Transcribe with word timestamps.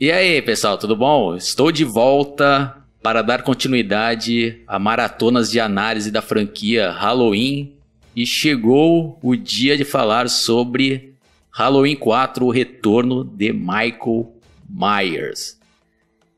E 0.00 0.12
aí, 0.12 0.40
pessoal, 0.40 0.78
tudo 0.78 0.94
bom? 0.94 1.34
Estou 1.34 1.72
de 1.72 1.82
volta 1.82 2.72
para 3.02 3.20
dar 3.20 3.42
continuidade 3.42 4.62
a 4.64 4.78
maratonas 4.78 5.50
de 5.50 5.58
análise 5.58 6.12
da 6.12 6.22
franquia 6.22 6.92
Halloween 6.92 7.74
e 8.14 8.24
chegou 8.24 9.18
o 9.20 9.34
dia 9.34 9.76
de 9.76 9.84
falar 9.84 10.28
sobre 10.28 11.14
Halloween 11.50 11.96
4, 11.96 12.46
o 12.46 12.50
retorno 12.50 13.24
de 13.24 13.52
Michael 13.52 14.32
Myers. 14.70 15.58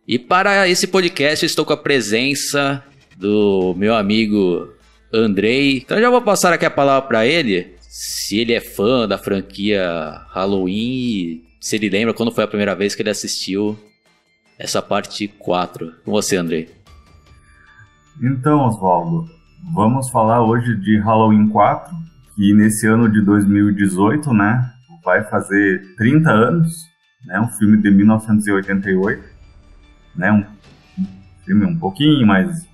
E 0.09 0.19
para 0.19 0.67
esse 0.67 0.87
podcast 0.87 1.45
estou 1.45 1.67
com 1.67 1.75
a 1.75 1.77
presença 1.77 2.83
do 3.19 3.75
meu 3.77 3.95
amigo 3.95 4.73
Andrei. 5.13 5.77
Então 5.77 6.01
já 6.01 6.09
vou 6.09 6.23
passar 6.23 6.51
aqui 6.55 6.65
a 6.65 6.71
palavra 6.71 7.07
para 7.07 7.27
ele, 7.27 7.75
se 7.79 8.39
ele 8.39 8.55
é 8.55 8.61
fã 8.61 9.07
da 9.07 9.19
franquia 9.19 10.23
Halloween 10.31 11.50
se 11.61 11.77
ele 11.77 11.91
lembra 11.91 12.15
quando 12.15 12.33
foi 12.33 12.43
a 12.43 12.49
primeira 12.49 12.75
vez 12.75 12.95
que 12.95 13.03
ele 13.03 13.11
assistiu 13.11 13.79
essa 14.59 14.81
parte 14.81 15.29
4. 15.29 15.93
Com 16.05 16.11
você, 16.11 16.37
Andrei. 16.37 16.71
Então, 18.23 18.67
Oswaldo, 18.67 19.29
vamos 19.73 20.11
falar 20.11 20.43
hoje 20.43 20.75
de 20.77 20.99
Halloween 20.99 21.49
4, 21.49 21.95
que 22.35 22.54
nesse 22.54 22.87
ano 22.87 23.11
de 23.11 23.23
2018, 23.23 24.32
né, 24.32 24.73
vai 25.04 25.23
fazer 25.25 25.95
30 25.96 26.31
anos, 26.31 26.87
né, 27.27 27.41
um 27.41 27.49
filme 27.49 27.77
de 27.79 27.90
1988, 27.90 29.23
né, 30.17 30.32
um, 30.32 30.45
filme 31.45 31.65
um 31.67 31.79
pouquinho 31.79 32.27
mais, 32.27 32.65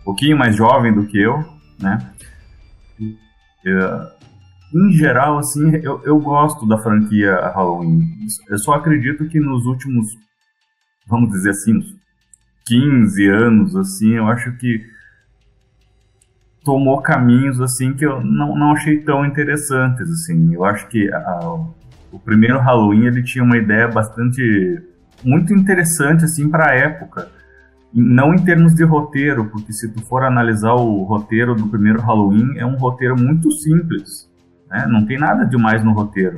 um 0.00 0.04
pouquinho 0.04 0.36
mais 0.36 0.56
jovem 0.56 0.92
do 0.92 1.06
que 1.06 1.18
eu, 1.18 1.44
né, 1.80 1.98
em 4.74 4.92
geral, 4.92 5.38
assim, 5.38 5.76
eu, 5.76 6.02
eu 6.04 6.18
gosto 6.20 6.66
da 6.66 6.76
franquia 6.78 7.34
Halloween. 7.54 8.02
Eu 8.48 8.58
só 8.58 8.74
acredito 8.74 9.26
que 9.26 9.40
nos 9.40 9.64
últimos, 9.64 10.08
vamos 11.06 11.30
dizer 11.30 11.50
assim, 11.50 11.80
15 12.66 13.28
anos, 13.28 13.76
assim, 13.76 14.14
eu 14.14 14.26
acho 14.26 14.52
que 14.58 14.84
tomou 16.62 17.00
caminhos, 17.00 17.60
assim, 17.62 17.94
que 17.94 18.04
eu 18.04 18.20
não, 18.22 18.54
não 18.54 18.72
achei 18.72 18.98
tão 18.98 19.24
interessantes, 19.24 20.10
assim. 20.10 20.54
Eu 20.54 20.64
acho 20.64 20.86
que 20.88 21.10
a, 21.10 21.40
o 22.12 22.18
primeiro 22.18 22.58
Halloween, 22.58 23.06
ele 23.06 23.22
tinha 23.22 23.42
uma 23.42 23.56
ideia 23.56 23.88
bastante, 23.88 24.82
muito 25.24 25.54
interessante, 25.54 26.24
assim, 26.24 26.50
para 26.50 26.70
a 26.70 26.74
época. 26.74 27.28
Não 27.90 28.34
em 28.34 28.44
termos 28.44 28.74
de 28.74 28.84
roteiro, 28.84 29.46
porque 29.46 29.72
se 29.72 29.90
tu 29.90 30.02
for 30.02 30.22
analisar 30.22 30.74
o 30.74 31.04
roteiro 31.04 31.54
do 31.54 31.68
primeiro 31.68 32.02
Halloween, 32.02 32.58
é 32.58 32.66
um 32.66 32.76
roteiro 32.76 33.18
muito 33.18 33.50
simples 33.50 34.27
né? 34.70 34.86
Não 34.88 35.04
tem 35.04 35.18
nada 35.18 35.44
demais 35.44 35.82
no 35.84 35.92
roteiro. 35.92 36.36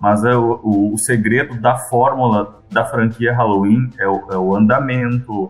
Mas 0.00 0.24
é 0.24 0.34
o, 0.34 0.60
o, 0.62 0.94
o, 0.94 0.98
segredo 0.98 1.60
da 1.60 1.76
fórmula 1.76 2.60
da 2.70 2.84
franquia 2.84 3.32
Halloween 3.32 3.90
é 3.98 4.08
o, 4.08 4.32
é 4.32 4.36
o 4.36 4.56
andamento, 4.56 5.48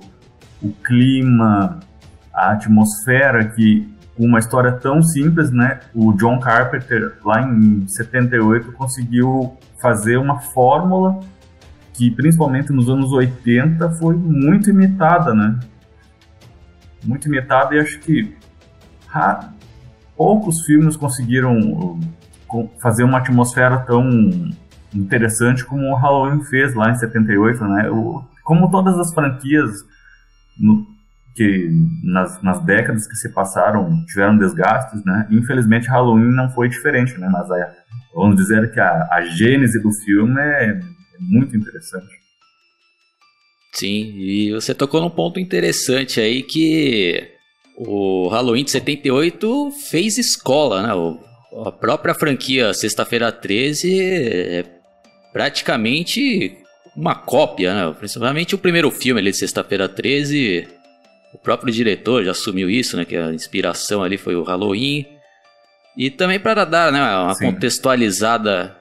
o 0.62 0.70
clima, 0.84 1.80
a 2.34 2.52
atmosfera 2.52 3.48
que 3.48 3.90
uma 4.18 4.38
história 4.38 4.72
tão 4.72 5.02
simples, 5.02 5.50
né? 5.50 5.80
O 5.94 6.12
John 6.12 6.38
Carpenter 6.38 7.14
lá 7.24 7.42
em 7.42 7.86
78 7.88 8.72
conseguiu 8.72 9.56
fazer 9.80 10.18
uma 10.18 10.40
fórmula 10.40 11.20
que 11.94 12.10
principalmente 12.10 12.72
nos 12.72 12.88
anos 12.88 13.10
80 13.12 13.90
foi 13.92 14.14
muito 14.14 14.70
imitada, 14.70 15.34
né? 15.34 15.58
Muito 17.04 17.26
imitada 17.26 17.74
e 17.74 17.80
acho 17.80 17.98
que 18.00 18.36
poucos 20.16 20.64
filmes 20.64 20.96
conseguiram 20.96 21.98
fazer 22.80 23.04
uma 23.04 23.18
atmosfera 23.18 23.78
tão 23.80 24.08
interessante 24.94 25.64
como 25.64 25.90
o 25.90 25.94
Halloween 25.94 26.42
fez 26.44 26.74
lá 26.74 26.90
em 26.90 26.96
78, 26.96 27.64
né? 27.64 27.90
O, 27.90 28.22
como 28.44 28.70
todas 28.70 28.98
as 28.98 29.12
franquias 29.14 29.70
no, 30.58 30.86
que 31.34 31.70
nas, 32.02 32.42
nas, 32.42 32.62
décadas 32.64 33.06
que 33.06 33.16
se 33.16 33.30
passaram 33.30 34.04
tiveram 34.06 34.36
desgastes, 34.36 35.04
né? 35.04 35.26
Infelizmente 35.30 35.88
Halloween 35.88 36.34
não 36.34 36.50
foi 36.50 36.68
diferente, 36.68 37.18
né? 37.18 37.28
Mas 37.30 37.50
a, 37.50 37.72
vamos 38.14 38.36
dizer 38.36 38.70
que 38.72 38.80
a, 38.80 39.08
a 39.10 39.22
gênese 39.22 39.80
do 39.80 39.90
filme 39.92 40.40
é, 40.40 40.70
é 40.70 40.80
muito 41.20 41.56
interessante. 41.56 42.22
Sim, 43.74 44.12
e 44.16 44.52
você 44.52 44.74
tocou 44.74 45.00
num 45.00 45.08
ponto 45.08 45.40
interessante 45.40 46.20
aí 46.20 46.42
que 46.42 47.30
o 47.76 48.28
Halloween 48.28 48.64
de 48.64 48.70
78 48.70 49.70
fez 49.90 50.18
escola, 50.18 50.82
né? 50.82 50.94
O 50.94 51.18
a 51.66 51.70
própria 51.70 52.14
franquia 52.14 52.72
Sexta-feira 52.72 53.30
13 53.30 54.00
é 54.00 54.64
praticamente 55.32 56.56
uma 56.96 57.14
cópia, 57.14 57.74
né? 57.74 57.94
Principalmente 57.98 58.54
o 58.54 58.58
primeiro 58.58 58.90
filme 58.90 59.20
ali 59.20 59.30
de 59.30 59.36
Sexta-feira 59.36 59.88
13. 59.88 60.68
O 61.34 61.38
próprio 61.38 61.72
diretor 61.72 62.24
já 62.24 62.32
assumiu 62.32 62.68
isso, 62.68 62.96
né? 62.96 63.04
Que 63.04 63.16
a 63.16 63.32
inspiração 63.32 64.02
ali 64.02 64.16
foi 64.16 64.34
o 64.34 64.42
Halloween. 64.42 65.06
E 65.96 66.10
também 66.10 66.40
para 66.40 66.64
dar 66.64 66.90
né, 66.90 67.00
uma 67.00 67.34
Sim. 67.34 67.46
contextualizada 67.46 68.76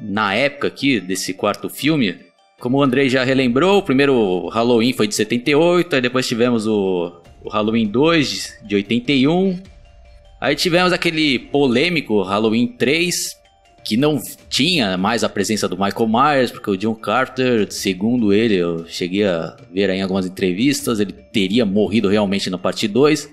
na 0.00 0.34
época 0.34 0.68
aqui 0.68 1.00
desse 1.00 1.32
quarto 1.32 1.68
filme. 1.68 2.18
Como 2.58 2.78
o 2.78 2.82
Andrei 2.82 3.08
já 3.08 3.22
relembrou, 3.22 3.78
o 3.78 3.82
primeiro 3.82 4.48
Halloween 4.48 4.92
foi 4.92 5.06
de 5.06 5.14
78, 5.14 5.94
aí 5.94 6.00
depois 6.00 6.26
tivemos 6.26 6.66
o, 6.66 7.20
o 7.44 7.48
Halloween 7.50 7.86
2 7.86 8.60
de 8.64 8.74
81, 8.76 9.60
Aí 10.46 10.54
tivemos 10.54 10.92
aquele 10.92 11.40
polêmico 11.40 12.22
Halloween 12.22 12.68
3, 12.68 13.36
que 13.82 13.96
não 13.96 14.16
tinha 14.48 14.96
mais 14.96 15.24
a 15.24 15.28
presença 15.28 15.66
do 15.66 15.76
Michael 15.76 16.06
Myers, 16.06 16.52
porque 16.52 16.70
o 16.70 16.76
John 16.76 16.94
Carter, 16.94 17.66
segundo 17.72 18.32
ele, 18.32 18.54
eu 18.54 18.86
cheguei 18.86 19.26
a 19.26 19.56
ver 19.72 19.90
em 19.90 20.02
algumas 20.02 20.24
entrevistas, 20.24 21.00
ele 21.00 21.10
teria 21.10 21.66
morrido 21.66 22.08
realmente 22.08 22.48
na 22.48 22.56
parte 22.56 22.86
2. 22.86 23.28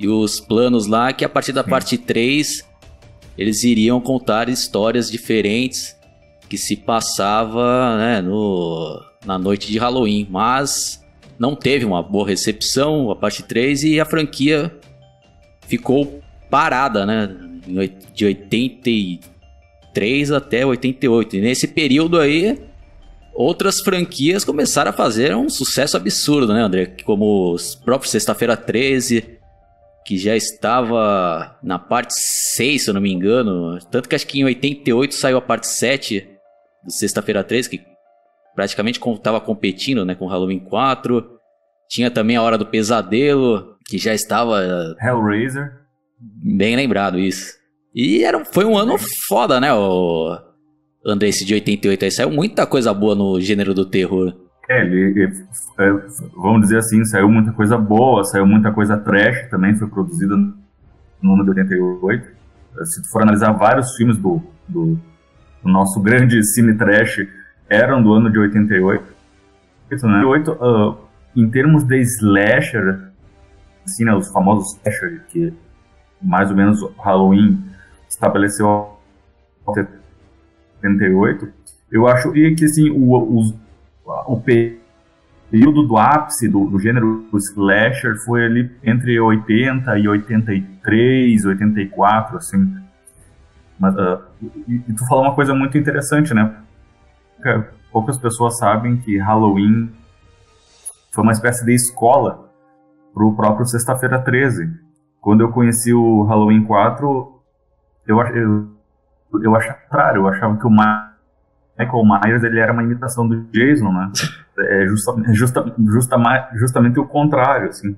E 0.00 0.08
os 0.08 0.40
planos 0.40 0.88
lá 0.88 1.12
que 1.12 1.24
a 1.24 1.28
partir 1.28 1.52
da 1.52 1.62
parte 1.62 1.96
3 1.96 2.68
eles 3.38 3.62
iriam 3.62 4.00
contar 4.00 4.48
histórias 4.48 5.08
diferentes 5.08 5.96
que 6.48 6.58
se 6.58 6.74
passava 6.74 7.96
né, 7.96 8.20
no, 8.20 9.00
na 9.24 9.38
noite 9.38 9.70
de 9.70 9.78
Halloween, 9.78 10.26
mas 10.28 11.00
não 11.38 11.54
teve 11.54 11.84
uma 11.84 12.02
boa 12.02 12.26
recepção 12.26 13.08
a 13.08 13.14
parte 13.14 13.44
3 13.44 13.84
e 13.84 14.00
a 14.00 14.04
franquia 14.04 14.76
ficou 15.68 16.19
parada, 16.50 17.06
né? 17.06 17.28
De 18.14 18.24
83 18.24 20.32
até 20.32 20.66
88. 20.66 21.36
E 21.36 21.40
nesse 21.40 21.68
período 21.68 22.18
aí, 22.18 22.60
outras 23.34 23.80
franquias 23.80 24.44
começaram 24.44 24.90
a 24.90 24.94
fazer 24.94 25.36
um 25.36 25.48
sucesso 25.48 25.96
absurdo, 25.96 26.52
né, 26.52 26.60
André? 26.60 26.86
Como 27.04 27.52
os 27.52 27.74
próprios 27.74 28.10
Sexta-feira 28.10 28.56
13, 28.56 29.38
que 30.04 30.18
já 30.18 30.36
estava 30.36 31.56
na 31.62 31.78
parte 31.78 32.14
6, 32.56 32.82
se 32.82 32.90
eu 32.90 32.94
não 32.94 33.00
me 33.00 33.12
engano. 33.12 33.78
Tanto 33.90 34.08
que 34.08 34.14
acho 34.14 34.26
que 34.26 34.40
em 34.40 34.44
88 34.44 35.14
saiu 35.14 35.38
a 35.38 35.42
parte 35.42 35.68
7 35.68 36.28
do 36.84 36.92
Sexta-feira 36.92 37.44
13, 37.44 37.70
que 37.70 37.80
praticamente 38.54 39.00
estava 39.00 39.40
competindo 39.40 40.04
né, 40.04 40.14
com 40.14 40.26
Halloween 40.26 40.58
4. 40.58 41.38
Tinha 41.88 42.10
também 42.10 42.36
a 42.36 42.42
Hora 42.42 42.58
do 42.58 42.66
Pesadelo, 42.66 43.76
que 43.86 43.98
já 43.98 44.14
estava. 44.14 44.60
Hellraiser. 45.00 45.79
Bem 46.20 46.76
lembrado 46.76 47.18
isso. 47.18 47.54
E 47.94 48.22
era, 48.22 48.44
foi 48.44 48.64
um 48.64 48.76
ano 48.76 48.96
foda, 49.26 49.58
né, 49.58 49.72
o 49.72 50.38
André, 51.04 51.28
esse 51.28 51.44
de 51.44 51.54
88 51.54 52.04
aí. 52.04 52.10
Saiu 52.10 52.30
muita 52.30 52.66
coisa 52.66 52.92
boa 52.92 53.14
no 53.14 53.40
gênero 53.40 53.72
do 53.72 53.86
terror. 53.86 54.34
É, 54.68 54.84
ele, 54.84 55.24
é, 55.78 55.92
vamos 56.36 56.62
dizer 56.62 56.78
assim, 56.78 57.04
saiu 57.04 57.28
muita 57.28 57.52
coisa 57.52 57.76
boa, 57.76 58.22
saiu 58.24 58.46
muita 58.46 58.70
coisa 58.70 58.96
trash 58.96 59.48
também, 59.50 59.76
foi 59.76 59.88
produzida 59.88 60.36
no 60.36 61.34
ano 61.34 61.42
de 61.44 61.50
88. 61.50 62.28
Se 62.84 63.02
tu 63.02 63.10
for 63.10 63.22
analisar 63.22 63.50
vários 63.52 63.96
filmes 63.96 64.16
do, 64.16 64.40
do, 64.68 64.96
do 65.62 65.68
nosso 65.68 66.00
grande 66.00 66.40
cine 66.44 66.74
trash, 66.74 67.26
eram 67.68 68.02
do 68.02 68.12
ano 68.12 68.30
de 68.30 68.38
88. 68.38 69.02
Né? 70.04 70.24
88 70.24 70.52
uh, 70.52 70.96
em 71.34 71.50
termos 71.50 71.82
de 71.82 72.00
slasher, 72.02 73.10
assim, 73.84 74.04
né, 74.04 74.14
os 74.14 74.30
famosos 74.30 74.76
slasher, 74.76 75.22
que 75.28 75.52
mais 76.20 76.50
ou 76.50 76.56
menos 76.56 76.80
Halloween 76.98 77.64
estabeleceu 78.08 78.98
78, 80.80 81.52
eu 81.90 82.06
acho 82.06 82.32
que 82.32 82.64
assim, 82.64 82.90
o, 82.90 83.16
o, 83.16 83.54
o 84.26 84.40
período 84.40 85.82
do 85.86 85.96
ápice 85.96 86.48
do, 86.48 86.66
do 86.66 86.78
gênero 86.78 87.26
slasher 87.34 88.16
foi 88.24 88.44
ali 88.44 88.70
entre 88.82 89.18
80 89.18 89.98
e 89.98 90.08
83, 90.08 91.44
84, 91.44 92.36
assim. 92.36 92.76
Mas, 93.78 93.94
uh, 93.94 94.22
e, 94.68 94.82
e 94.88 94.92
tu 94.92 95.06
falou 95.06 95.24
uma 95.24 95.34
coisa 95.34 95.54
muito 95.54 95.76
interessante, 95.78 96.34
né? 96.34 96.54
Poucas 97.90 98.18
pessoas 98.18 98.58
sabem 98.58 98.98
que 98.98 99.18
Halloween 99.18 99.90
foi 101.10 101.24
uma 101.24 101.32
espécie 101.32 101.64
de 101.64 101.74
escola 101.74 102.50
para 103.12 103.24
o 103.24 103.34
próprio 103.34 103.66
Sexta-feira 103.66 104.20
13 104.20 104.89
quando 105.20 105.42
eu 105.42 105.50
conheci 105.50 105.92
o 105.92 106.22
Halloween 106.24 106.64
4, 106.64 107.40
eu, 108.06 108.20
eu, 108.20 108.68
eu 109.42 109.54
achava 109.54 109.78
claro, 109.90 110.22
eu 110.22 110.28
achava 110.28 110.56
que 110.56 110.66
o 110.66 110.70
Michael 110.70 112.04
Myers 112.04 112.42
ele 112.42 112.58
era 112.58 112.72
uma 112.72 112.82
imitação 112.82 113.28
do 113.28 113.42
Jason, 113.52 113.92
né? 113.92 114.10
é 114.58 114.86
justa, 114.86 115.12
justa, 115.32 115.74
justa, 115.78 116.48
justamente 116.54 116.98
o 116.98 117.06
contrário, 117.06 117.68
assim. 117.68 117.96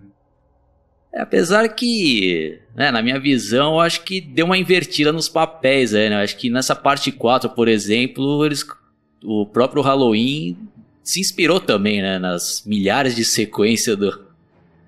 É, 1.13 1.21
apesar 1.21 1.69
que, 1.69 2.61
né, 2.75 2.91
na 2.91 3.03
minha 3.03 3.21
visão, 3.21 3.75
eu 3.75 3.81
acho 3.81 4.03
que 4.03 4.21
deu 4.21 4.47
uma 4.47 4.57
invertida 4.57 5.13
nos 5.13 5.29
papéis, 5.29 5.93
né? 5.93 6.13
Eu 6.13 6.25
acho 6.25 6.37
que 6.37 6.49
nessa 6.49 6.75
parte 6.75 7.13
4, 7.13 7.51
por 7.51 7.69
exemplo, 7.69 8.45
eles, 8.45 8.67
o 9.23 9.47
próprio 9.47 9.83
Halloween 9.83 10.57
se 11.05 11.21
inspirou 11.21 11.61
também, 11.61 12.01
né, 12.01 12.19
nas 12.19 12.65
milhares 12.65 13.15
de 13.15 13.25
sequências 13.25 13.97
do, 13.97 14.32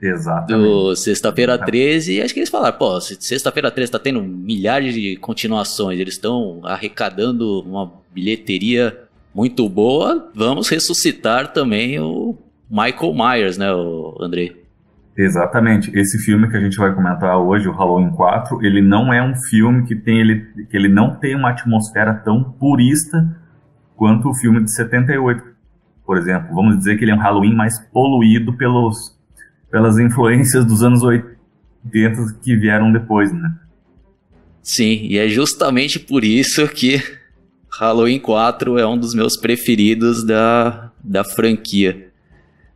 Exatamente. 0.07 0.69
do 0.69 0.95
Sexta-feira 0.95 1.59
13. 1.59 2.15
E 2.15 2.23
acho 2.23 2.35
que 2.35 2.41
eles 2.41 2.51
falaram, 2.51 2.77
pô, 2.77 3.01
Sexta-feira 3.01 3.71
13 3.71 3.93
tá 3.93 3.99
tendo 3.99 4.23
milhares 4.23 4.95
de 4.95 5.17
continuações, 5.17 5.99
eles 5.99 6.15
estão 6.15 6.61
arrecadando 6.65 7.61
uma 7.61 7.91
bilheteria 8.13 8.97
muito 9.35 9.69
boa, 9.69 10.31
vamos 10.35 10.69
ressuscitar 10.69 11.53
também 11.53 11.99
o 11.99 12.39
Michael 12.71 13.15
Myers, 13.15 13.59
né, 13.59 13.73
o 13.73 14.17
Andrei? 14.21 14.65
Exatamente. 15.17 15.97
Esse 15.97 16.19
filme 16.19 16.49
que 16.49 16.57
a 16.57 16.61
gente 16.61 16.77
vai 16.77 16.93
comentar 16.93 17.39
hoje, 17.39 17.69
o 17.69 17.73
Halloween 17.73 18.11
4, 18.11 18.65
ele 18.65 18.83
não 18.83 19.13
é 19.13 19.23
um 19.23 19.35
filme 19.37 19.87
que 19.87 19.95
tem 19.95 20.21
ele 20.21 20.45
que 20.69 20.77
ele 20.77 20.89
não 20.89 21.15
tem 21.15 21.37
uma 21.37 21.51
atmosfera 21.51 22.15
tão 22.15 22.43
purista 22.43 23.37
quanto 23.97 24.29
o 24.29 24.35
filme 24.35 24.63
de 24.63 24.75
78, 24.75 25.43
por 26.05 26.19
exemplo. 26.19 26.53
Vamos 26.53 26.79
dizer 26.79 26.99
que 26.99 27.05
ele 27.05 27.13
é 27.13 27.15
um 27.15 27.21
Halloween 27.21 27.55
mais 27.55 27.79
poluído 27.93 28.57
pelos 28.57 29.14
pelas 29.75 29.99
influências 29.99 30.65
dos 30.65 30.85
anos 30.85 31.03
80 31.03 32.37
que 32.41 32.55
vieram 32.55 32.93
depois, 32.93 33.33
né? 33.33 33.57
Sim, 34.63 35.01
e 35.03 35.19
é 35.19 35.27
justamente 35.27 35.99
por 35.99 36.23
isso 36.23 36.69
que 36.69 37.03
Halloween 37.77 38.21
4 38.21 38.79
é 38.79 38.87
um 38.87 38.97
dos 38.97 39.15
meus 39.15 39.37
preferidos 39.37 40.25
da, 40.25 40.93
da 41.03 41.25
franquia. 41.25 42.07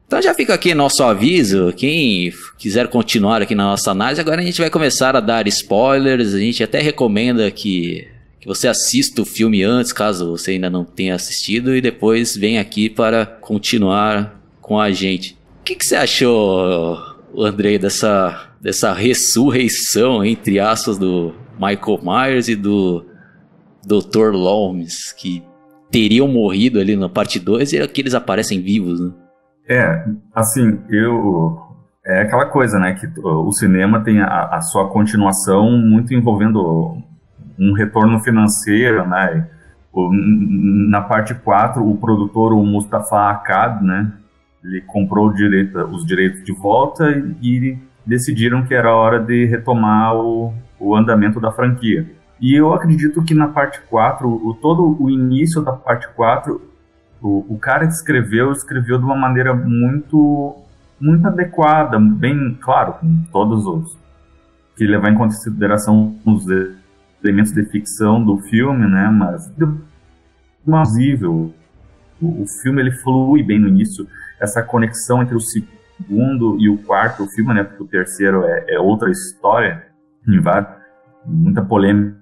Então 0.09 0.21
já 0.21 0.35
fica 0.35 0.55
aqui 0.55 0.75
nosso 0.75 1.05
aviso, 1.05 1.73
quem 1.73 2.33
quiser 2.59 2.89
continuar 2.89 3.43
aqui 3.43 3.55
na 3.55 3.67
nossa 3.67 3.93
análise, 3.93 4.21
agora 4.21 4.41
a 4.41 4.45
gente 4.45 4.61
vai 4.61 4.69
começar 4.69 5.15
a 5.15 5.21
dar 5.21 5.47
spoilers, 5.47 6.35
a 6.35 6.39
gente 6.41 6.65
até 6.65 6.81
recomenda 6.81 7.49
que, 7.49 8.09
que 8.41 8.49
você 8.49 8.67
assista 8.67 9.23
o 9.23 9.25
filme 9.25 9.63
antes, 9.63 9.93
caso 9.93 10.33
você 10.33 10.51
ainda 10.51 10.69
não 10.69 10.85
tenha 10.85 11.15
assistido, 11.15 11.77
e 11.77 11.81
depois 11.81 12.37
vem 12.37 12.59
aqui 12.59 12.91
para 12.91 13.25
continuar 13.25 14.43
com 14.61 14.81
a 14.81 14.91
gente. 14.91 15.38
O 15.69 15.71
que, 15.71 15.77
que 15.77 15.85
você 15.85 15.97
achou, 15.97 16.97
Andrei, 17.37 17.79
dessa, 17.79 18.53
dessa 18.59 18.95
ressurreição, 18.95 20.25
entre 20.25 20.59
aspas, 20.59 20.97
do 20.97 21.35
Michael 21.61 22.01
Myers 22.03 22.49
e 22.49 22.57
do 22.57 23.05
Dr. 23.87 24.31
Loomis, 24.33 25.13
que 25.13 25.45
teriam 25.91 26.27
morrido 26.27 26.81
ali 26.81 26.97
na 26.97 27.07
parte 27.07 27.39
2 27.39 27.75
e 27.75 27.83
aqui 27.83 28.01
eles 28.01 28.15
aparecem 28.15 28.63
vivos, 28.63 28.99
né? 28.99 29.13
É, 29.69 30.07
assim, 30.35 30.81
eu. 30.89 31.61
É 32.03 32.23
aquela 32.23 32.47
coisa, 32.47 32.79
né? 32.79 32.95
Que 32.95 33.07
o 33.21 33.53
cinema 33.53 34.03
tem 34.03 34.23
a, 34.23 34.45
a 34.45 34.63
sua 34.63 34.89
continuação 34.89 35.71
muito 35.73 36.15
envolvendo 36.15 36.97
um 37.59 37.75
retorno 37.75 38.19
financeiro, 38.21 39.07
né? 39.07 39.47
Na 40.89 41.03
parte 41.03 41.35
4, 41.35 41.87
o 41.87 41.95
produtor, 41.99 42.55
o 42.55 42.65
Mustafa 42.65 43.29
Akkad, 43.29 43.85
né? 43.85 44.15
Ele 44.69 44.83
comprou 44.83 45.33
direito, 45.33 45.79
os 45.87 46.05
direitos 46.05 46.45
de 46.45 46.53
volta 46.53 47.11
e 47.41 47.79
decidiram 48.05 48.65
que 48.65 48.75
era 48.75 48.95
hora 48.95 49.19
de 49.19 49.47
retomar 49.47 50.15
o, 50.15 50.53
o 50.79 50.95
andamento 50.95 51.41
da 51.41 51.51
franquia. 51.51 52.07
E 52.41 52.55
eu 52.55 52.73
acredito 52.73 53.23
que 53.25 53.35
na 53.35 53.49
parte 53.49 53.81
4, 53.89 54.29
o, 54.29 54.55
todo 54.55 54.97
o 55.03 55.11
início 55.11 55.63
da 55.63 55.73
parte 55.73 56.09
4 56.15 56.61
o, 57.21 57.55
o 57.55 57.59
cara 57.59 57.87
que 57.87 57.93
escreveu, 57.93 58.53
escreveu 58.53 58.99
de 58.99 59.05
uma 59.05 59.17
maneira 59.17 59.55
muito, 59.55 60.57
muito 61.01 61.27
adequada, 61.27 61.99
bem 61.99 62.57
claro, 62.61 62.95
com 62.95 63.25
todos 63.33 63.67
os 63.67 63.99
que 64.77 64.87
levar 64.87 65.11
em 65.11 65.17
consideração 65.17 66.17
os 66.25 66.47
elementos 67.23 67.53
de 67.53 67.65
ficção 67.65 68.25
do 68.25 68.39
filme, 68.39 68.87
né? 68.87 69.09
Mas 69.09 69.53
plausível. 70.65 71.53
O, 72.21 72.43
o 72.43 72.47
filme 72.47 72.81
ele 72.81 72.93
flui 72.93 73.43
bem 73.43 73.59
no 73.59 73.69
início, 73.69 74.07
essa 74.41 74.63
conexão 74.63 75.23
entre 75.23 75.37
o 75.37 75.41
segundo 75.41 76.57
e 76.59 76.69
o 76.69 76.79
quarto 76.79 77.27
filme, 77.27 77.55
né? 77.55 77.65
Porque 77.65 77.83
o 77.83 77.87
terceiro 77.87 78.45
é, 78.45 78.65
é 78.69 78.81
outra 78.81 79.11
história, 79.11 79.87
muita 81.25 81.63
polêmica, 81.63 82.17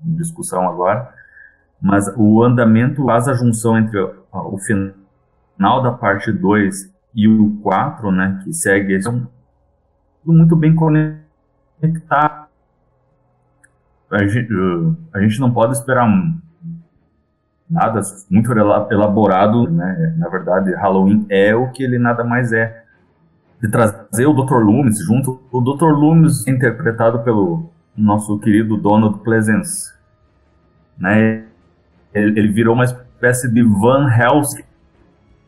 discussão 0.00 0.68
agora 0.68 1.20
mas 1.80 2.12
o 2.16 2.42
andamento 2.42 3.04
faz 3.04 3.26
a 3.26 3.32
junção 3.32 3.78
entre 3.78 3.98
o 3.98 4.58
final 4.58 5.82
da 5.82 5.92
parte 5.92 6.30
2 6.30 6.92
e 7.14 7.26
o 7.26 7.58
4, 7.62 8.12
né, 8.12 8.40
que 8.44 8.52
segue, 8.52 9.00
são 9.02 9.26
muito 10.24 10.54
bem 10.54 10.74
conectado. 10.74 12.48
A 14.10 14.26
gente, 14.26 14.52
a 15.14 15.20
gente 15.20 15.40
não 15.40 15.52
pode 15.52 15.72
esperar 15.72 16.06
nada 17.70 18.00
muito 18.28 18.50
elaborado, 18.52 19.70
né? 19.70 20.14
Na 20.18 20.28
verdade, 20.28 20.74
Halloween 20.74 21.24
é 21.30 21.54
o 21.54 21.70
que 21.70 21.84
ele 21.84 21.98
nada 21.98 22.24
mais 22.24 22.52
é. 22.52 22.84
De 23.62 23.70
trazer 23.70 24.26
o 24.26 24.32
Dr. 24.32 24.56
Loomis 24.56 24.98
junto, 25.04 25.40
o 25.52 25.60
Dr. 25.60 25.92
Loomis 25.92 26.46
interpretado 26.48 27.20
pelo 27.20 27.70
nosso 27.96 28.38
querido 28.38 28.76
Donald 28.76 29.18
Pleasence, 29.18 29.92
né? 30.98 31.44
ele, 32.14 32.38
ele 32.38 32.48
virou 32.48 32.74
uma 32.74 32.84
espécie 32.84 33.52
de 33.52 33.62
Van 33.62 34.08
Helsing 34.10 34.64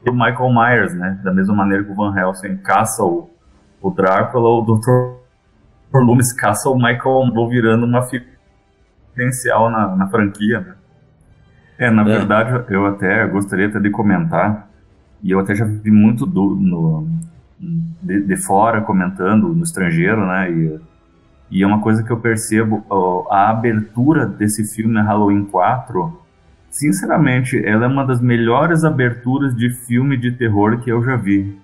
do 0.04 0.12
Michael 0.12 0.52
Myers, 0.52 0.94
né? 0.94 1.20
Da 1.22 1.32
mesma 1.32 1.54
maneira 1.54 1.84
que 1.84 1.90
o 1.90 1.94
Van 1.94 2.14
Helsing 2.16 2.56
caça 2.58 3.02
o, 3.02 3.30
o 3.80 3.90
Drácula, 3.90 4.48
o 4.48 4.62
Dr. 4.62 6.00
Loomis 6.00 6.32
caça 6.32 6.68
o 6.68 6.76
Michael 6.76 7.48
virando 7.48 7.86
uma 7.86 8.02
figura 8.02 8.32
potencial 9.08 9.70
na, 9.70 9.94
na 9.94 10.08
franquia, 10.08 10.60
né? 10.60 10.74
É, 11.82 11.90
na 11.90 12.02
é. 12.02 12.04
verdade, 12.04 12.64
eu 12.72 12.86
até 12.86 13.26
gostaria 13.26 13.66
até 13.66 13.80
de 13.80 13.90
comentar, 13.90 14.68
e 15.22 15.30
eu 15.30 15.40
até 15.40 15.54
já 15.54 15.64
vi 15.64 15.90
muito 15.90 16.24
do, 16.24 16.54
no, 16.54 17.08
de, 18.02 18.20
de, 18.20 18.36
fora 18.36 18.80
comentando, 18.80 19.48
no 19.48 19.62
estrangeiro, 19.62 20.26
né? 20.26 20.50
E, 20.50 20.80
e 21.50 21.62
é 21.62 21.66
uma 21.66 21.80
coisa 21.80 22.02
que 22.02 22.10
eu 22.10 22.18
percebo, 22.18 22.84
a 23.30 23.50
abertura 23.50 24.26
desse 24.26 24.64
filme 24.64 25.00
Halloween 25.00 25.44
4 25.44 26.22
Sinceramente, 26.72 27.62
ela 27.66 27.84
é 27.84 27.86
uma 27.86 28.06
das 28.06 28.18
melhores 28.22 28.82
aberturas 28.82 29.54
de 29.54 29.68
filme 29.68 30.16
de 30.16 30.32
terror 30.32 30.78
que 30.80 30.90
eu 30.90 31.04
já 31.04 31.16
vi. 31.16 31.54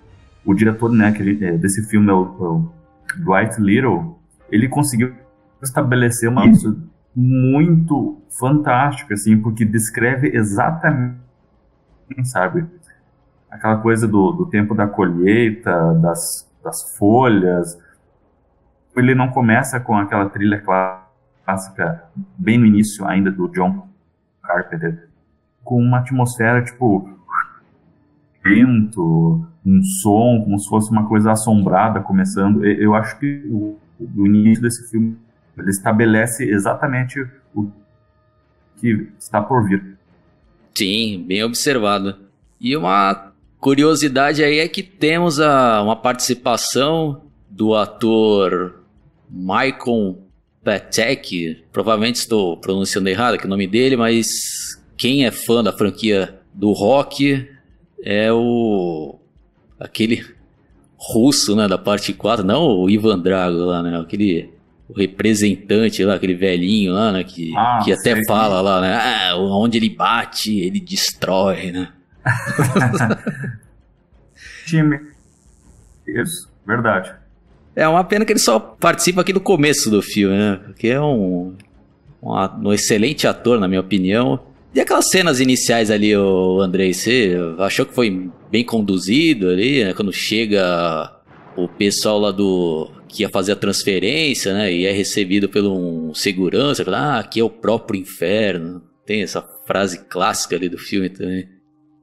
O 0.45 0.53
diretor 0.53 0.91
né, 0.91 1.11
é, 1.41 1.57
desse 1.57 1.81
filme 1.89 2.11
é 2.11 2.13
o, 2.13 2.23
é 2.23 2.43
o 2.43 2.71
Dwight 3.17 3.59
Little. 3.59 4.19
Ele 4.51 4.69
conseguiu 4.69 5.11
estabelecer 5.63 6.29
uma 6.29 6.43
coisa 6.43 6.77
muito 7.15 8.21
fantástica, 8.29 9.13
assim, 9.13 9.39
porque 9.39 9.65
descreve 9.65 10.35
exatamente, 10.35 11.17
sabe, 12.23 12.65
aquela 13.49 13.77
coisa 13.77 14.07
do, 14.07 14.31
do 14.31 14.45
tempo 14.45 14.75
da 14.75 14.87
colheita, 14.87 15.93
das, 15.95 16.49
das 16.63 16.97
folhas. 16.97 17.77
Ele 18.95 19.15
não 19.15 19.29
começa 19.29 19.79
com 19.79 19.95
aquela 19.97 20.29
trilha 20.29 20.61
clássica 20.61 22.03
bem 22.37 22.57
no 22.57 22.65
início 22.65 23.05
ainda 23.05 23.31
do 23.31 23.47
John 23.49 23.87
Carpenter 24.41 25.09
com 25.63 25.79
uma 25.81 25.99
atmosfera 25.99 26.63
tipo 26.63 27.07
vento, 28.43 29.45
um 29.63 29.83
som, 30.01 30.41
como 30.43 30.57
se 30.57 30.67
fosse 30.67 30.89
uma 30.89 31.07
coisa 31.07 31.31
assombrada 31.31 31.99
começando. 31.99 32.65
Eu 32.65 32.95
acho 32.95 33.19
que 33.19 33.43
o, 33.51 33.77
o 33.99 34.25
início 34.25 34.63
desse 34.63 34.89
filme 34.89 35.15
ele 35.59 35.69
estabelece 35.69 36.43
exatamente 36.43 37.25
o 37.53 37.69
que 38.77 39.09
está 39.19 39.41
por 39.41 39.67
vir. 39.67 39.97
Sim, 40.75 41.25
bem 41.27 41.43
observado. 41.43 42.15
E 42.59 42.75
uma 42.75 43.33
curiosidade 43.59 44.43
aí 44.43 44.59
é 44.59 44.67
que 44.67 44.81
temos 44.81 45.39
a, 45.39 45.81
uma 45.81 45.95
participação 45.95 47.23
do 47.49 47.75
ator 47.75 48.83
Michael 49.29 50.17
Patek, 50.63 51.63
provavelmente 51.71 52.17
estou 52.17 52.57
pronunciando 52.57 53.09
errado 53.09 53.35
aqui 53.35 53.45
o 53.45 53.49
nome 53.49 53.67
dele, 53.67 53.95
mas 53.95 54.81
quem 54.97 55.25
é 55.25 55.31
fã 55.31 55.63
da 55.63 55.71
franquia 55.71 56.39
do 56.53 56.71
rock 56.71 57.47
é 58.03 58.31
o. 58.31 59.19
aquele 59.79 60.25
russo, 60.97 61.55
né, 61.55 61.67
da 61.67 61.77
parte 61.77 62.13
4, 62.13 62.45
não 62.45 62.61
o 62.67 62.89
Ivan 62.89 63.19
Drago 63.19 63.57
lá, 63.59 63.81
né, 63.81 63.97
aquele 63.97 64.53
o 64.89 64.93
representante 64.93 66.03
lá, 66.03 66.15
aquele 66.15 66.33
velhinho 66.33 66.93
lá, 66.93 67.11
né, 67.11 67.23
que, 67.23 67.55
ah, 67.55 67.79
que 67.83 67.93
até 67.93 68.25
fala 68.25 68.59
lá, 68.59 68.81
né, 68.81 68.95
ah, 68.95 69.35
onde 69.37 69.77
ele 69.77 69.89
bate, 69.89 70.59
ele 70.59 70.79
destrói, 70.79 71.71
né. 71.71 71.89
Time. 74.65 74.99
Isso, 76.07 76.49
verdade. 76.65 77.13
É 77.75 77.87
uma 77.87 78.03
pena 78.03 78.25
que 78.25 78.33
ele 78.33 78.39
só 78.39 78.59
participa 78.59 79.21
aqui 79.21 79.31
do 79.31 79.39
começo 79.39 79.91
do 79.91 80.01
filme, 80.01 80.35
né, 80.35 80.59
porque 80.65 80.87
é 80.87 80.99
um, 80.99 81.55
um, 82.21 82.33
um 82.63 82.73
excelente 82.73 83.27
ator, 83.27 83.59
na 83.59 83.67
minha 83.67 83.81
opinião. 83.81 84.39
E 84.73 84.79
aquelas 84.79 85.09
cenas 85.09 85.39
iniciais 85.39 85.89
ali, 85.89 86.15
o 86.15 86.61
Andrei, 86.61 86.93
você 86.93 87.35
achou 87.59 87.85
que 87.85 87.93
foi 87.93 88.29
bem 88.51 88.63
conduzido 88.63 89.49
ali, 89.49 89.83
né? 89.83 89.93
Quando 89.93 90.13
chega 90.13 91.11
o 91.55 91.67
pessoal 91.67 92.19
lá 92.19 92.31
do 92.31 92.91
que 93.09 93.23
ia 93.23 93.29
fazer 93.29 93.53
a 93.53 93.55
transferência, 93.55 94.53
né? 94.53 94.71
E 94.71 94.85
é 94.85 94.91
recebido 94.91 95.49
pelo 95.49 95.75
um 95.75 96.13
segurança, 96.13 96.85
fala, 96.85 97.15
ah, 97.15 97.19
aqui 97.19 97.39
é 97.39 97.43
o 97.43 97.49
próprio 97.49 97.99
inferno. 97.99 98.81
Tem 99.05 99.23
essa 99.23 99.41
frase 99.65 100.05
clássica 100.05 100.55
ali 100.55 100.69
do 100.69 100.77
filme 100.77 101.09
também. 101.09 101.49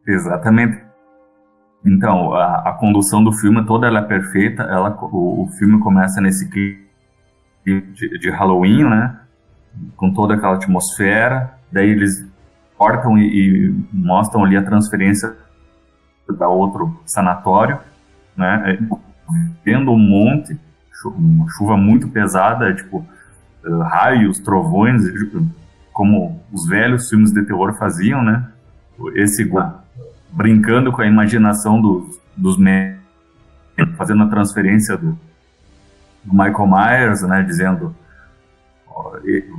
Exatamente. 0.06 0.84
Então, 1.84 2.34
a, 2.34 2.70
a 2.70 2.72
condução 2.72 3.22
do 3.22 3.32
filme 3.32 3.64
toda 3.64 3.86
ela 3.86 4.00
é 4.00 4.02
perfeita. 4.02 4.64
Ela, 4.64 4.90
o, 5.00 5.44
o 5.44 5.48
filme 5.52 5.78
começa 5.78 6.20
nesse 6.20 6.50
clima 6.50 6.84
de, 7.64 8.18
de, 8.18 8.30
Halloween, 8.30 8.84
né? 8.84 9.20
Com 9.96 10.12
toda 10.12 10.34
aquela 10.34 10.56
atmosfera. 10.56 11.54
Daí 11.70 11.90
eles 11.90 12.26
cortam 12.76 13.16
e, 13.16 13.68
e 13.68 13.84
mostram 13.92 14.44
ali 14.44 14.56
a 14.56 14.62
transferência 14.62 15.36
para 16.36 16.48
outro 16.48 17.00
sanatório, 17.06 17.78
né? 18.36 18.78
Vendo 19.64 19.92
um 19.92 19.98
monte, 19.98 20.58
uma 21.04 21.46
chuva 21.50 21.76
muito 21.76 22.08
pesada, 22.08 22.74
tipo 22.74 23.06
uh, 23.64 23.78
raios, 23.80 24.38
trovões, 24.38 25.02
como 25.92 26.42
os 26.52 26.66
velhos 26.66 27.08
filmes 27.08 27.32
de 27.32 27.42
terror 27.44 27.74
faziam, 27.74 28.22
né? 28.22 28.48
Esse 29.14 29.50
brincando 30.32 30.92
com 30.92 31.02
a 31.02 31.06
imaginação 31.06 31.80
dos, 31.80 32.20
dos 32.36 32.56
fazendo 33.96 34.22
a 34.22 34.28
transferência 34.28 34.96
do, 34.96 35.18
do 36.24 36.32
Michael 36.32 36.66
Myers, 36.66 37.22
né? 37.22 37.42
Dizendo 37.42 37.94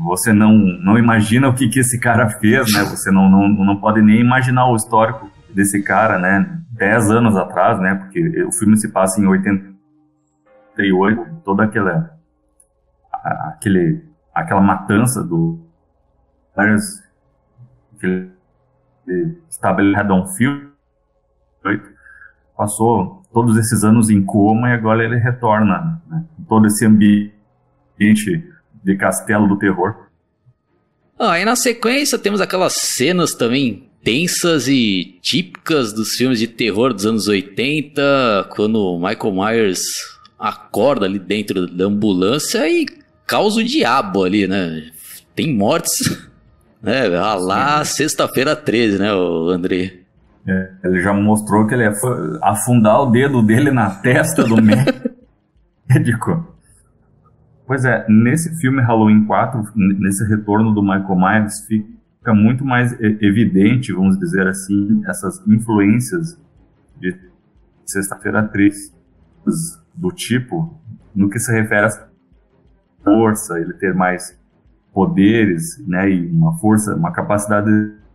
você 0.03 0.33
não, 0.33 0.53
não 0.53 0.97
imagina 0.97 1.47
o 1.47 1.53
que, 1.53 1.67
que 1.67 1.79
esse 1.79 1.99
cara 1.99 2.29
fez, 2.29 2.73
né? 2.73 2.83
Você 2.85 3.11
não, 3.11 3.29
não, 3.29 3.47
não 3.47 3.75
pode 3.77 4.01
nem 4.01 4.19
imaginar 4.19 4.67
o 4.67 4.75
histórico 4.75 5.29
desse 5.53 5.81
cara, 5.83 6.17
né? 6.17 6.59
Dez 6.71 7.09
anos 7.09 7.35
atrás, 7.35 7.79
né? 7.79 7.95
Porque 7.95 8.43
o 8.43 8.51
filme 8.51 8.77
se 8.77 8.89
passa 8.89 9.21
em 9.21 9.25
88, 10.77 11.41
toda 11.43 11.63
aquela 11.63 12.17
aquele 13.11 14.03
aquela 14.33 14.61
matança 14.61 15.23
do 15.23 15.59
que 17.99 18.29
estabelecido 19.49 20.13
um 20.13 20.27
filme 20.27 20.69
passou 22.55 23.21
todos 23.31 23.57
esses 23.57 23.83
anos 23.83 24.09
em 24.09 24.23
coma 24.23 24.69
e 24.69 24.73
agora 24.73 25.03
ele 25.03 25.17
retorna 25.17 26.01
né? 26.07 26.23
todo 26.47 26.65
esse 26.65 26.85
ambiente 26.85 27.33
de 28.83 28.95
castelo 28.95 29.47
do 29.47 29.57
terror. 29.57 30.07
Ah, 31.19 31.39
e 31.39 31.45
na 31.45 31.55
sequência 31.55 32.17
temos 32.17 32.41
aquelas 32.41 32.73
cenas 32.73 33.33
também 33.33 33.89
tensas 34.03 34.67
e 34.67 35.19
típicas 35.21 35.91
dos 35.91 36.11
filmes 36.11 36.39
de 36.39 36.47
terror 36.47 36.93
dos 36.93 37.05
anos 37.05 37.27
80, 37.27 38.49
quando 38.55 38.97
Michael 38.97 39.33
Myers 39.33 39.81
acorda 40.39 41.05
ali 41.05 41.19
dentro 41.19 41.67
da 41.67 41.85
ambulância 41.85 42.67
e 42.69 42.85
causa 43.25 43.59
o 43.59 43.63
diabo 43.63 44.23
ali, 44.23 44.47
né? 44.47 44.91
Tem 45.35 45.55
mortes, 45.55 46.27
né? 46.81 47.15
Ah 47.15 47.35
lá, 47.35 47.83
sexta-feira 47.83 48.55
13, 48.55 48.99
né, 48.99 49.13
o 49.13 49.49
André? 49.49 49.99
É, 50.47 50.71
ele 50.83 51.01
já 51.01 51.11
mostrou 51.11 51.67
que 51.67 51.73
ele 51.73 51.83
ia 51.83 51.93
afundar 52.41 53.01
o 53.01 53.11
dedo 53.11 53.41
dele 53.41 53.69
na 53.69 53.89
testa 53.89 54.43
do 54.43 54.55
médico. 55.89 56.55
Pois 57.65 57.83
é, 57.83 58.05
nesse 58.07 58.57
filme 58.57 58.81
Halloween 58.81 59.25
4, 59.25 59.61
nesse 59.75 60.25
retorno 60.25 60.73
do 60.73 60.81
Michael 60.81 61.17
Myers, 61.17 61.65
fica 61.67 62.33
muito 62.33 62.63
mais 62.63 62.97
evidente, 63.01 63.91
vamos 63.91 64.17
dizer 64.17 64.47
assim, 64.47 65.01
essas 65.05 65.45
influências 65.45 66.39
de 66.97 67.13
Sexta-feira 67.85 68.43
3 68.43 68.93
do 69.97 70.11
tipo, 70.11 70.79
no 71.13 71.29
que 71.29 71.39
se 71.39 71.51
refere 71.51 71.87
à 71.87 72.07
força, 73.03 73.59
ele 73.59 73.73
ter 73.73 73.93
mais 73.93 74.39
poderes, 74.93 75.83
né, 75.87 76.09
e 76.09 76.27
uma 76.27 76.57
força, 76.57 76.95
uma 76.95 77.11
capacidade 77.11 77.69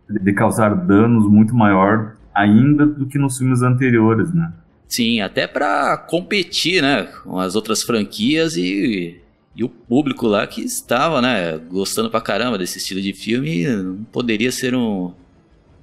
de 0.09 0.33
causar 0.33 0.75
danos 0.75 1.29
muito 1.29 1.55
maior 1.55 2.15
ainda 2.33 2.85
do 2.85 3.05
que 3.05 3.17
nos 3.17 3.37
filmes 3.37 3.61
anteriores, 3.61 4.33
né? 4.33 4.51
Sim, 4.87 5.21
até 5.21 5.47
para 5.47 5.97
competir, 5.97 6.81
né, 6.81 7.03
com 7.23 7.39
as 7.39 7.55
outras 7.55 7.83
franquias 7.83 8.57
e 8.57 9.19
e 9.55 9.63
o 9.63 9.69
público 9.69 10.25
lá 10.25 10.47
que 10.47 10.61
estava, 10.61 11.21
né, 11.21 11.57
gostando 11.69 12.09
pra 12.09 12.19
caramba 12.19 12.57
desse 12.57 12.79
estilo 12.79 12.99
de 12.99 13.13
filme, 13.13 13.67
não 13.67 14.03
poderia 14.05 14.51
ser 14.51 14.73
um, 14.73 15.13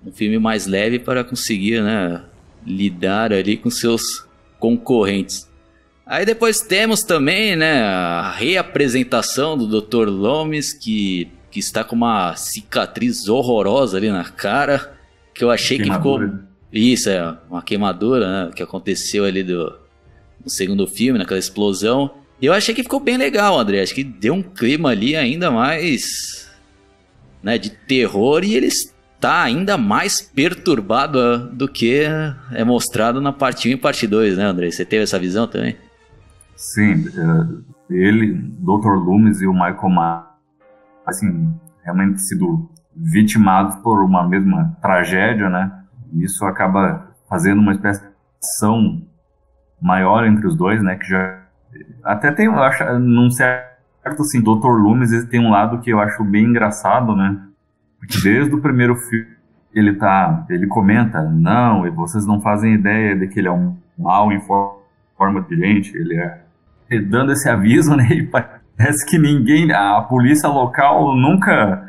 um 0.04 0.12
filme 0.12 0.38
mais 0.38 0.66
leve 0.66 0.98
para 0.98 1.22
conseguir, 1.22 1.80
né, 1.80 2.20
lidar 2.66 3.32
ali 3.32 3.56
com 3.56 3.70
seus 3.70 4.26
concorrentes. 4.58 5.48
Aí 6.10 6.26
depois 6.26 6.60
temos 6.60 7.04
também, 7.04 7.54
né, 7.54 7.84
a 7.84 8.32
reapresentação 8.32 9.56
do 9.56 9.80
Dr. 9.80 10.08
Lomes, 10.08 10.72
que, 10.72 11.30
que 11.52 11.60
está 11.60 11.84
com 11.84 11.94
uma 11.94 12.34
cicatriz 12.34 13.28
horrorosa 13.28 13.96
ali 13.96 14.10
na 14.10 14.24
cara, 14.24 14.92
que 15.32 15.44
eu 15.44 15.52
achei 15.52 15.78
queimadura. 15.78 16.26
que 16.26 16.32
ficou... 16.32 16.50
Isso, 16.72 17.08
é, 17.08 17.36
uma 17.48 17.62
queimadura, 17.62 18.26
né, 18.46 18.50
que 18.52 18.60
aconteceu 18.60 19.24
ali 19.24 19.44
do, 19.44 19.72
no 20.44 20.50
segundo 20.50 20.84
filme, 20.84 21.16
naquela 21.16 21.38
explosão. 21.38 22.10
E 22.42 22.46
eu 22.46 22.52
achei 22.52 22.74
que 22.74 22.82
ficou 22.82 22.98
bem 22.98 23.16
legal, 23.16 23.56
André. 23.56 23.80
Acho 23.80 23.94
que 23.94 24.02
deu 24.02 24.34
um 24.34 24.42
clima 24.42 24.90
ali 24.90 25.14
ainda 25.14 25.48
mais 25.48 26.50
né, 27.40 27.56
de 27.56 27.70
terror 27.70 28.42
e 28.42 28.56
ele 28.56 28.66
está 28.66 29.44
ainda 29.44 29.78
mais 29.78 30.20
perturbado 30.20 31.38
do 31.52 31.68
que 31.68 32.02
é 32.50 32.64
mostrado 32.64 33.20
na 33.20 33.32
parte 33.32 33.68
1 33.68 33.72
e 33.72 33.76
parte 33.76 34.08
2, 34.08 34.38
né, 34.38 34.44
André? 34.46 34.72
Você 34.72 34.84
teve 34.84 35.04
essa 35.04 35.16
visão 35.16 35.46
também? 35.46 35.76
Sim, 36.60 37.06
é, 37.08 37.94
ele, 37.94 38.34
Dr. 38.34 38.92
Loomis 38.92 39.40
e 39.40 39.46
o 39.46 39.52
Michael 39.54 39.88
Myers, 39.88 40.26
assim, 41.06 41.54
realmente 41.82 42.20
sido 42.20 42.68
vitimados 42.94 43.76
por 43.76 44.04
uma 44.04 44.28
mesma 44.28 44.76
tragédia, 44.82 45.48
né? 45.48 45.72
Isso 46.12 46.44
acaba 46.44 47.14
fazendo 47.30 47.60
uma 47.60 47.72
espécie 47.72 48.02
de 48.02 48.08
ação 48.44 49.00
maior 49.80 50.26
entre 50.26 50.46
os 50.46 50.54
dois, 50.54 50.82
né? 50.82 50.96
Que 50.96 51.06
já 51.08 51.44
até 52.04 52.30
tem, 52.30 52.44
eu 52.44 52.62
acho, 52.62 52.84
num 52.98 53.30
certo 53.30 54.20
assim, 54.20 54.42
Dr. 54.42 54.82
Loomis 54.82 55.12
ele 55.12 55.26
tem 55.28 55.40
um 55.40 55.50
lado 55.50 55.80
que 55.80 55.90
eu 55.90 55.98
acho 55.98 56.22
bem 56.24 56.44
engraçado, 56.44 57.16
né? 57.16 57.40
Porque 57.98 58.20
desde 58.22 58.54
o 58.54 58.60
primeiro 58.60 58.96
filme 58.96 59.34
ele 59.72 59.94
tá, 59.94 60.44
ele 60.50 60.66
comenta, 60.66 61.22
não, 61.22 61.86
e 61.86 61.90
vocês 61.90 62.26
não 62.26 62.38
fazem 62.42 62.74
ideia 62.74 63.16
de 63.16 63.28
que 63.28 63.38
ele 63.38 63.48
é 63.48 63.52
um 63.52 63.78
mal 63.96 64.30
em 64.30 64.40
forma 64.40 65.40
de 65.48 65.56
gente, 65.56 65.96
ele 65.96 66.16
é 66.16 66.49
dando 66.98 67.32
esse 67.32 67.48
aviso, 67.48 67.94
né? 67.94 68.08
E 68.10 68.26
parece 68.26 69.06
que 69.06 69.18
ninguém, 69.18 69.70
a 69.72 70.00
polícia 70.02 70.48
local 70.48 71.14
nunca 71.14 71.86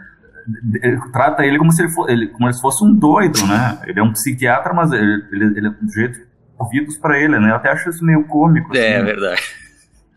trata 1.13 1.45
ele 1.45 1.57
como 1.57 1.71
se 1.71 1.83
ele, 1.83 1.91
fosse, 1.91 2.11
ele, 2.11 2.27
como 2.27 2.51
se 2.51 2.61
fosse 2.61 2.83
um 2.83 2.93
doido, 2.93 3.45
né? 3.47 3.79
Ele 3.85 3.99
é 3.99 4.03
um 4.03 4.11
psiquiatra, 4.11 4.73
mas 4.73 4.91
ele, 4.91 5.23
ele, 5.31 5.45
ele 5.57 5.67
é 5.67 5.69
do 5.69 5.93
jeito 5.93 6.19
ouvidos 6.59 6.97
para 6.97 7.19
ele, 7.19 7.39
né? 7.39 7.51
Eu 7.51 7.55
até 7.55 7.71
acho 7.71 7.89
isso 7.89 8.05
meio 8.05 8.25
cômico. 8.25 8.75
É, 8.75 8.97
assim. 8.97 9.05
verdade. 9.05 9.41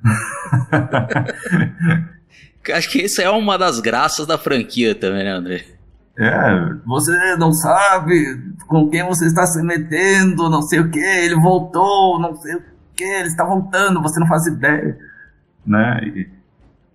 Acho 2.73 2.91
que 2.91 3.03
isso 3.03 3.21
é 3.21 3.29
uma 3.29 3.59
das 3.59 3.79
graças 3.79 4.27
da 4.27 4.39
franquia 4.39 4.95
também, 4.95 5.25
né, 5.25 5.33
André? 5.33 5.65
É, 6.19 6.75
você 6.87 7.37
não 7.37 7.53
sabe 7.53 8.41
com 8.67 8.89
quem 8.89 9.05
você 9.05 9.27
está 9.27 9.45
se 9.47 9.63
metendo, 9.63 10.49
não 10.49 10.63
sei 10.63 10.81
o 10.81 10.91
que, 10.91 10.99
ele 10.99 11.35
voltou, 11.35 12.19
não 12.21 12.35
sei 12.37 12.55
o 12.55 12.63
que, 12.97 13.05
ele 13.05 13.29
está 13.29 13.45
voltando, 13.45 14.03
você 14.03 14.19
não 14.21 14.27
faz 14.27 14.47
ideia. 14.47 14.97
Né? 15.67 16.01
E, 16.05 16.29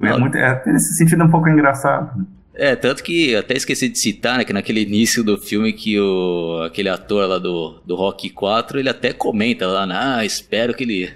é, 0.01 0.17
muito, 0.17 0.37
é, 0.37 0.61
nesse 0.65 0.93
sentido 0.95 1.23
é 1.23 1.25
um 1.25 1.31
pouco 1.31 1.49
engraçado. 1.49 2.25
É, 2.53 2.75
tanto 2.75 3.03
que 3.03 3.35
até 3.35 3.53
esqueci 3.53 3.87
de 3.87 3.97
citar, 3.97 4.37
né, 4.37 4.43
que 4.43 4.51
naquele 4.51 4.81
início 4.81 5.23
do 5.23 5.37
filme 5.37 5.71
que 5.71 5.99
o, 5.99 6.63
aquele 6.65 6.89
ator 6.89 7.27
lá 7.27 7.37
do, 7.37 7.81
do 7.85 7.95
Rock 7.95 8.29
4, 8.29 8.79
ele 8.79 8.89
até 8.89 9.13
comenta 9.13 9.65
lá, 9.65 9.87
ah, 10.17 10.25
espero 10.25 10.73
que 10.73 10.83
ele 10.83 11.13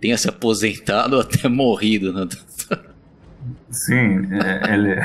tenha 0.00 0.16
se 0.16 0.28
aposentado 0.28 1.16
ou 1.16 1.22
até 1.22 1.48
morrido. 1.48 2.12
Né? 2.12 2.26
Sim, 3.70 4.28
é, 4.32 4.74
ele. 4.74 4.96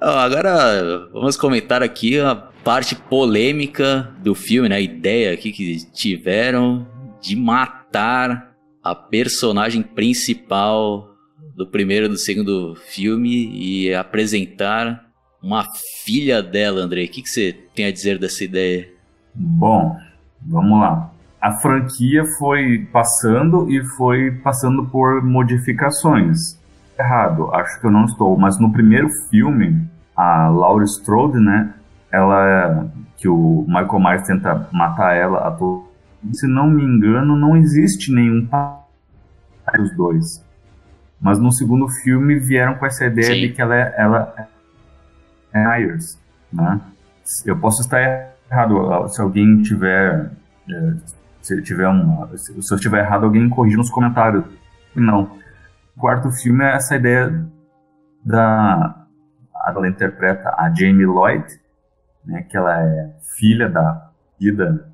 Agora 0.06 1.08
vamos 1.14 1.38
comentar 1.38 1.82
aqui 1.82 2.20
a 2.20 2.36
parte 2.36 2.94
polêmica 2.94 4.12
do 4.22 4.36
filme, 4.36 4.68
né? 4.68 4.76
A 4.76 4.82
ideia 4.82 5.34
aqui 5.34 5.54
que 5.54 5.78
tiveram 5.94 6.86
de 7.22 7.38
matar 7.38 8.54
a 8.84 8.94
personagem 8.94 9.82
principal 9.82 11.08
do 11.56 11.66
primeiro 11.66 12.08
e 12.08 12.10
do 12.10 12.18
segundo 12.18 12.76
filme 12.76 13.50
e 13.54 13.96
apresentar 13.96 15.06
uma 15.42 15.66
filha 16.04 16.44
dela, 16.44 16.82
André. 16.82 17.06
O 17.06 17.08
que, 17.08 17.22
que 17.22 17.30
você 17.30 17.56
tem 17.74 17.86
a 17.86 17.92
dizer 17.92 18.20
dessa 18.20 18.44
ideia? 18.44 18.90
Bom, 19.34 19.98
vamos 20.42 20.82
lá 20.82 21.14
a 21.44 21.52
franquia 21.52 22.24
foi 22.40 22.88
passando 22.94 23.70
e 23.70 23.84
foi 23.98 24.32
passando 24.32 24.86
por 24.86 25.22
modificações. 25.22 26.58
Errado, 26.98 27.54
acho 27.54 27.82
que 27.82 27.88
eu 27.88 27.92
não 27.92 28.06
estou, 28.06 28.38
mas 28.38 28.58
no 28.58 28.72
primeiro 28.72 29.10
filme 29.30 29.92
a 30.16 30.48
Laurie 30.48 30.86
Strode, 30.86 31.40
né? 31.40 31.74
Ela 32.12 32.92
que 33.18 33.28
o 33.28 33.66
Michael 33.68 34.00
Myers 34.00 34.28
tenta 34.28 34.68
matar 34.72 35.16
ela 35.16 35.48
a 35.48 35.52
todo. 35.52 35.88
Se 36.34 36.48
não 36.48 36.70
me 36.70 36.84
engano, 36.84 37.36
não 37.36 37.56
existe 37.58 38.14
nenhum 38.14 38.48
dos 39.78 39.96
dois. 39.96 40.46
Mas 41.20 41.40
no 41.40 41.52
segundo 41.52 41.88
filme 41.88 42.38
vieram 42.38 42.76
com 42.76 42.86
essa 42.86 43.06
ideia 43.06 43.34
Sim. 43.34 43.42
de 43.42 43.50
que 43.50 43.62
ela 43.62 43.76
é, 43.76 43.96
ela 43.98 44.48
é 45.54 45.80
Myers, 45.80 46.20
né? 46.52 46.82
Eu 47.46 47.58
posso 47.58 47.82
estar 47.82 48.00
errado. 48.52 49.08
Se 49.08 49.22
alguém 49.22 49.62
tiver 49.62 50.32
é, 50.70 50.94
se 51.42 51.62
tiver 51.62 51.88
uma, 51.88 52.30
se 52.38 52.54
eu 52.54 52.76
estiver 52.76 53.04
errado, 53.04 53.26
alguém 53.26 53.50
corrija 53.50 53.78
nos 53.78 53.90
comentários. 53.90 54.46
Não. 54.96 55.38
O 55.96 56.00
quarto 56.00 56.32
filme 56.32 56.64
é 56.64 56.76
essa 56.76 56.96
ideia 56.96 57.46
da 58.26 59.03
ela 59.68 59.88
interpreta 59.88 60.54
a 60.58 60.70
Jamie 60.74 61.06
Lloyd, 61.06 61.46
né, 62.26 62.44
que 62.44 62.58
ela 62.58 62.82
é 62.82 63.14
filha 63.38 63.70
da 63.70 64.10
vida 64.40 64.90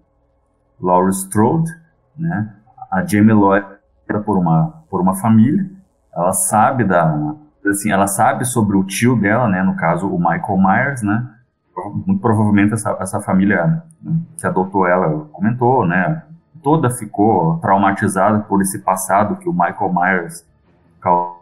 Laurie 0.79 1.13
Strode, 1.13 1.69
né? 2.17 2.55
A 2.91 3.05
Jamie 3.05 3.33
Lloyd 3.33 3.65
era 4.07 4.19
por 4.19 4.38
uma 4.38 4.79
por 4.89 5.01
uma 5.01 5.15
família, 5.15 5.69
ela 6.13 6.33
sabe 6.33 6.83
da 6.83 7.35
assim, 7.65 7.91
ela 7.91 8.07
sabe 8.07 8.45
sobre 8.45 8.75
o 8.75 8.83
tio 8.83 9.15
dela, 9.15 9.47
né, 9.47 9.61
no 9.61 9.75
caso 9.75 10.07
o 10.07 10.17
Michael 10.17 10.57
Myers, 10.57 11.01
né? 11.03 11.35
Muito 12.05 12.19
provavelmente 12.19 12.73
essa, 12.73 12.97
essa 12.99 13.21
família 13.21 13.83
que 14.38 14.45
adotou 14.45 14.88
ela 14.88 15.25
comentou, 15.31 15.85
né? 15.85 16.23
Toda 16.61 16.89
ficou 16.89 17.57
traumatizada 17.59 18.39
por 18.39 18.61
esse 18.61 18.79
passado 18.79 19.38
que 19.38 19.47
o 19.47 19.53
Michael 19.53 19.93
Myers 19.93 20.45
causou. 20.99 21.38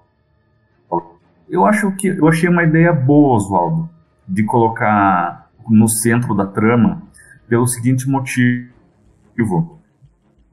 Eu 1.50 1.66
acho 1.66 1.92
que 1.96 2.08
eu 2.08 2.28
achei 2.28 2.50
uma 2.50 2.64
ideia 2.64 2.92
boa, 2.92 3.36
Oswaldo, 3.36 3.90
de 4.28 4.44
colocar 4.44 5.50
no 5.70 5.88
centro 5.88 6.36
da 6.36 6.46
trama 6.46 7.02
pelo 7.48 7.68
seguinte 7.68 8.08
motivo: 8.10 9.80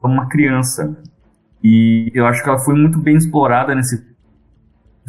uma 0.01 0.27
criança 0.27 0.97
e 1.63 2.11
eu 2.13 2.25
acho 2.27 2.43
que 2.43 2.49
ela 2.49 2.59
foi 2.59 2.75
muito 2.75 2.99
bem 2.99 3.15
explorada 3.15 3.73
nesse 3.73 4.05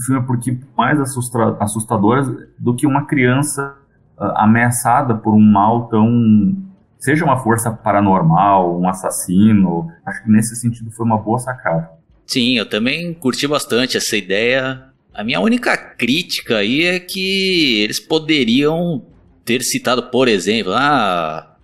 filme 0.04 0.26
porque 0.26 0.58
mais 0.76 0.98
assustadora 1.00 2.48
do 2.58 2.74
que 2.74 2.86
uma 2.86 3.06
criança 3.06 3.76
uh, 4.18 4.32
ameaçada 4.36 5.14
por 5.14 5.34
um 5.34 5.40
mal 5.40 5.88
tão 5.88 6.56
seja 6.98 7.24
uma 7.24 7.36
força 7.36 7.70
paranormal, 7.70 8.80
um 8.80 8.88
assassino. 8.88 9.90
Acho 10.04 10.24
que 10.24 10.30
nesse 10.30 10.56
sentido 10.56 10.90
foi 10.90 11.06
uma 11.06 11.18
boa 11.18 11.38
sacada. 11.38 11.90
Sim, 12.26 12.56
eu 12.56 12.68
também 12.68 13.14
curti 13.14 13.46
bastante 13.46 13.96
essa 13.96 14.16
ideia. 14.16 14.82
A 15.16 15.24
minha 15.24 15.40
única 15.40 15.74
crítica 15.78 16.58
aí 16.58 16.84
é 16.84 17.00
que 17.00 17.80
eles 17.80 17.98
poderiam 17.98 19.02
ter 19.46 19.62
citado, 19.62 20.10
por 20.10 20.28
exemplo, 20.28 20.74
ah, 20.74 21.56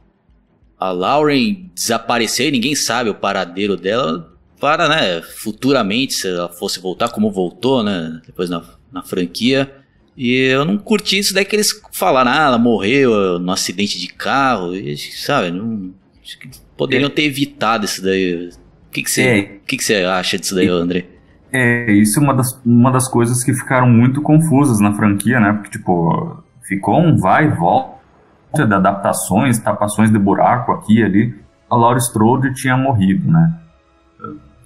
a 0.79 0.91
Lauren 0.91 1.71
desapareceu 1.75 2.49
e 2.49 2.51
ninguém 2.51 2.75
sabe 2.75 3.11
o 3.11 3.15
paradeiro 3.15 3.77
dela 3.77 4.35
para, 4.59 4.89
né, 4.89 5.21
futuramente, 5.21 6.15
se 6.15 6.29
ela 6.29 6.49
fosse 6.49 6.81
voltar 6.81 7.11
como 7.11 7.31
voltou, 7.31 7.83
né, 7.83 8.23
depois 8.25 8.49
na, 8.49 8.65
na 8.91 9.03
franquia. 9.03 9.71
E 10.17 10.33
eu 10.33 10.65
não 10.65 10.79
curti 10.79 11.19
isso 11.19 11.35
daí 11.35 11.45
que 11.45 11.55
eles 11.55 11.79
falaram, 11.93 12.31
ah, 12.31 12.47
ela 12.47 12.59
morreu 12.59 13.39
no 13.39 13.53
acidente 13.53 13.99
de 13.99 14.07
carro, 14.07 14.75
e, 14.75 14.97
sabe, 14.97 15.51
não, 15.51 15.93
poderiam 16.75 17.11
ter 17.11 17.25
evitado 17.25 17.85
isso 17.85 18.03
daí. 18.03 18.49
O 18.49 18.91
que, 18.91 19.03
que, 19.03 19.11
você, 19.11 19.23
é. 19.23 19.43
que, 19.67 19.77
que 19.77 19.85
você 19.85 19.97
acha 19.97 20.39
disso 20.39 20.55
daí, 20.55 20.69
André? 20.69 21.05
É, 21.53 21.93
isso 21.93 22.19
é 22.19 22.23
uma 22.23 22.35
das, 22.35 22.59
uma 22.65 22.91
das 22.91 23.07
coisas 23.07 23.45
que 23.45 23.53
ficaram 23.53 23.89
muito 23.89 24.23
confusas 24.23 24.81
na 24.81 24.95
franquia, 24.95 25.39
né? 25.39 25.53
Porque, 25.53 25.71
tipo, 25.71 26.43
ficou 26.63 26.99
um 26.99 27.17
vai 27.17 27.47
e 27.47 27.51
volta 27.51 28.01
de 28.55 28.75
adaptações, 28.75 29.59
tapações 29.59 30.11
de 30.11 30.19
buraco 30.19 30.73
aqui 30.73 31.01
e 31.01 31.05
ali. 31.05 31.43
A 31.71 31.77
Laura 31.77 31.99
Strode 31.99 32.55
tinha 32.55 32.77
morrido, 32.77 33.31
né? 33.31 33.53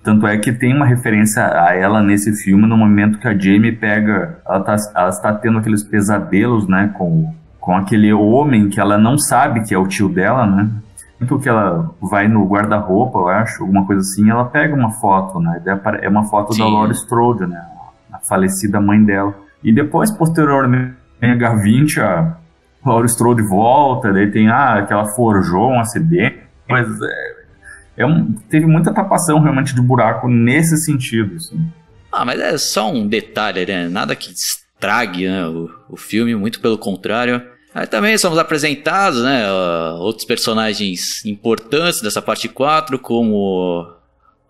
Tanto 0.03 0.27
é 0.27 0.37
que 0.39 0.53
tem 0.53 0.73
uma 0.73 0.87
referência 0.87 1.45
a 1.45 1.75
ela 1.75 2.01
nesse 2.01 2.33
filme 2.33 2.65
no 2.67 2.77
momento 2.77 3.19
que 3.19 3.27
a 3.27 3.37
Jamie 3.37 3.73
pega. 3.73 4.39
Ela, 4.47 4.61
tá, 4.61 4.77
ela 4.95 5.09
está 5.09 5.33
tendo 5.35 5.59
aqueles 5.59 5.83
pesadelos, 5.83 6.69
né? 6.69 6.93
Com, 6.97 7.35
com 7.61 7.77
aquele 7.77 8.13
homem 8.13 8.69
que 8.69 8.79
ela 8.79 8.97
não 8.97 9.19
sabe 9.19 9.65
que 9.65 9.75
é 9.75 9.79
o 9.79 9.89
tio 9.89 10.09
dela, 10.09 10.47
né? 10.47 10.71
Tanto 11.19 11.39
que 11.39 11.49
ela 11.49 11.95
vai 12.01 12.29
no 12.29 12.47
guarda-roupa, 12.47 13.19
eu 13.19 13.29
acho, 13.29 13.63
alguma 13.63 13.87
coisa 13.87 14.03
assim, 14.03 14.29
ela 14.29 14.45
pega 14.45 14.75
uma 14.75 14.91
foto, 14.91 15.41
né? 15.41 15.63
É 16.03 16.09
uma 16.09 16.25
foto 16.25 16.53
Sim. 16.53 16.61
da 16.61 16.69
Laura 16.69 16.93
Strode, 16.93 17.47
né? 17.47 17.65
A 18.13 18.19
falecida 18.19 18.81
mãe 18.81 19.03
dela. 19.03 19.35
E 19.65 19.73
depois, 19.73 20.11
posteriormente, 20.11 20.95
tem 21.19 21.33
a 21.33 21.37
H20, 21.37 22.03
a 22.03 22.37
Laura 22.85 23.07
Strode 23.07 23.43
volta, 23.43 24.13
daí 24.13 24.31
tem, 24.31 24.49
ah, 24.49 24.85
que 24.87 24.93
ela 24.93 25.07
forjou 25.07 25.71
um 25.71 25.81
acidente, 25.81 26.41
mas 26.69 26.87
é, 27.01 27.37
é 27.99 28.07
um, 28.07 28.33
teve 28.51 28.67
muita 28.67 28.93
tapação 28.93 29.41
realmente 29.41 29.75
de 29.75 29.81
buraco 29.81 30.29
nesse 30.29 30.77
sentido, 30.77 31.37
assim. 31.37 31.73
Ah, 32.13 32.25
mas 32.25 32.39
é 32.41 32.57
só 32.59 32.93
um 32.93 33.09
detalhe, 33.09 33.65
né? 33.65 33.89
Nada 33.89 34.15
que 34.15 34.33
estrague 34.33 35.29
né, 35.29 35.47
o, 35.47 35.71
o 35.89 35.97
filme, 35.97 36.35
muito 36.35 36.61
pelo 36.61 36.79
contrário. 36.79 37.43
Aí 37.77 37.87
também 37.87 38.17
somos 38.17 38.39
apresentados, 38.39 39.23
né, 39.23 39.53
outros 40.01 40.25
personagens 40.25 41.23
importantes 41.27 42.01
dessa 42.01 42.23
parte 42.23 42.49
4, 42.49 42.99
como 42.99 43.87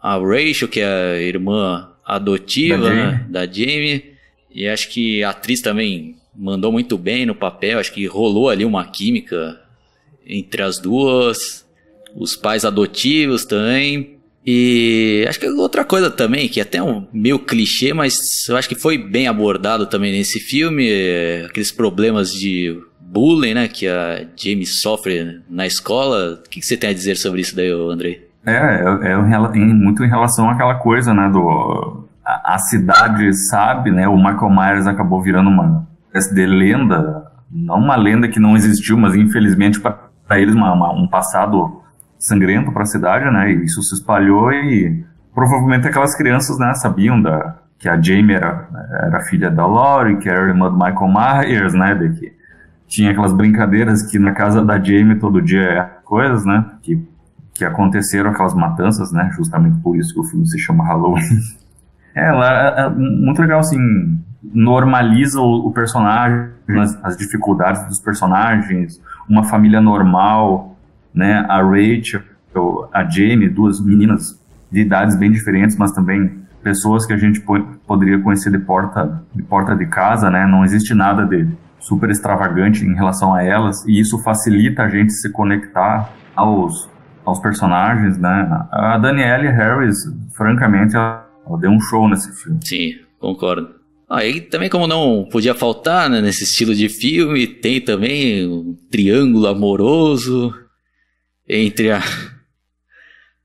a 0.01 0.17
Rachel, 0.17 0.69
que 0.69 0.79
é 0.79 0.87
a 0.87 1.21
irmã 1.21 1.91
adotiva 2.05 2.79
da 2.79 2.89
Jamie. 2.89 3.03
Né, 3.03 3.27
da 3.29 3.45
Jamie. 3.45 4.05
E 4.49 4.69
acho 4.69 4.89
que 4.91 5.25
a 5.25 5.31
atriz 5.31 5.61
também 5.61 6.15
mandou 6.37 6.71
muito 6.71 6.97
bem 6.97 7.27
no 7.27 7.35
papel, 7.35 7.81
acho 7.81 7.93
que 7.93 8.07
rolou 8.07 8.49
ali 8.49 8.65
uma 8.65 8.85
química 8.85 9.61
entre 10.25 10.63
as 10.63 10.79
duas. 10.79 11.67
Os 12.15 12.37
pais 12.37 12.65
adotivos 12.65 13.45
também. 13.45 14.21
E 14.47 15.27
acho 15.29 15.41
que 15.41 15.49
outra 15.49 15.85
coisa 15.85 16.09
também, 16.09 16.49
que 16.49 16.61
é 16.61 16.63
até 16.63 16.81
um 16.81 17.05
meio 17.13 17.41
clichê, 17.41 17.93
mas 17.93 18.49
eu 18.49 18.57
acho 18.57 18.69
que 18.69 18.77
foi 18.77 18.97
bem 18.97 19.27
abordado 19.27 19.87
também 19.87 20.13
nesse 20.13 20.39
filme, 20.39 20.89
é 20.89 21.47
aqueles 21.47 21.73
problemas 21.73 22.31
de 22.33 22.81
bullying, 23.17 23.55
né, 23.55 23.67
que 23.67 23.89
a 23.89 24.27
Jamie 24.37 24.67
sofre 24.67 25.41
na 25.49 25.67
escola. 25.67 26.35
O 26.35 26.49
que, 26.51 26.61
você 26.61 26.77
tem 26.77 26.91
a 26.91 26.93
dizer 26.93 27.17
sobre 27.17 27.41
isso 27.41 27.57
daí, 27.57 27.71
Andrei? 27.71 28.29
É, 28.45 28.53
é, 28.53 29.13
é, 29.13 29.17
muito 29.17 30.05
em 30.05 30.09
relação 30.09 30.51
àquela 30.51 30.75
coisa, 30.75 31.15
né, 31.15 31.31
do 31.31 32.05
a, 32.25 32.55
a, 32.55 32.59
cidade 32.59 33.33
sabe, 33.49 33.91
né, 33.91 34.07
o 34.07 34.17
Michael 34.17 34.51
Myers 34.51 34.87
acabou 34.87 35.23
virando 35.23 35.49
uma 35.49 35.87
espécie 36.09 36.35
de 36.35 36.47
lenda, 36.47 37.25
não 37.51 37.79
uma 37.79 37.97
lenda 37.97 38.29
que 38.29 38.39
não 38.39 38.55
existiu, 38.55 38.99
mas 38.99 39.17
infelizmente 39.17 39.81
para 39.81 40.41
eles 40.41 40.55
uma, 40.55 40.73
uma, 40.75 40.93
um 40.93 41.09
passado 41.09 41.83
sangrento 42.19 42.71
para 42.71 42.83
a 42.83 42.87
cidade, 42.87 43.25
né, 43.33 43.51
e 43.51 43.65
isso 43.65 43.83
se 43.83 43.95
espalhou 43.95 44.53
e 44.53 45.05
provavelmente 45.35 45.89
aquelas 45.89 46.15
crianças, 46.15 46.59
né, 46.59 46.75
sabiam 46.75 47.21
da 47.21 47.57
que 47.79 47.89
a 47.89 48.01
Jamie 48.01 48.35
era, 48.35 48.69
era 49.07 49.21
filha 49.25 49.51
da 49.51 49.67
Laurie, 49.67 50.17
que 50.17 50.29
era 50.29 50.49
irmã 50.49 50.71
do 50.71 50.79
Michael 50.79 51.13
Myers, 51.13 51.75
né, 51.75 51.95
de 51.95 52.19
que 52.19 52.36
tinha 52.87 53.11
aquelas 53.11 53.33
brincadeiras 53.33 54.03
que 54.11 54.19
na 54.19 54.33
casa 54.33 54.65
da 54.65 54.79
Jamie 54.79 55.19
todo 55.19 55.43
dia 55.43 55.63
é 55.63 55.83
coisas, 56.05 56.45
né? 56.45 56.65
Que, 56.83 57.03
que 57.55 57.65
aconteceram 57.65 58.31
aquelas 58.31 58.55
matanças, 58.55 59.13
né? 59.13 59.31
Justamente 59.35 59.79
por 59.79 59.97
isso 59.97 60.15
que 60.15 60.21
o 60.21 60.25
filme 60.25 60.47
se 60.47 60.59
chama 60.59 60.85
Halloween. 60.85 61.23
é, 62.15 62.29
ela 62.29 62.81
é, 62.81 62.87
é 62.87 62.89
muito 62.91 63.41
legal, 63.41 63.61
assim, 63.61 63.79
normaliza 64.43 65.41
o, 65.41 65.67
o 65.67 65.73
personagem, 65.73 66.51
as, 66.81 66.99
as, 67.05 67.17
dificuldades 67.17 67.87
dos 67.87 68.01
personagens, 68.01 69.01
uma 69.29 69.45
família 69.45 69.81
normal, 69.81 70.77
né? 71.13 71.45
A 71.49 71.61
Rachel, 71.63 72.23
a 72.93 73.05
Jamie, 73.05 73.49
duas 73.49 73.81
meninas 73.81 74.41
de 74.71 74.81
idades 74.81 75.17
bem 75.17 75.31
diferentes, 75.31 75.77
mas 75.77 75.93
também 75.93 76.47
pessoas 76.63 77.07
que 77.07 77.13
a 77.13 77.17
gente 77.17 77.41
poderia 77.87 78.21
conhecer 78.21 78.51
de 78.51 78.59
porta 78.59 79.23
de 79.35 79.43
porta 79.43 79.75
de 79.75 79.87
casa, 79.87 80.31
né? 80.31 80.47
Não 80.47 80.65
existe 80.65 80.95
nada 80.95 81.25
de 81.25 81.47
super 81.79 82.11
extravagante 82.11 82.85
em 82.85 82.95
relação 82.95 83.35
a 83.35 83.43
elas, 83.43 83.85
e 83.87 84.01
isso 84.01 84.23
facilita 84.23 84.83
a 84.83 84.89
gente 84.89 85.13
se 85.13 85.31
conectar 85.31 86.13
aos, 86.35 86.89
aos 87.25 87.39
personagens, 87.41 88.19
né? 88.19 88.67
A 88.71 88.99
Danielle 88.99 89.49
Harris, 89.49 89.97
francamente, 90.37 90.97
ela, 90.97 91.27
ela 91.47 91.59
deu 91.59 91.71
um 91.71 91.81
show 91.81 92.09
nesse 92.09 92.33
filme. 92.43 92.59
Sim, 92.65 92.95
concordo. 93.19 93.77
Aí 94.09 94.39
ah, 94.47 94.51
também 94.51 94.69
como 94.69 94.87
não 94.87 95.29
podia 95.31 95.55
faltar 95.55 96.09
né, 96.09 96.21
nesse 96.21 96.45
estilo 96.45 96.75
de 96.75 96.89
filme, 96.89 97.47
tem 97.47 97.81
também 97.81 98.47
um 98.47 98.77
triângulo 98.89 99.49
amoroso 99.49 100.55
entre 101.49 101.91
a, 101.91 102.01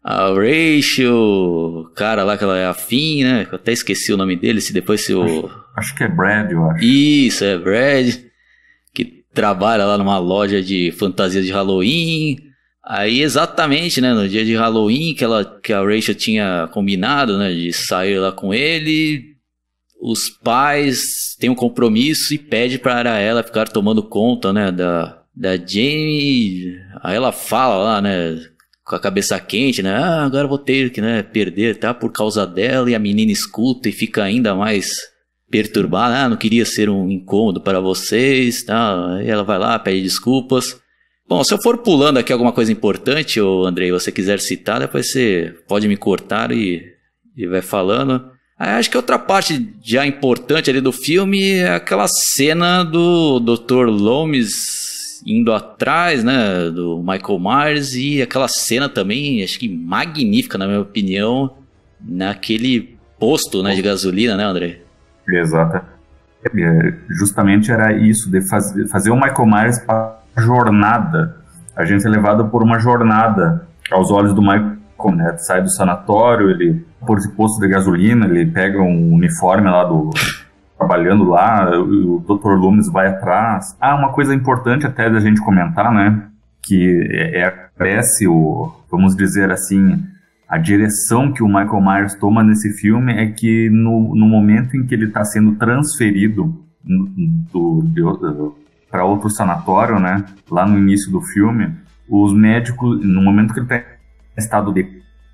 a 0.04 0.28
Rachel, 0.30 1.14
o 1.14 1.92
cara 1.96 2.24
lá 2.24 2.38
que 2.38 2.44
ela 2.44 2.58
é 2.58 2.66
afim, 2.66 3.24
né? 3.24 3.48
Eu 3.52 3.56
até 3.56 3.72
esqueci 3.72 4.12
o 4.12 4.18
nome 4.18 4.36
dele, 4.36 4.62
se 4.62 4.74
depois 4.74 5.06
se 5.06 5.14
o... 5.14 5.24
Acho, 5.24 5.52
acho 5.78 5.96
que 5.96 6.04
é 6.04 6.08
Brad, 6.08 6.52
eu 6.52 6.66
acho. 6.66 6.84
Isso, 6.84 7.44
é 7.44 7.58
Brad 7.58 8.32
trabalha 9.34 9.86
lá 9.86 9.98
numa 9.98 10.18
loja 10.18 10.62
de 10.62 10.92
fantasias 10.92 11.46
de 11.46 11.52
Halloween. 11.52 12.38
Aí 12.84 13.22
exatamente, 13.22 14.02
né, 14.02 14.14
no 14.14 14.28
dia 14.28 14.44
de 14.44 14.56
Halloween 14.56 15.14
que 15.14 15.24
ela 15.24 15.46
que 15.46 15.72
a 15.72 15.82
Rachel 15.82 16.16
tinha 16.16 16.68
combinado, 16.74 17.38
né, 17.38 17.54
de 17.54 17.72
sair 17.72 18.18
lá 18.18 18.32
com 18.32 18.54
ele, 18.54 19.36
os 20.02 20.30
pais 20.30 21.36
têm 21.40 21.50
um 21.50 21.56
compromisso 21.56 22.34
e 22.34 22.40
pede 22.40 22.80
para 22.80 23.20
ela 23.20 23.44
ficar 23.44 23.68
tomando 23.68 24.02
conta, 24.04 24.52
né, 24.52 24.72
da, 24.72 25.22
da 25.36 25.56
Jamie. 25.56 26.76
Aí 27.04 27.16
ela 27.16 27.32
fala 27.32 27.84
lá, 27.84 28.02
né, 28.02 28.36
com 28.92 28.96
a 28.98 29.00
cabeça 29.00 29.40
quente, 29.40 29.82
né, 29.82 29.94
ah, 29.96 30.26
agora 30.26 30.46
vou 30.46 30.58
ter 30.58 30.92
que, 30.92 31.00
né, 31.00 31.24
perder, 31.24 31.78
tá, 31.78 31.94
por 31.94 32.12
causa 32.12 32.46
dela. 32.46 32.92
E 32.92 32.96
a 32.96 33.00
menina 33.00 33.32
escuta 33.32 33.88
e 33.88 33.94
fica 33.94 34.22
ainda 34.22 34.54
mais 34.54 34.86
perturbada, 35.50 36.18
ah, 36.18 36.30
não 36.30 36.36
queria 36.36 36.66
ser 36.66 36.90
um 36.90 37.10
incômodo 37.10 37.62
para 37.62 37.80
vocês, 37.80 38.64
tá. 38.64 39.16
Aí 39.16 39.30
ela 39.30 39.44
vai 39.44 39.58
lá, 39.58 39.80
pede 39.80 40.02
desculpas. 40.02 40.78
Bom, 41.26 41.42
se 41.42 41.54
eu 41.54 41.62
for 41.62 41.78
pulando 41.78 42.18
aqui 42.18 42.34
alguma 42.34 42.52
coisa 42.52 42.70
importante, 42.70 43.40
ou 43.40 43.66
Andrei, 43.66 43.92
você 43.92 44.12
quiser 44.12 44.42
citar, 44.42 44.82
depois 44.82 45.10
você 45.10 45.56
pode 45.70 45.88
me 45.88 45.96
cortar 45.96 46.52
e, 46.52 46.84
e 47.38 47.48
vai 47.48 47.62
falando. 47.62 48.30
Aí 48.60 48.72
acho 48.72 48.90
que 48.90 48.98
outra 48.98 49.18
parte 49.18 49.74
já 49.82 50.06
importante 50.06 50.70
ali 50.70 50.82
do 50.82 50.92
filme 50.92 51.60
é 51.60 51.76
aquela 51.76 52.08
cena 52.10 52.84
do 52.84 53.40
Dr. 53.40 53.86
Loomis 53.88 54.91
indo 55.26 55.54
atrás, 55.54 56.24
né, 56.24 56.70
do 56.70 57.00
Michael 57.00 57.40
Myers 57.40 57.96
e 57.96 58.22
aquela 58.22 58.48
cena 58.48 58.90
também, 58.90 59.44
acho 59.44 59.60
que 59.60 59.70
magnífica 59.70 60.58
na 60.58 60.68
minha 60.68 60.82
opinião, 60.82 61.52
naquele 62.00 62.98
posto, 63.20 63.62
né, 63.62 63.76
de 63.76 63.82
gasolina, 63.82 64.36
né, 64.36 64.44
André? 64.44 64.80
Exato. 65.28 65.86
É, 66.44 66.94
justamente 67.20 67.72
era 67.72 67.94
isso, 67.94 68.30
de 68.30 68.42
fazer, 68.48 68.88
fazer 68.88 69.12
o 69.12 69.16
Michael 69.16 69.46
Myers 69.46 69.80
para 69.80 70.20
jornada. 70.38 71.38
A 71.76 71.86
gente 71.86 72.06
é 72.06 72.10
levado 72.10 72.48
por 72.50 72.64
uma 72.64 72.80
jornada 72.80 73.68
aos 73.92 74.10
olhos 74.10 74.34
do 74.34 74.42
Michael, 74.42 74.78
né? 75.16 75.38
Sai 75.38 75.62
do 75.62 75.70
sanatório, 75.70 76.50
ele 76.50 76.86
por 77.06 77.18
esse 77.18 77.32
posto 77.32 77.60
de 77.60 77.68
gasolina, 77.68 78.26
ele 78.26 78.46
pega 78.46 78.80
um 78.80 79.14
uniforme 79.14 79.70
lá 79.70 79.84
do 79.84 80.12
trabalhando 80.82 81.26
lá, 81.26 81.70
o 81.80 82.20
Dr. 82.20 82.54
Loomis 82.56 82.90
vai 82.90 83.08
atrás. 83.08 83.78
Ah, 83.80 83.96
uma 83.96 84.12
coisa 84.12 84.34
importante 84.34 84.88
até 84.88 85.10
da 85.10 85.20
gente 85.20 85.40
comentar, 85.40 85.94
né? 85.94 86.28
Que 86.62 87.08
é, 87.12 87.42
é 87.42 87.52
parece 87.78 88.28
o, 88.28 88.72
vamos 88.90 89.16
dizer 89.16 89.52
assim, 89.52 90.04
a 90.48 90.58
direção 90.58 91.32
que 91.32 91.44
o 91.44 91.48
Michael 91.48 91.82
Myers 91.82 92.16
toma 92.16 92.44
nesse 92.44 92.74
filme 92.74 93.14
é 93.14 93.28
que 93.28 93.70
no, 93.70 94.16
no 94.16 94.26
momento 94.26 94.76
em 94.76 94.86
que 94.86 94.96
ele 94.96 95.06
está 95.06 95.24
sendo 95.24 95.54
transferido 95.56 96.66
do, 96.84 97.82
do, 97.84 98.58
para 98.90 99.06
outro 99.06 99.30
sanatório, 99.30 100.00
né? 100.00 100.26
Lá 100.50 100.66
no 100.66 100.80
início 100.80 101.12
do 101.12 101.22
filme, 101.22 101.72
os 102.10 102.34
médicos, 102.34 103.06
no 103.06 103.22
momento 103.22 103.54
que 103.54 103.60
ele 103.60 103.68
está 103.68 103.78
em 103.78 103.84
estado 104.38 104.74
de 104.74 104.88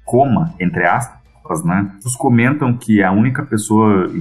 coma, 0.06 0.54
entre 0.60 0.86
aspas, 0.86 1.64
né? 1.64 1.90
Eles 2.02 2.16
comentam 2.18 2.78
que 2.78 3.02
a 3.02 3.12
única 3.12 3.44
pessoa 3.44 4.12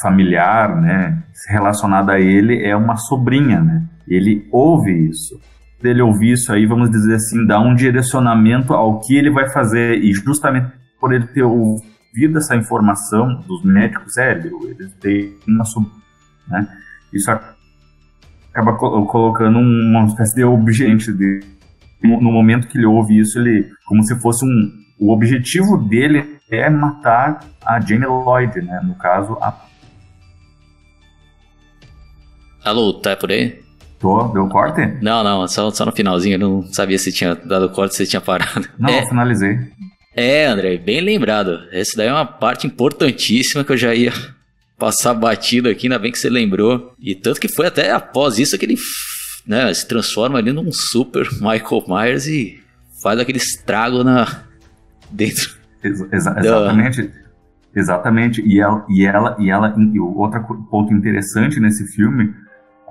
familiar, 0.00 0.80
né, 0.80 1.22
relacionada 1.48 2.12
a 2.12 2.20
ele 2.20 2.64
é 2.64 2.74
uma 2.74 2.96
sobrinha, 2.96 3.60
né? 3.60 3.84
Ele 4.08 4.48
ouve 4.50 5.08
isso. 5.08 5.40
Ele 5.82 6.00
ouvir 6.00 6.32
isso 6.32 6.52
aí, 6.52 6.64
vamos 6.64 6.90
dizer 6.90 7.16
assim, 7.16 7.44
dá 7.46 7.58
um 7.60 7.74
direcionamento 7.74 8.72
ao 8.72 9.00
que 9.00 9.16
ele 9.16 9.30
vai 9.30 9.50
fazer 9.50 9.96
e 9.96 10.12
justamente 10.12 10.70
por 11.00 11.12
ele 11.12 11.26
ter 11.26 11.42
ouvido 11.42 12.38
essa 12.38 12.54
informação 12.54 13.40
dos 13.48 13.64
médicos, 13.64 14.16
é, 14.16 14.32
ele 14.32 14.88
tem 15.00 15.36
uma 15.46 15.64
sobrinha, 15.64 15.96
né? 16.48 16.68
Isso 17.12 17.30
acaba 17.30 18.74
colocando 18.74 19.58
uma 19.58 20.06
espécie 20.06 20.36
de 20.36 20.44
objeto 20.44 21.12
de 21.12 21.40
no 22.02 22.32
momento 22.32 22.68
que 22.68 22.78
ele 22.78 22.86
ouve 22.86 23.18
isso, 23.18 23.38
ele 23.38 23.68
como 23.86 24.02
se 24.02 24.18
fosse 24.20 24.44
um 24.44 24.82
o 25.02 25.12
objetivo 25.12 25.76
dele 25.76 26.38
é 26.48 26.70
matar 26.70 27.40
a 27.66 27.80
Jamie 27.80 28.06
Lloyd, 28.06 28.62
né? 28.62 28.80
No 28.84 28.94
caso, 28.94 29.36
a. 29.40 29.71
Alô, 32.64 32.92
tá 32.92 33.16
por 33.16 33.30
aí? 33.30 33.60
Tô, 33.98 34.28
deu 34.28 34.48
corte? 34.48 34.80
Não, 35.02 35.22
não, 35.24 35.46
só, 35.48 35.70
só 35.70 35.84
no 35.84 35.92
finalzinho, 35.92 36.34
eu 36.34 36.38
não 36.38 36.62
sabia 36.72 36.98
se 36.98 37.12
tinha 37.12 37.34
dado 37.34 37.68
corte, 37.70 37.94
se 37.94 38.06
tinha 38.06 38.20
parado. 38.20 38.68
Não, 38.78 38.88
é, 38.88 39.06
finalizei. 39.06 39.58
É, 40.14 40.46
André, 40.46 40.76
bem 40.76 41.00
lembrado. 41.00 41.60
Essa 41.72 41.96
daí 41.96 42.08
é 42.08 42.12
uma 42.12 42.26
parte 42.26 42.66
importantíssima 42.66 43.64
que 43.64 43.72
eu 43.72 43.76
já 43.76 43.94
ia 43.94 44.12
passar 44.78 45.14
batido 45.14 45.68
aqui, 45.68 45.86
ainda 45.86 45.98
bem 45.98 46.12
que 46.12 46.18
você 46.18 46.28
lembrou. 46.28 46.92
E 47.00 47.14
tanto 47.14 47.40
que 47.40 47.48
foi 47.48 47.66
até 47.66 47.92
após 47.92 48.38
isso 48.38 48.58
que 48.58 48.64
ele 48.64 48.76
né, 49.46 49.72
se 49.72 49.86
transforma 49.86 50.38
ali 50.38 50.52
num 50.52 50.70
super 50.70 51.28
Michael 51.32 51.84
Myers 51.88 52.26
e 52.26 52.60
faz 53.02 53.18
aquele 53.18 53.38
estrago 53.38 54.04
na, 54.04 54.44
dentro. 55.10 55.56
Exa 55.82 56.08
exatamente. 56.12 57.10
Exatamente. 57.74 58.42
E 58.42 58.60
ela, 58.60 58.84
e 58.88 59.04
ela, 59.04 59.36
e 59.38 59.50
ela, 59.50 59.74
e 59.76 59.98
outro 59.98 60.42
ponto 60.70 60.92
interessante 60.92 61.58
nesse 61.58 61.86
filme, 61.86 62.34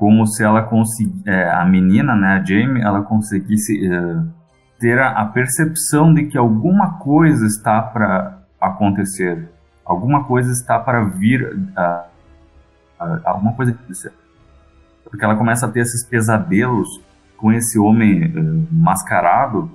como 0.02 0.26
se 0.26 0.44
ela 0.44 0.64
conseguisse, 0.64 1.30
é, 1.30 1.52
a 1.52 1.64
menina, 1.64 2.16
né, 2.16 2.30
a 2.30 2.44
Jamie, 2.44 2.82
ela 2.82 3.04
conseguisse 3.04 3.86
é, 3.86 4.24
ter 4.80 4.98
a, 4.98 5.12
a, 5.12 5.26
percepção 5.28 6.12
de 6.12 6.26
que 6.26 6.36
alguma 6.36 6.98
coisa 6.98 7.46
está 7.46 7.80
para 7.84 8.40
acontecer, 8.60 9.48
alguma 9.86 10.24
coisa 10.24 10.52
está 10.52 10.80
para 10.80 11.04
vir, 11.04 11.56
a, 11.76 12.06
a, 13.00 13.20
alguma 13.26 13.54
coisa 13.54 13.78
porque 15.04 15.24
ela 15.24 15.36
começa 15.36 15.68
a 15.68 15.70
ter 15.70 15.82
esses 15.82 16.04
pesadelos 16.04 17.00
com 17.38 17.54
esse 17.54 17.78
homem 17.78 18.26
uh, 18.26 18.68
mascarado 18.72 19.70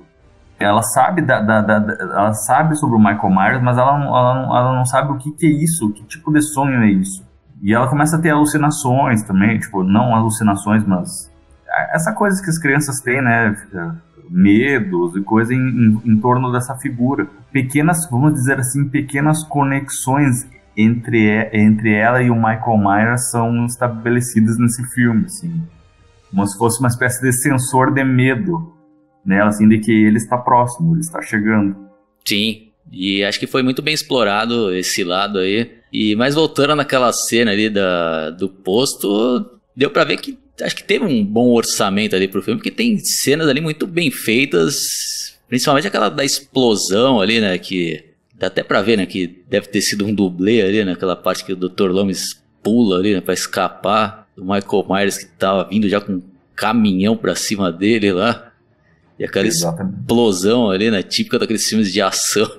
ela 0.58 0.82
sabe 0.82 1.22
da, 1.22 1.40
da, 1.40 1.60
da, 1.60 1.94
ela 2.00 2.32
sabe 2.32 2.74
sobre 2.76 2.96
o 2.96 2.98
Michael 2.98 3.30
Myers, 3.30 3.62
mas 3.62 3.76
ela, 3.76 3.94
ela, 3.94 4.58
ela 4.58 4.72
não 4.74 4.86
sabe 4.86 5.12
o 5.12 5.18
que, 5.18 5.30
que 5.32 5.46
é 5.46 5.50
isso, 5.50 5.92
que 5.92 6.02
tipo 6.04 6.32
de 6.32 6.40
sonho 6.40 6.82
é 6.82 6.88
isso. 6.88 7.25
E 7.62 7.72
ela 7.72 7.88
começa 7.88 8.16
a 8.16 8.20
ter 8.20 8.30
alucinações 8.30 9.22
também, 9.22 9.58
tipo, 9.58 9.82
não 9.82 10.14
alucinações, 10.14 10.84
mas 10.84 11.30
essa 11.92 12.12
coisa 12.12 12.42
que 12.42 12.50
as 12.50 12.58
crianças 12.58 13.00
têm, 13.00 13.22
né? 13.22 13.56
Medos 14.28 15.16
e 15.16 15.20
coisa 15.22 15.54
em, 15.54 15.58
em, 15.58 16.00
em 16.04 16.20
torno 16.20 16.50
dessa 16.52 16.74
figura. 16.76 17.26
Pequenas, 17.52 18.08
vamos 18.10 18.34
dizer 18.34 18.58
assim, 18.58 18.88
pequenas 18.88 19.42
conexões 19.44 20.46
entre, 20.76 21.48
entre 21.52 21.94
ela 21.94 22.22
e 22.22 22.30
o 22.30 22.34
Michael 22.34 22.78
Myers 22.78 23.30
são 23.30 23.64
estabelecidas 23.64 24.58
nesse 24.58 24.84
filme, 24.94 25.24
assim. 25.24 25.62
Como 26.30 26.46
se 26.46 26.58
fosse 26.58 26.80
uma 26.80 26.88
espécie 26.88 27.22
de 27.22 27.32
sensor 27.32 27.94
de 27.94 28.04
medo 28.04 28.74
nela, 29.24 29.48
assim, 29.48 29.68
de 29.68 29.78
que 29.78 29.92
ele 29.92 30.18
está 30.18 30.36
próximo, 30.36 30.94
ele 30.94 31.00
está 31.00 31.22
chegando. 31.22 31.76
Sim, 32.24 32.65
e 32.92 33.24
acho 33.24 33.38
que 33.38 33.46
foi 33.46 33.62
muito 33.62 33.82
bem 33.82 33.94
explorado 33.94 34.74
esse 34.74 35.02
lado 35.04 35.38
aí. 35.38 35.70
E 35.92 36.14
mas 36.16 36.34
voltando 36.34 36.74
naquela 36.76 37.12
cena 37.12 37.50
ali 37.52 37.68
da, 37.68 38.30
do 38.30 38.48
posto, 38.48 39.58
deu 39.74 39.90
para 39.90 40.04
ver 40.04 40.18
que 40.18 40.38
acho 40.62 40.76
que 40.76 40.84
teve 40.84 41.04
um 41.04 41.24
bom 41.24 41.50
orçamento 41.50 42.16
ali 42.16 42.28
pro 42.28 42.42
filme, 42.42 42.58
porque 42.58 42.70
tem 42.70 42.98
cenas 42.98 43.48
ali 43.48 43.60
muito 43.60 43.86
bem 43.86 44.10
feitas, 44.10 45.36
principalmente 45.48 45.86
aquela 45.86 46.08
da 46.08 46.24
explosão 46.24 47.20
ali, 47.20 47.40
né, 47.40 47.58
que 47.58 48.04
dá 48.34 48.46
até 48.46 48.62
para 48.62 48.80
ver, 48.80 48.96
né, 48.96 49.04
que 49.04 49.26
deve 49.48 49.68
ter 49.68 49.82
sido 49.82 50.06
um 50.06 50.14
dublê 50.14 50.62
ali, 50.62 50.82
naquela 50.84 51.14
né, 51.14 51.20
parte 51.22 51.44
que 51.44 51.52
o 51.52 51.56
Dr. 51.56 51.90
Lomes 51.90 52.42
pula 52.62 52.98
ali, 52.98 53.14
né, 53.14 53.20
para 53.20 53.34
escapar 53.34 54.26
do 54.34 54.42
Michael 54.42 54.86
Myers 54.88 55.18
que 55.18 55.26
tava 55.26 55.68
vindo 55.68 55.88
já 55.88 56.00
com 56.00 56.12
um 56.14 56.22
caminhão 56.54 57.16
para 57.16 57.34
cima 57.34 57.70
dele 57.70 58.12
lá. 58.12 58.52
E 59.18 59.24
aquela 59.24 59.46
Exatamente. 59.46 60.00
explosão 60.00 60.70
ali, 60.70 60.90
né? 60.90 61.02
Típica 61.02 61.38
daqueles 61.38 61.66
filmes 61.66 61.90
de 61.90 62.02
ação. 62.02 62.50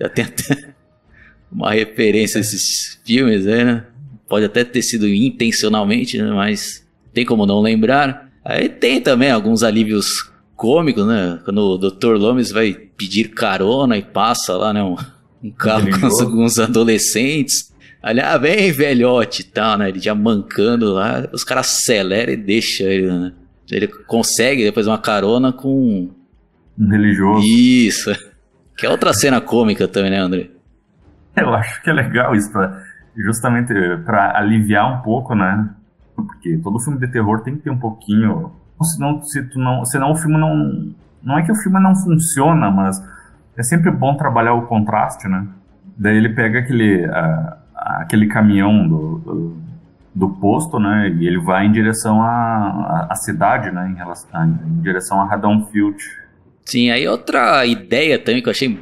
Já 0.00 0.08
tem 0.08 0.24
até 0.24 0.74
uma 1.50 1.72
referência 1.72 2.38
a 2.38 2.40
esses 2.40 3.00
filmes 3.04 3.46
aí, 3.46 3.64
né? 3.64 3.84
Pode 4.28 4.44
até 4.44 4.64
ter 4.64 4.82
sido 4.82 5.08
intencionalmente, 5.08 6.18
né? 6.18 6.30
Mas 6.30 6.86
tem 7.12 7.24
como 7.24 7.46
não 7.46 7.60
lembrar. 7.60 8.30
Aí 8.44 8.68
tem 8.68 9.00
também 9.00 9.30
alguns 9.30 9.62
alívios 9.62 10.30
cômicos, 10.56 11.06
né? 11.06 11.40
Quando 11.44 11.58
o 11.58 11.78
Dr. 11.78 12.16
Lomes 12.16 12.50
vai 12.50 12.72
pedir 12.72 13.30
carona 13.30 13.96
e 13.96 14.02
passa 14.02 14.56
lá, 14.56 14.72
né? 14.72 14.82
Um, 14.82 14.96
um 15.42 15.50
carro 15.50 15.88
com 15.98 16.06
alguns 16.06 16.58
adolescentes. 16.58 17.70
Ali, 18.02 18.20
ah, 18.20 18.38
vem 18.38 18.72
velhote 18.72 19.42
e 19.42 19.44
tal, 19.44 19.78
né? 19.78 19.88
Ele 19.88 19.98
já 19.98 20.14
mancando 20.14 20.92
lá. 20.92 21.28
Os 21.32 21.44
caras 21.44 21.66
aceleram 21.66 22.32
e 22.32 22.36
deixam 22.36 22.86
ele, 22.86 23.06
né? 23.06 23.32
Ele 23.70 23.86
consegue 23.86 24.64
depois 24.64 24.86
uma 24.86 24.98
carona 24.98 25.52
com. 25.52 26.10
Um 26.78 26.88
religioso. 26.88 27.46
Isso. 27.46 28.29
Que 28.80 28.86
é 28.86 28.90
outra 28.90 29.12
cena 29.12 29.42
cômica 29.42 29.86
também, 29.86 30.10
né, 30.10 30.18
André? 30.18 30.48
Eu 31.36 31.54
acho 31.54 31.82
que 31.82 31.90
é 31.90 31.92
legal 31.92 32.34
isso, 32.34 32.50
pra, 32.50 32.82
justamente 33.14 33.74
para 34.06 34.38
aliviar 34.38 34.90
um 34.90 35.02
pouco, 35.02 35.34
né? 35.34 35.68
Porque 36.16 36.56
todo 36.58 36.80
filme 36.80 36.98
de 36.98 37.06
terror 37.08 37.42
tem 37.42 37.56
que 37.56 37.62
ter 37.62 37.70
um 37.70 37.78
pouquinho. 37.78 38.52
Senão, 38.82 39.22
se 39.22 39.42
tu 39.42 39.58
não, 39.58 39.84
senão 39.84 40.12
o 40.12 40.16
filme 40.16 40.38
não. 40.38 40.94
Não 41.22 41.38
é 41.38 41.42
que 41.42 41.52
o 41.52 41.54
filme 41.54 41.78
não 41.78 41.94
funciona, 41.94 42.70
mas 42.70 42.98
é 43.54 43.62
sempre 43.62 43.90
bom 43.90 44.16
trabalhar 44.16 44.54
o 44.54 44.66
contraste, 44.66 45.28
né? 45.28 45.46
Daí 45.98 46.16
ele 46.16 46.30
pega 46.30 46.60
aquele, 46.60 47.06
uh, 47.06 47.56
aquele 47.74 48.26
caminhão 48.26 48.88
do, 48.88 49.18
do 49.18 49.60
do 50.14 50.28
posto, 50.28 50.78
né? 50.78 51.08
E 51.08 51.26
ele 51.26 51.38
vai 51.38 51.66
em 51.66 51.72
direção 51.72 52.22
à, 52.22 53.06
à 53.10 53.14
cidade, 53.14 53.70
né? 53.70 53.88
Em, 53.90 53.94
relação, 53.94 54.44
em 54.44 54.80
direção 54.82 55.20
a 55.20 55.32
Haddonfield. 55.32 55.96
Sim, 56.70 56.90
aí 56.90 57.08
outra 57.08 57.66
ideia 57.66 58.16
também 58.16 58.40
que 58.40 58.48
eu 58.48 58.52
achei 58.52 58.78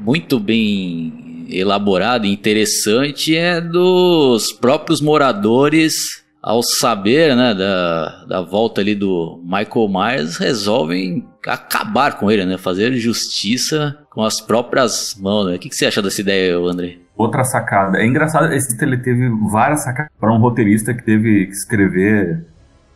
muito 0.00 0.40
bem 0.40 1.46
elaborado 1.48 2.26
e 2.26 2.32
interessante 2.32 3.36
é 3.36 3.60
dos 3.60 4.50
próprios 4.50 5.00
moradores 5.00 5.94
ao 6.42 6.60
saber 6.60 7.36
né, 7.36 7.54
da, 7.54 8.24
da 8.26 8.42
volta 8.42 8.80
ali 8.80 8.96
do 8.96 9.40
Michael 9.44 9.88
Myers, 9.88 10.38
resolvem 10.38 11.24
acabar 11.46 12.18
com 12.18 12.30
ele, 12.30 12.44
né? 12.44 12.58
Fazer 12.58 12.92
justiça 12.96 13.96
com 14.10 14.22
as 14.22 14.40
próprias 14.40 15.14
mãos. 15.18 15.46
Né? 15.46 15.54
O 15.54 15.58
que, 15.60 15.68
que 15.68 15.76
você 15.76 15.86
acha 15.86 16.02
dessa 16.02 16.20
ideia, 16.20 16.58
André? 16.58 16.98
Outra 17.16 17.44
sacada. 17.44 17.98
É 17.98 18.04
engraçado, 18.04 18.52
esse 18.52 18.76
ele 18.84 18.98
teve 18.98 19.28
várias 19.50 19.84
sacadas 19.84 20.10
para 20.18 20.32
um 20.34 20.38
roteirista 20.38 20.92
que 20.92 21.04
teve 21.04 21.46
que 21.46 21.52
escrever 21.52 22.44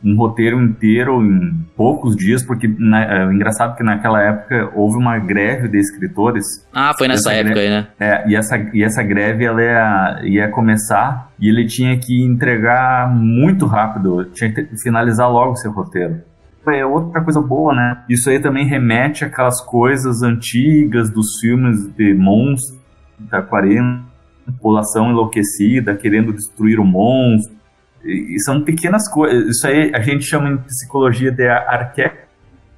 um 0.03 0.17
roteiro 0.17 0.61
inteiro 0.63 1.23
em 1.23 1.67
poucos 1.77 2.17
dias, 2.17 2.43
porque 2.43 2.69
na, 2.79 3.05
é 3.05 3.25
engraçado 3.33 3.77
que 3.77 3.83
naquela 3.83 4.23
época 4.23 4.71
houve 4.75 4.97
uma 4.97 5.19
greve 5.19 5.69
de 5.69 5.79
escritores. 5.79 6.45
Ah, 6.73 6.95
foi 6.97 7.09
nessa 7.09 7.33
época 7.33 7.55
greve, 7.55 7.69
aí, 7.69 7.71
né? 7.71 7.89
É, 7.99 8.29
e 8.29 8.37
essa, 8.37 8.57
e 8.73 8.83
essa 8.83 9.03
greve 9.03 9.45
ela 9.45 9.61
ia, 9.61 10.21
ia 10.25 10.49
começar 10.49 11.31
e 11.39 11.49
ele 11.49 11.67
tinha 11.67 11.97
que 11.99 12.25
entregar 12.25 13.13
muito 13.13 13.67
rápido, 13.67 14.25
tinha 14.27 14.53
que 14.53 14.77
finalizar 14.81 15.31
logo 15.31 15.53
o 15.53 15.57
seu 15.57 15.73
roteiro. 15.73 16.21
É 16.67 16.85
outra 16.85 17.23
coisa 17.23 17.41
boa, 17.41 17.75
né? 17.75 18.03
Isso 18.09 18.29
aí 18.29 18.39
também 18.39 18.67
remete 18.67 19.25
àquelas 19.25 19.61
coisas 19.61 20.23
antigas 20.23 21.11
dos 21.11 21.41
filmes 21.41 21.89
de 21.97 22.13
monstros 22.13 22.79
da 23.19 23.41
40, 23.41 24.03
população 24.47 25.11
enlouquecida, 25.11 25.95
querendo 25.95 26.33
destruir 26.33 26.79
o 26.79 26.85
monstro 26.85 27.58
e 28.05 28.39
são 28.41 28.63
pequenas 28.63 29.09
coisas. 29.09 29.57
Isso 29.57 29.67
aí 29.67 29.93
a 29.95 30.01
gente 30.01 30.25
chama 30.25 30.51
em 30.51 30.57
psicologia 30.59 31.31
de 31.31 31.49
arquétipos. 31.49 32.29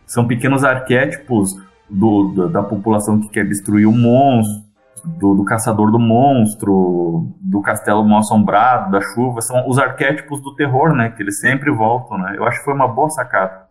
São 0.07 0.27
pequenos 0.27 0.65
arquétipos 0.65 1.55
do, 1.89 2.29
do, 2.29 2.49
da 2.49 2.63
população 2.63 3.21
que 3.21 3.29
quer 3.29 3.47
destruir 3.47 3.87
o 3.87 3.93
monstro, 3.93 4.69
do, 5.05 5.35
do, 5.35 5.45
caçador 5.45 5.91
do 5.91 5.99
monstro, 5.99 7.29
do 7.41 7.61
castelo 7.63 8.05
mal 8.05 8.21
assombrado, 8.21 8.91
da 8.91 9.01
chuva. 9.01 9.41
São 9.41 9.69
os 9.69 9.79
arquétipos 9.79 10.41
do 10.43 10.55
terror, 10.55 10.95
né? 10.95 11.11
Que 11.11 11.23
eles 11.23 11.41
sempre 11.41 11.71
voltam, 11.71 12.19
né? 12.19 12.35
Eu 12.37 12.45
acho 12.45 12.59
que 12.59 12.65
foi 12.65 12.75
uma 12.75 12.89
boa 12.89 13.09
sacada. 13.11 13.69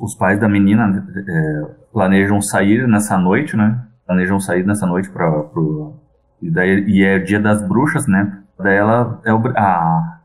Os 0.00 0.14
pais 0.14 0.38
da 0.38 0.48
menina 0.48 1.04
é, 1.16 1.66
planejam 1.92 2.40
sair 2.40 2.86
nessa 2.86 3.18
noite, 3.18 3.56
né? 3.56 3.78
Planejam 4.06 4.40
sair 4.40 4.64
nessa 4.64 4.86
noite 4.86 5.10
para 5.10 5.30
pro... 5.30 5.94
E, 6.40 6.50
daí, 6.50 6.84
e 6.88 7.04
é 7.04 7.18
dia 7.18 7.38
das 7.38 7.62
bruxas, 7.66 8.06
né? 8.06 8.38
Daí 8.58 8.76
ela 8.76 9.20
é 9.24 9.30
a, 9.30 10.20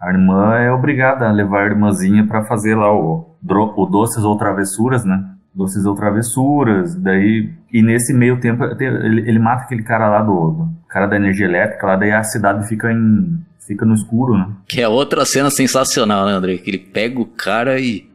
a 0.00 0.10
irmã 0.10 0.54
é 0.56 0.70
obrigada 0.70 1.28
a 1.28 1.32
levar 1.32 1.62
a 1.62 1.66
irmãzinha 1.66 2.26
para 2.26 2.44
fazer 2.44 2.76
lá 2.76 2.92
o, 2.92 3.34
o 3.42 3.86
doces 3.86 4.22
ou 4.22 4.36
travessuras, 4.36 5.04
né? 5.04 5.24
Doces 5.52 5.84
ou 5.84 5.94
travessuras, 5.94 6.94
daí 6.94 7.52
e 7.72 7.82
nesse 7.82 8.14
meio 8.14 8.38
tempo 8.38 8.64
ele, 8.64 9.28
ele 9.28 9.38
mata 9.38 9.64
aquele 9.64 9.82
cara 9.82 10.08
lá 10.08 10.22
do, 10.22 10.50
do, 10.50 10.68
cara 10.88 11.06
da 11.06 11.16
energia 11.16 11.46
elétrica, 11.46 11.86
lá 11.86 11.96
daí 11.96 12.12
a 12.12 12.22
cidade 12.22 12.68
fica 12.68 12.92
em 12.92 13.40
fica 13.66 13.84
no 13.84 13.94
escuro, 13.94 14.38
né? 14.38 14.48
Que 14.66 14.80
é 14.80 14.88
outra 14.88 15.26
cena 15.26 15.50
sensacional, 15.50 16.24
né, 16.26 16.32
André? 16.32 16.56
Que 16.58 16.70
ele 16.70 16.78
pega 16.78 17.20
o 17.20 17.26
cara 17.26 17.78
e 17.78 18.08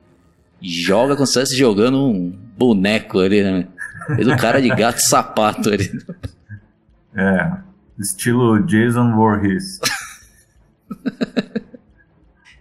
joga 0.61 1.15
como 1.15 1.27
se 1.27 1.39
estivesse 1.39 1.55
jogando 1.55 1.97
um 1.97 2.33
boneco 2.57 3.19
ali, 3.19 3.43
né? 3.43 3.67
Fez 4.15 4.27
o 4.27 4.37
cara 4.37 4.61
de 4.61 4.69
gato 4.69 4.99
sapato 4.99 5.69
ali. 5.69 5.91
É, 7.15 7.51
estilo 7.99 8.63
Jason 8.63 9.13
Voorhees. 9.13 9.79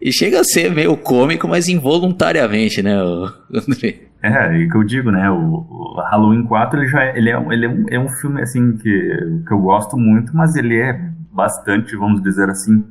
E 0.03 0.11
chega 0.11 0.41
a 0.41 0.45
ser 0.45 0.75
meio 0.75 0.97
cômico, 0.97 1.47
mas 1.47 1.69
involuntariamente, 1.69 2.83
né, 2.83 2.97
André? 3.55 4.01
É, 4.21 4.57
e 4.59 4.69
que 4.69 4.77
eu 4.77 4.83
digo, 4.83 5.13
né, 5.13 5.31
o, 5.31 5.65
o, 5.69 6.01
Halloween 6.11 6.45
4 6.45 6.81
ele 6.81 6.89
já 6.89 7.05
é, 7.05 7.17
ele 7.17 7.31
é, 7.31 7.47
ele 7.53 7.67
é, 7.67 7.69
um, 7.69 7.87
é 7.91 7.99
um 8.01 8.09
filme 8.09 8.43
assim 8.43 8.77
que, 8.77 9.43
que 9.47 9.53
eu 9.53 9.59
gosto 9.61 9.97
muito, 9.97 10.37
mas 10.37 10.57
ele 10.57 10.77
é 10.77 10.93
bastante, 11.33 11.97
vamos 11.97 12.21
dizer 12.21 12.49
assim, 12.51 12.85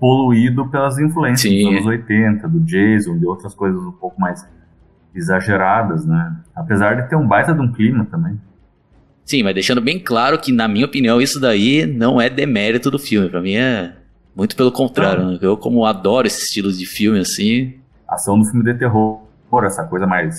poluído 0.00 0.66
pelas 0.68 0.98
influências 0.98 1.52
Sim. 1.52 1.62
dos 1.62 1.72
anos 1.72 1.86
80, 1.86 2.48
do 2.48 2.60
Jason, 2.60 3.18
de 3.18 3.26
outras 3.26 3.54
coisas 3.54 3.80
um 3.80 3.92
pouco 3.92 4.18
mais 4.18 4.46
exageradas, 5.14 6.06
né? 6.06 6.36
Apesar 6.54 6.94
de 6.94 7.08
ter 7.08 7.16
um 7.16 7.26
baita 7.26 7.54
de 7.54 7.60
um 7.60 7.72
clima 7.72 8.06
também. 8.10 8.38
Sim, 9.24 9.42
mas 9.42 9.54
deixando 9.54 9.80
bem 9.80 9.98
claro 9.98 10.38
que, 10.38 10.52
na 10.52 10.68
minha 10.68 10.86
opinião, 10.86 11.20
isso 11.20 11.40
daí 11.40 11.86
não 11.86 12.20
é 12.20 12.30
demérito 12.30 12.90
do 12.90 12.98
filme. 12.98 13.28
Pra 13.28 13.42
mim 13.42 13.56
é 13.56 13.92
muito 14.36 14.54
pelo 14.54 14.70
contrário, 14.70 15.22
ah. 15.22 15.30
né? 15.32 15.38
eu 15.40 15.56
como 15.56 15.86
adoro 15.86 16.26
esse 16.26 16.44
estilo 16.44 16.70
de 16.70 16.84
filme 16.84 17.20
assim. 17.20 17.80
Ação 18.06 18.38
do 18.38 18.44
filme 18.44 18.62
de 18.64 18.78
terror, 18.78 19.22
essa 19.64 19.84
coisa 19.84 20.06
mais 20.06 20.38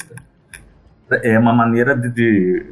é 1.24 1.40
uma 1.40 1.54
maneira 1.54 1.96
de, 1.96 2.10
de, 2.10 2.66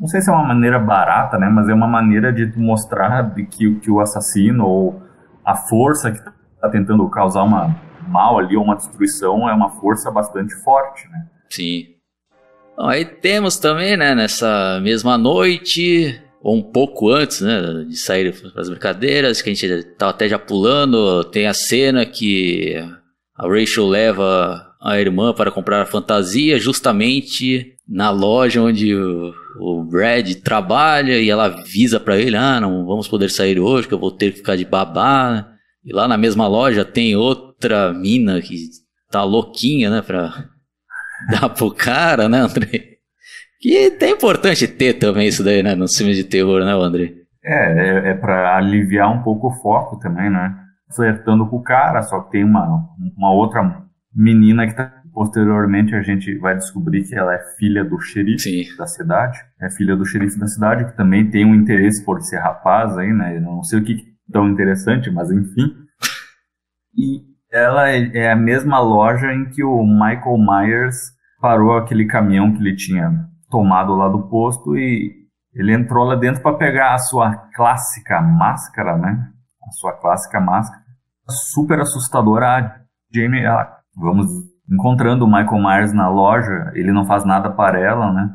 não 0.00 0.08
sei 0.08 0.20
se 0.20 0.30
é 0.30 0.32
uma 0.32 0.44
maneira 0.44 0.78
barata, 0.78 1.38
né, 1.38 1.48
mas 1.48 1.68
é 1.68 1.74
uma 1.74 1.86
maneira 1.86 2.32
de 2.32 2.58
mostrar 2.58 3.22
de 3.34 3.44
que, 3.44 3.74
que 3.76 3.90
o 3.90 4.00
assassino 4.00 4.66
ou 4.66 5.02
a 5.44 5.54
força 5.54 6.10
que 6.10 6.18
está 6.18 6.68
tentando 6.70 7.08
causar 7.08 7.42
uma 7.42 7.76
mal 8.08 8.38
ali 8.38 8.56
ou 8.56 8.64
uma 8.64 8.76
destruição 8.76 9.48
é 9.48 9.54
uma 9.54 9.70
força 9.70 10.10
bastante 10.10 10.54
forte, 10.62 11.08
né? 11.10 11.26
Sim. 11.50 11.86
Bom, 12.76 12.88
aí 12.88 13.04
temos 13.04 13.58
também, 13.58 13.96
né, 13.96 14.14
nessa 14.14 14.80
mesma 14.82 15.16
noite, 15.16 16.20
ou 16.44 16.56
um 16.56 16.62
pouco 16.62 17.08
antes, 17.08 17.40
né, 17.40 17.86
de 17.88 17.96
sair 17.96 18.30
para 18.52 18.60
as 18.60 18.68
brincadeiras, 18.68 19.40
que 19.40 19.48
a 19.48 19.54
gente 19.54 19.64
estava 19.64 20.10
até 20.10 20.28
já 20.28 20.38
pulando, 20.38 21.24
tem 21.24 21.46
a 21.46 21.54
cena 21.54 22.04
que 22.04 22.76
a 23.34 23.48
Rachel 23.48 23.88
leva 23.88 24.62
a 24.78 25.00
irmã 25.00 25.32
para 25.32 25.50
comprar 25.50 25.80
a 25.80 25.86
fantasia 25.86 26.58
justamente 26.58 27.74
na 27.88 28.10
loja 28.10 28.60
onde 28.60 28.94
o, 28.94 29.32
o 29.58 29.84
Brad 29.84 30.34
trabalha 30.42 31.18
e 31.18 31.30
ela 31.30 31.46
avisa 31.46 31.98
para 31.98 32.18
ele, 32.18 32.36
ah, 32.36 32.60
não 32.60 32.84
vamos 32.84 33.08
poder 33.08 33.30
sair 33.30 33.58
hoje, 33.58 33.88
que 33.88 33.94
eu 33.94 33.98
vou 33.98 34.10
ter 34.10 34.32
que 34.32 34.38
ficar 34.38 34.56
de 34.56 34.66
babá. 34.66 35.48
E 35.82 35.94
lá 35.94 36.06
na 36.06 36.18
mesma 36.18 36.46
loja 36.46 36.84
tem 36.84 37.16
outra 37.16 37.90
mina 37.94 38.42
que 38.42 38.68
tá 39.10 39.24
louquinha, 39.24 39.88
né, 39.88 40.02
para 40.02 40.50
dar 41.30 41.48
pro 41.48 41.70
cara, 41.70 42.28
né, 42.28 42.40
André? 42.40 42.93
Que 43.64 43.96
é 43.98 44.10
importante 44.10 44.68
ter 44.68 44.92
também 44.92 45.26
isso 45.26 45.42
daí, 45.42 45.62
né? 45.62 45.74
Nos 45.74 45.96
filmes 45.96 46.18
de 46.18 46.24
terror, 46.24 46.62
né, 46.62 46.72
André? 46.72 47.14
É, 47.42 47.54
é, 47.54 48.10
é 48.10 48.14
para 48.14 48.58
aliviar 48.58 49.10
um 49.10 49.22
pouco 49.22 49.48
o 49.48 49.54
foco 49.54 49.98
também, 49.98 50.28
né? 50.28 50.54
Flertando 50.94 51.48
com 51.48 51.56
o 51.56 51.62
cara, 51.62 52.02
só 52.02 52.20
que 52.20 52.32
tem 52.32 52.44
uma, 52.44 52.86
uma 53.16 53.32
outra 53.32 53.82
menina 54.14 54.66
que 54.66 54.76
tá, 54.76 54.92
posteriormente 55.14 55.94
a 55.94 56.02
gente 56.02 56.36
vai 56.36 56.54
descobrir 56.54 57.04
que 57.04 57.14
ela 57.14 57.34
é 57.34 57.38
filha 57.58 57.82
do 57.82 57.98
xerife 57.98 58.42
Sim. 58.42 58.76
da 58.76 58.86
cidade. 58.86 59.38
É 59.58 59.70
filha 59.70 59.96
do 59.96 60.04
xerife 60.04 60.38
da 60.38 60.46
cidade, 60.46 60.84
que 60.84 60.94
também 60.94 61.30
tem 61.30 61.46
um 61.46 61.54
interesse 61.54 62.04
por 62.04 62.20
ser 62.20 62.40
rapaz 62.40 62.98
aí, 62.98 63.14
né? 63.14 63.40
Não 63.40 63.62
sei 63.62 63.78
o 63.78 63.82
que, 63.82 63.94
que 63.94 64.04
tão 64.30 64.46
interessante, 64.46 65.10
mas 65.10 65.30
enfim. 65.30 65.74
E 66.94 67.22
ela 67.50 67.88
é, 67.88 68.10
é 68.14 68.30
a 68.30 68.36
mesma 68.36 68.78
loja 68.78 69.32
em 69.32 69.46
que 69.46 69.64
o 69.64 69.82
Michael 69.82 70.36
Myers 70.36 70.96
parou 71.40 71.78
aquele 71.78 72.04
caminhão 72.04 72.52
que 72.52 72.60
ele 72.60 72.76
tinha 72.76 73.32
tomado 73.50 73.94
lá 73.94 74.08
do 74.08 74.28
posto 74.28 74.76
e 74.76 75.24
ele 75.54 75.72
entrou 75.72 76.04
lá 76.04 76.16
dentro 76.16 76.42
para 76.42 76.56
pegar 76.56 76.94
a 76.94 76.98
sua 76.98 77.34
clássica 77.54 78.20
máscara, 78.20 78.96
né? 78.96 79.30
A 79.66 79.70
sua 79.70 79.92
clássica 79.92 80.40
máscara. 80.40 80.82
Super 81.28 81.80
assustadora. 81.80 82.58
A 82.58 82.80
Jamie, 83.12 83.42
ela, 83.42 83.78
vamos 83.96 84.26
encontrando 84.70 85.24
o 85.24 85.28
Michael 85.28 85.62
Myers 85.62 85.92
na 85.92 86.08
loja, 86.08 86.72
ele 86.74 86.92
não 86.92 87.04
faz 87.04 87.24
nada 87.24 87.50
para 87.50 87.78
ela, 87.78 88.12
né? 88.12 88.30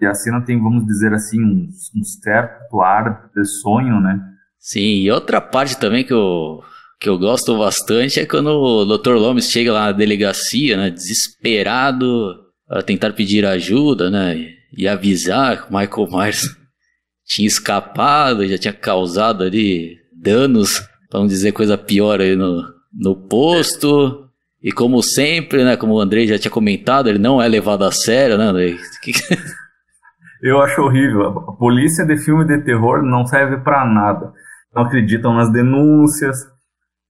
E 0.00 0.06
a 0.06 0.14
cena 0.14 0.40
tem, 0.40 0.60
vamos 0.60 0.86
dizer 0.86 1.12
assim, 1.12 1.42
um, 1.42 1.68
um 1.96 2.04
certo 2.04 2.80
ar 2.80 3.28
de 3.34 3.44
sonho, 3.44 4.00
né? 4.00 4.20
Sim, 4.58 5.02
e 5.02 5.10
outra 5.10 5.40
parte 5.40 5.78
também 5.78 6.04
que 6.04 6.12
eu, 6.12 6.60
que 7.00 7.08
eu 7.08 7.18
gosto 7.18 7.58
bastante 7.58 8.20
é 8.20 8.26
quando 8.26 8.48
o 8.48 8.84
Dr. 8.84 9.12
Lomes 9.12 9.50
chega 9.50 9.72
lá 9.72 9.86
na 9.86 9.92
delegacia, 9.92 10.76
né? 10.76 10.90
Desesperado 10.90 12.49
tentar 12.84 13.12
pedir 13.12 13.44
ajuda, 13.44 14.10
né? 14.10 14.60
e 14.72 14.86
avisar 14.86 15.62
que 15.62 15.72
o 15.72 15.76
Michael 15.76 16.08
Myers 16.10 16.42
tinha 17.26 17.46
escapado, 17.46 18.46
já 18.46 18.58
tinha 18.58 18.72
causado 18.72 19.42
ali 19.42 19.96
danos, 20.12 20.80
para 21.08 21.20
não 21.20 21.26
dizer 21.26 21.52
coisa 21.52 21.76
pior 21.76 22.20
aí 22.20 22.36
no, 22.36 22.62
no 22.92 23.16
posto. 23.16 24.26
E 24.62 24.70
como 24.70 25.02
sempre, 25.02 25.64
né, 25.64 25.76
como 25.76 25.94
o 25.94 26.00
Andrei 26.00 26.26
já 26.26 26.38
tinha 26.38 26.50
comentado, 26.50 27.08
ele 27.08 27.18
não 27.18 27.40
é 27.40 27.48
levado 27.48 27.84
a 27.84 27.90
sério, 27.90 28.36
né, 28.36 28.44
Andrei? 28.44 28.76
Eu 30.42 30.60
acho 30.60 30.82
horrível. 30.82 31.26
A 31.26 31.56
polícia 31.56 32.04
de 32.04 32.16
filme 32.16 32.46
de 32.46 32.62
terror 32.64 33.02
não 33.02 33.26
serve 33.26 33.58
para 33.58 33.84
nada. 33.86 34.32
Não 34.74 34.84
acreditam 34.84 35.34
nas 35.34 35.52
denúncias. 35.52 36.36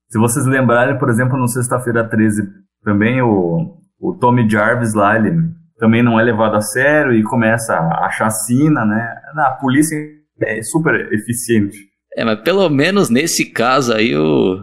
Se 0.09 0.19
vocês 0.19 0.45
lembrarem, 0.47 0.99
por 0.99 1.09
exemplo, 1.09 1.39
no 1.39 1.47
Sexta-feira 1.47 2.09
13, 2.09 2.43
também 2.85 3.23
o, 3.23 3.80
o 4.01 4.15
Tommy 4.15 4.49
Jarvis 4.49 4.95
lá, 4.95 5.17
ele 5.17 5.33
também 5.79 6.03
não 6.03 6.19
é 6.19 6.23
levado 6.23 6.57
a 6.57 6.61
sério 6.61 7.15
e 7.15 7.23
começa 7.23 7.79
a 7.79 8.11
chacina, 8.11 8.85
né? 8.85 9.15
A 9.37 9.51
polícia 9.61 9.97
é 10.43 10.63
super 10.63 11.13
eficiente. 11.13 11.79
É, 12.17 12.25
mas 12.25 12.41
pelo 12.41 12.69
menos 12.69 13.09
nesse 13.09 13.47
caso 13.47 13.93
aí 13.93 14.17
o, 14.17 14.59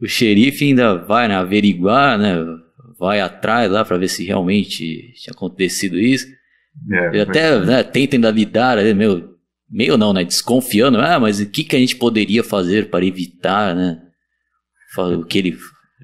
o 0.00 0.06
xerife 0.06 0.64
ainda 0.64 0.96
vai 0.96 1.26
né, 1.28 1.34
averiguar, 1.34 2.18
né? 2.18 2.36
Vai 2.98 3.20
atrás 3.20 3.70
lá 3.70 3.84
para 3.84 3.96
ver 3.96 4.08
se 4.08 4.24
realmente 4.24 5.12
tinha 5.14 5.32
acontecido 5.32 5.98
isso. 5.98 6.26
É, 6.90 7.08
Ele 7.08 7.20
até 7.20 7.58
né, 7.60 7.82
tenta 7.82 8.16
ainda 8.16 8.30
lidar, 8.30 8.76
meu, 8.94 9.32
meio 9.68 9.96
não, 9.96 10.12
né? 10.12 10.22
Desconfiando, 10.22 10.98
ah, 11.00 11.18
mas 11.18 11.40
o 11.40 11.48
que, 11.48 11.64
que 11.64 11.74
a 11.74 11.78
gente 11.78 11.96
poderia 11.96 12.44
fazer 12.44 12.90
para 12.90 13.04
evitar, 13.04 13.74
né? 13.74 13.98
O 14.98 15.24
que 15.24 15.38
ele 15.38 15.58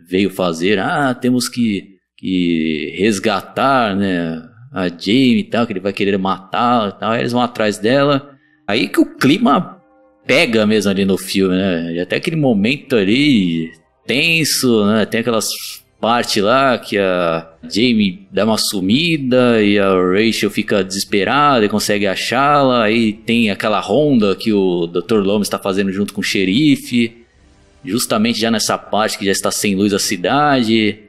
veio 0.09 0.31
fazer, 0.31 0.79
ah, 0.79 1.14
temos 1.14 1.48
que, 1.48 1.97
que 2.18 2.94
resgatar, 2.98 3.96
né? 3.96 4.42
A 4.72 4.88
Jamie 4.88 5.38
e 5.38 5.44
tal, 5.44 5.66
que 5.66 5.72
ele 5.72 5.81
vai 5.81 5.92
querer 5.92 6.18
matar 6.18 6.90
e 6.90 7.00
tal. 7.00 7.12
Aí 7.12 7.20
eles 7.20 7.33
vão 7.33 7.40
atrás 7.40 7.78
dela. 7.78 8.35
Aí 8.66 8.88
que 8.88 9.00
o 9.00 9.16
clima 9.16 9.81
pega 10.26 10.66
mesmo 10.66 10.90
ali 10.90 11.07
no 11.07 11.16
filme, 11.16 11.57
né? 11.57 11.94
E 11.94 12.00
até 12.00 12.16
aquele 12.16 12.37
momento 12.37 12.94
ali 12.96 13.70
tenso, 14.07 14.85
né? 14.85 15.07
Tem 15.07 15.20
aquelas 15.20 15.48
parte 16.00 16.40
lá 16.40 16.78
que 16.78 16.96
a 16.96 17.48
Jamie 17.64 18.26
dá 18.31 18.44
uma 18.44 18.57
sumida 18.57 19.62
e 19.62 19.78
a 19.78 19.90
Rachel 19.90 20.50
fica 20.50 20.85
desesperada 20.85 21.64
e 21.64 21.68
consegue 21.68 22.07
achá-la. 22.07 22.85
Aí 22.85 23.12
tem 23.12 23.50
aquela 23.50 23.81
ronda 23.81 24.37
que 24.37 24.52
o 24.52 24.87
Dr. 24.87 25.16
Loomis 25.16 25.48
está 25.48 25.59
fazendo 25.59 25.92
junto 25.92 26.14
com 26.14 26.20
o 26.20 26.24
xerife, 26.24 27.24
justamente 27.85 28.38
já 28.38 28.50
nessa 28.50 28.78
parte 28.78 29.18
que 29.18 29.24
já 29.24 29.33
está 29.33 29.50
sem 29.50 29.74
luz 29.74 29.92
a 29.92 29.98
cidade. 29.98 31.08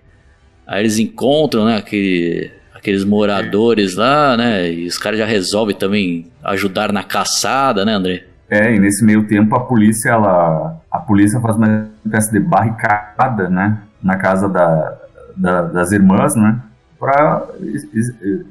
Aí 0.69 0.83
eles 0.83 0.99
encontram, 0.99 1.65
né, 1.65 1.77
aquele, 1.77 2.51
aqueles 2.75 3.03
moradores 3.03 3.95
lá, 3.95 4.37
né, 4.37 4.71
e 4.71 4.85
os 4.85 4.99
caras 4.99 5.17
já 5.17 5.25
resolvem 5.25 5.75
também 5.75 6.27
ajudar 6.43 6.93
na 6.93 7.03
caçada, 7.03 7.83
né, 7.83 7.93
André? 7.93 8.23
É, 8.47 8.75
e 8.75 8.79
nesse 8.79 9.03
meio 9.03 9.27
tempo 9.27 9.55
a 9.55 9.61
polícia, 9.61 10.09
ela, 10.09 10.79
a 10.91 10.99
polícia 10.99 11.39
faz 11.39 11.55
uma 11.55 11.89
espécie 12.05 12.31
de 12.31 12.39
barricada, 12.39 13.49
né, 13.49 13.79
na 14.01 14.15
casa 14.17 14.47
da, 14.47 14.95
da, 15.35 15.61
das 15.63 15.91
irmãs, 15.91 16.35
né? 16.35 16.59
Para 16.99 17.47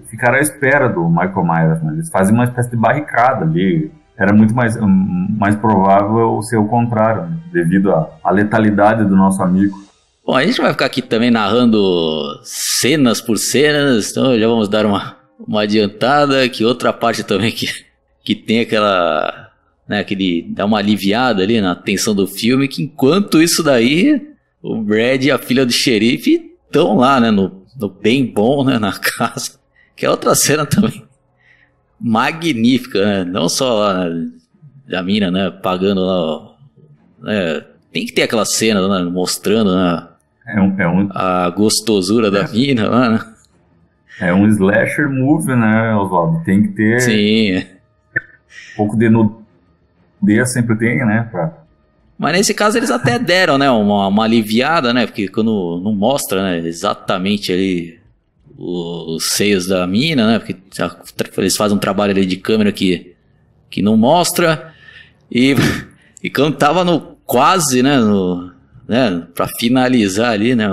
ficar 0.09 0.35
à 0.35 0.41
espera 0.41 0.89
do 0.89 1.09
Michael 1.09 1.45
Myers. 1.45 1.83
Né? 1.83 1.93
Eles 1.93 2.11
fazem 2.11 2.35
uma 2.35 2.45
espécie 2.45 2.71
de 2.71 2.77
barricada 2.77 3.45
ali. 3.45 3.93
Era 4.17 4.33
muito 4.33 4.55
mais, 4.55 4.77
mais 4.81 5.55
provável 5.55 6.41
ser 6.43 6.57
o 6.57 6.65
contrário, 6.65 7.27
né? 7.27 7.37
devido 7.53 7.93
à, 7.93 8.09
à 8.25 8.31
letalidade 8.31 9.05
do 9.05 9.15
nosso 9.15 9.43
amigo. 9.43 9.88
Bom, 10.29 10.37
a 10.37 10.45
gente 10.45 10.61
vai 10.61 10.71
ficar 10.73 10.85
aqui 10.85 11.01
também 11.01 11.31
narrando 11.31 12.39
cenas 12.45 13.19
por 13.19 13.39
cenas, 13.39 14.11
então 14.11 14.39
já 14.39 14.47
vamos 14.47 14.69
dar 14.69 14.85
uma, 14.85 15.17
uma 15.41 15.63
adiantada, 15.63 16.47
que 16.51 16.67
outra 16.67 16.93
parte 16.93 17.25
também 17.25 17.51
que, 17.51 17.67
que 18.23 18.35
tem 18.35 18.61
aquela, 18.61 19.51
né, 19.89 20.01
aquele, 20.01 20.43
dá 20.51 20.67
uma 20.67 20.77
aliviada 20.77 21.43
ali 21.43 21.63
na 21.63 21.75
tensão 21.75 22.15
do 22.15 22.27
filme, 22.27 22.69
que 22.69 22.83
enquanto 22.83 23.41
isso 23.41 23.63
daí, 23.63 24.21
o 24.63 24.83
Brad 24.83 25.25
e 25.25 25.31
a 25.31 25.39
filha 25.39 25.65
do 25.65 25.73
xerife 25.73 26.55
estão 26.67 26.99
lá, 26.99 27.19
né, 27.19 27.31
no, 27.31 27.65
no 27.81 27.89
bem 27.89 28.27
bom, 28.27 28.63
né, 28.63 28.79
na 28.79 28.93
casa. 29.01 29.53
Que 29.97 30.05
é 30.05 30.11
outra 30.11 30.35
cena 30.35 30.67
também 30.67 31.07
magnífica, 31.99 33.03
né? 33.03 33.25
Não 33.25 33.49
só 33.49 33.79
lá 33.79 34.05
né, 34.05 34.29
da 34.87 35.03
mina, 35.03 35.31
né, 35.31 35.51
pagando 35.51 36.03
lá, 36.03 36.55
né, 37.23 37.65
tem 37.91 38.05
que 38.05 38.13
ter 38.13 38.25
aquela 38.25 38.45
cena 38.45 38.87
né, 38.87 39.11
mostrando, 39.11 39.75
né, 39.75 40.07
é 40.49 40.61
um, 40.61 40.81
é 40.81 40.89
um... 40.89 41.09
a 41.13 41.51
gostosura 41.51 42.29
é. 42.29 42.31
da 42.31 42.49
mina 42.49 42.89
lá, 42.89 43.09
né? 43.11 43.21
É 44.21 44.35
um 44.35 44.47
slasher 44.49 45.09
movie, 45.09 45.55
né, 45.55 45.95
Oswaldo? 45.95 46.43
Tem 46.45 46.63
que 46.63 46.69
ter... 46.69 47.01
Sim. 47.01 47.59
Um 47.59 48.77
pouco 48.77 48.97
de 48.97 49.09
nudez 49.09 50.53
sempre 50.53 50.77
tem, 50.77 50.99
né, 51.05 51.29
pra 51.31 51.53
mas 52.19 52.33
nesse 52.33 52.53
caso 52.53 52.77
eles 52.77 52.91
até 52.91 53.17
deram, 53.17 53.57
né, 53.57 53.71
uma, 53.71 54.09
uma 54.09 54.25
aliviada, 54.25 54.93
né, 54.93 55.07
porque 55.07 55.29
quando 55.29 55.81
não 55.83 55.95
mostra, 55.95 56.43
né, 56.43 56.67
exatamente 56.67 57.53
ali 57.53 57.97
os 58.59 59.29
seios 59.29 59.69
da 59.69 59.87
mina, 59.87 60.27
né, 60.27 60.39
porque 60.41 60.57
eles 61.37 61.57
fazem 61.57 61.77
um 61.77 61.81
trabalho 61.81 62.11
ali 62.11 62.27
de 62.27 62.37
câmera 62.37 62.73
que, 62.73 63.15
que 63.71 63.81
não 63.81 63.97
mostra, 63.97 64.75
e, 65.31 65.55
e 66.21 66.29
quando 66.29 66.57
tava 66.57 66.83
no 66.83 67.17
quase, 67.25 67.85
né, 67.85 67.99
no, 68.01 68.51
né, 68.89 69.27
pra 69.35 69.47
finalizar 69.47 70.33
ali, 70.33 70.55
né, 70.55 70.69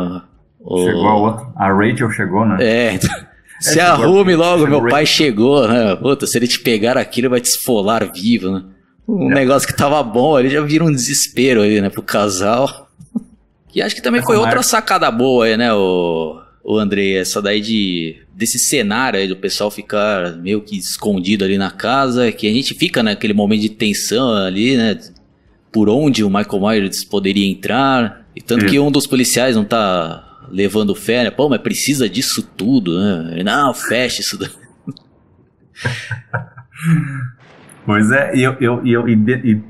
o, 0.60 0.84
Chegou 0.84 1.08
a 1.08 1.16
outra, 1.16 1.48
a 1.56 1.72
Rachel 1.72 2.10
chegou, 2.12 2.46
né? 2.46 2.58
É, 2.60 3.00
se 3.60 3.80
é, 3.80 3.84
arrume 3.84 4.36
logo, 4.36 4.66
meu 4.66 4.88
pai 4.88 5.06
chegou, 5.06 5.68
né, 5.68 5.96
puta, 5.96 6.26
se 6.26 6.38
ele 6.38 6.48
te 6.48 6.60
pegar 6.60 6.98
aquilo 6.98 7.30
vai 7.30 7.42
te 7.42 7.50
esfolar 7.50 8.12
vivo, 8.12 8.52
né 8.52 8.64
um 9.08 9.32
é. 9.32 9.36
negócio 9.36 9.68
que 9.68 9.76
tava 9.76 10.02
bom 10.02 10.36
ali 10.36 10.50
já 10.50 10.62
vira 10.62 10.84
um 10.84 10.92
desespero 10.92 11.62
aí, 11.62 11.80
né, 11.80 11.90
pro 11.90 12.02
casal. 12.02 12.90
E 13.74 13.82
acho 13.82 13.94
que 13.94 14.02
também 14.02 14.22
foi 14.22 14.38
outra 14.38 14.64
sacada 14.64 15.12
boa 15.12 15.46
aí, 15.46 15.58
né, 15.58 15.74
o, 15.74 16.42
o 16.64 16.78
André, 16.78 17.14
essa 17.14 17.42
daí 17.42 17.62
de 17.62 18.18
desse 18.34 18.60
cenário 18.60 19.20
aí 19.20 19.28
do 19.28 19.36
pessoal 19.36 19.72
ficar 19.72 20.36
meio 20.38 20.62
que 20.62 20.78
escondido 20.78 21.46
ali 21.46 21.58
na 21.58 21.72
casa, 21.72 22.32
que 22.32 22.48
a 22.48 22.54
gente 22.54 22.74
fica 22.74 23.02
naquele 23.02 23.34
momento 23.34 23.62
de 23.62 23.70
tensão 23.70 24.34
ali, 24.34 24.76
né, 24.76 24.98
por 25.76 25.90
onde 25.90 26.24
o 26.24 26.30
Michael 26.30 26.62
Myers 26.62 27.04
poderia 27.04 27.52
entrar, 27.52 28.26
e 28.34 28.42
tanto 28.42 28.66
que 28.66 28.80
um 28.80 28.90
dos 28.90 29.06
policiais 29.06 29.58
não 29.58 29.66
tá 29.66 30.24
levando 30.50 30.96
fé, 30.96 31.26
né, 31.26 31.30
pô, 31.30 31.50
mas 31.50 31.60
precisa 31.60 32.08
disso 32.08 32.42
tudo, 32.56 32.98
né, 32.98 33.44
não, 33.44 33.74
fecha 33.74 34.22
isso 34.22 34.40
daí. 34.40 34.50
Pois 37.86 38.12
é, 38.12 38.36
e 38.36 38.42
eu, 38.42 38.54
eu, 38.60 38.82
eu, 38.84 39.08
e, 39.08 39.14
e 39.14 39.62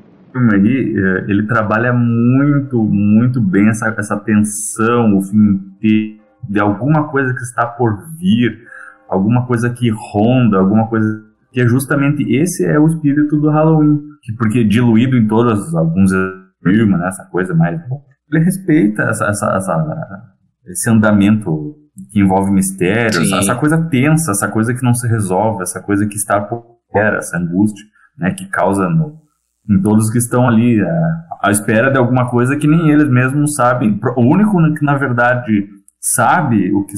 aí, 0.54 0.96
é, 0.96 1.26
ele 1.28 1.46
trabalha 1.48 1.92
muito, 1.92 2.82
muito 2.82 3.42
bem 3.42 3.68
essa, 3.68 3.94
essa 3.98 4.18
tensão, 4.18 5.18
o 5.18 5.22
filme 5.22 5.60
de, 5.82 6.18
de 6.48 6.60
alguma 6.60 7.10
coisa 7.10 7.34
que 7.34 7.42
está 7.42 7.66
por 7.66 8.08
vir, 8.18 8.66
alguma 9.10 9.46
coisa 9.46 9.70
que 9.70 9.90
ronda, 9.90 10.60
alguma 10.60 10.88
coisa 10.88 11.26
que 11.56 11.62
é 11.62 11.68
justamente 11.68 12.22
esse 12.36 12.66
é 12.66 12.78
o 12.78 12.86
espírito 12.86 13.40
do 13.40 13.50
Halloween, 13.50 13.98
que 14.22 14.34
porque 14.34 14.66
diluído 14.66 15.16
em 15.16 15.26
todos 15.26 15.74
alguns 15.74 16.12
filmes, 16.62 17.00
né, 17.00 17.08
essa 17.08 17.24
coisa 17.32 17.56
mais 17.56 17.80
ele 18.30 18.44
respeita 18.44 19.04
essa, 19.04 19.28
essa, 19.28 19.56
essa, 19.56 20.24
esse 20.66 20.90
andamento 20.90 21.78
que 22.12 22.20
envolve 22.20 22.52
mistério, 22.52 23.22
essa, 23.22 23.38
essa, 23.38 23.56
coisa 23.56 23.82
tensa, 23.90 24.32
essa 24.32 24.50
coisa 24.50 24.74
que 24.74 24.84
não 24.84 24.94
se 24.94 25.08
resolve, 25.08 25.62
essa 25.62 25.82
coisa 25.82 26.06
que 26.06 26.16
está 26.16 26.42
por 26.42 26.62
fora, 26.92 27.20
essa 27.20 27.38
angústia 27.38 27.86
né, 28.18 28.32
que 28.32 28.50
causa 28.50 28.90
no, 28.90 29.22
em 29.70 29.82
todos 29.82 30.12
que 30.12 30.18
estão 30.18 30.50
ali 30.50 30.82
à, 30.82 30.86
é, 30.86 31.26
à 31.42 31.52
espera 31.52 31.90
de 31.90 31.98
alguma 31.98 32.30
coisa 32.30 32.58
que 32.58 32.68
nem 32.68 32.90
eles 32.90 33.08
mesmos 33.08 33.56
sabem. 33.56 33.98
O 34.18 34.24
único 34.24 34.58
que 34.74 34.84
na 34.84 34.98
verdade 34.98 35.70
sabe 36.02 36.74
o 36.74 36.84
que 36.84 36.96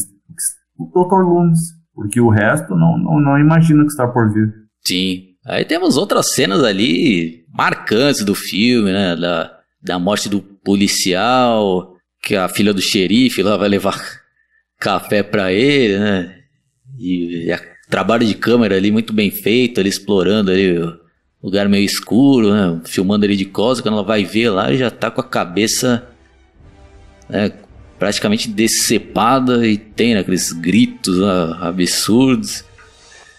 o 0.79 0.85
Dr. 0.87 1.21
Loomis, 1.23 1.76
porque 1.97 2.21
o 2.21 2.29
resto 2.29 2.75
não, 2.75 2.95
não, 2.95 3.19
não 3.19 3.39
imagina 3.39 3.81
o 3.81 3.85
que 3.87 3.91
está 3.91 4.07
por 4.07 4.31
vir. 4.31 4.53
Sim. 4.85 5.29
Aí 5.43 5.65
temos 5.65 5.97
outras 5.97 6.31
cenas 6.31 6.63
ali 6.63 7.43
marcantes 7.51 8.23
do 8.23 8.35
filme, 8.35 8.91
né? 8.91 9.15
Da, 9.15 9.57
da 9.81 9.97
morte 9.97 10.29
do 10.29 10.39
policial, 10.39 11.95
que 12.21 12.35
a 12.35 12.47
filha 12.47 12.71
do 12.71 12.81
xerife 12.81 13.41
lá 13.41 13.57
vai 13.57 13.67
levar 13.67 13.99
café 14.79 15.23
para 15.23 15.51
ele, 15.51 15.97
né? 15.97 16.35
E, 16.99 17.51
e 17.51 17.59
trabalho 17.89 18.27
de 18.27 18.35
câmera 18.35 18.75
ali 18.75 18.91
muito 18.91 19.11
bem 19.11 19.31
feito, 19.31 19.81
explorando 19.81 20.51
ali 20.51 20.77
lugar 21.41 21.67
meio 21.67 21.83
escuro, 21.83 22.53
né? 22.53 22.79
Filmando 22.85 23.25
ele 23.25 23.35
de 23.35 23.45
costas, 23.45 23.81
quando 23.81 23.95
ela 23.95 24.05
vai 24.05 24.23
ver 24.23 24.51
lá, 24.51 24.71
já 24.75 24.91
tá 24.91 25.09
com 25.09 25.21
a 25.21 25.27
cabeça 25.27 26.07
né, 27.27 27.51
praticamente 27.97 28.49
decepada 28.49 29.65
e 29.67 29.77
tem 29.77 30.13
né, 30.13 30.21
aqueles 30.21 30.51
gritos 30.51 31.19
né, 31.19 31.57
absurdos. 31.61 32.65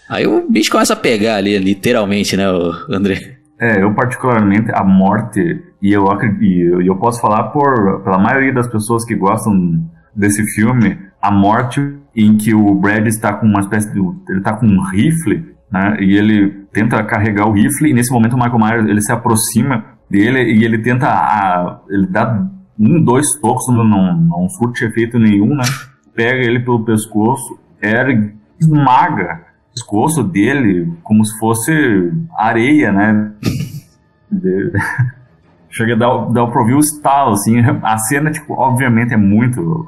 Aí 0.09 0.25
o 0.25 0.49
bicho 0.49 0.71
começa 0.71 0.93
a 0.93 0.97
pegar 0.97 1.35
ali, 1.35 1.57
literalmente, 1.57 2.35
né, 2.35 2.45
André? 2.89 3.37
É, 3.59 3.83
eu 3.83 3.93
particularmente, 3.93 4.71
a 4.73 4.83
morte, 4.83 5.61
e 5.81 5.91
eu, 5.91 6.05
e 6.41 6.87
eu 6.87 6.95
posso 6.95 7.19
falar 7.19 7.43
por, 7.49 8.01
pela 8.03 8.17
maioria 8.17 8.53
das 8.53 8.67
pessoas 8.67 9.05
que 9.05 9.15
gostam 9.15 9.83
desse 10.15 10.43
filme, 10.53 10.97
a 11.21 11.29
morte 11.29 11.81
em 12.15 12.37
que 12.37 12.53
o 12.53 12.73
Brad 12.73 13.05
está 13.07 13.33
com 13.33 13.45
uma 13.45 13.59
espécie 13.59 13.91
de. 13.93 13.99
Ele 13.99 14.39
está 14.39 14.53
com 14.53 14.65
um 14.65 14.81
rifle 14.81 15.59
né? 15.71 15.97
E 15.99 16.17
ele 16.17 16.49
tenta 16.73 17.03
carregar 17.03 17.47
o 17.47 17.53
rifle 17.53 17.89
e 17.89 17.93
nesse 17.93 18.11
momento 18.11 18.33
o 18.33 18.37
Michael 18.37 18.59
Myers 18.59 18.89
ele 18.89 19.01
se 19.01 19.11
aproxima 19.11 19.85
dele 20.09 20.41
e 20.41 20.63
ele 20.65 20.79
tenta 20.79 21.07
a, 21.07 21.79
ele 21.89 22.07
dá 22.07 22.47
um, 22.79 23.03
dois 23.03 23.33
tocos, 23.39 23.67
não, 23.67 23.83
não, 23.83 24.15
não 24.15 24.49
surte 24.49 24.85
efeito 24.85 25.19
nenhum, 25.19 25.55
né? 25.55 25.63
Pega 26.15 26.39
ele 26.39 26.59
pelo 26.59 26.83
pescoço, 26.85 27.59
ergue, 27.81 28.35
esmaga 28.59 29.41
o 29.69 29.73
pescoço 29.73 30.23
dele 30.23 30.93
como 31.03 31.25
se 31.25 31.37
fosse 31.37 32.11
areia, 32.37 32.91
né? 32.91 33.31
Chega 35.71 35.93
a 35.93 35.97
dar, 35.97 36.25
dar 36.31 36.47
pra 36.47 36.61
ouvir 36.61 36.73
o 36.73 36.79
estalo, 36.79 37.33
assim. 37.33 37.59
A 37.83 37.97
cena, 37.97 38.31
tipo, 38.31 38.53
obviamente 38.53 39.13
é 39.13 39.17
muito 39.17 39.85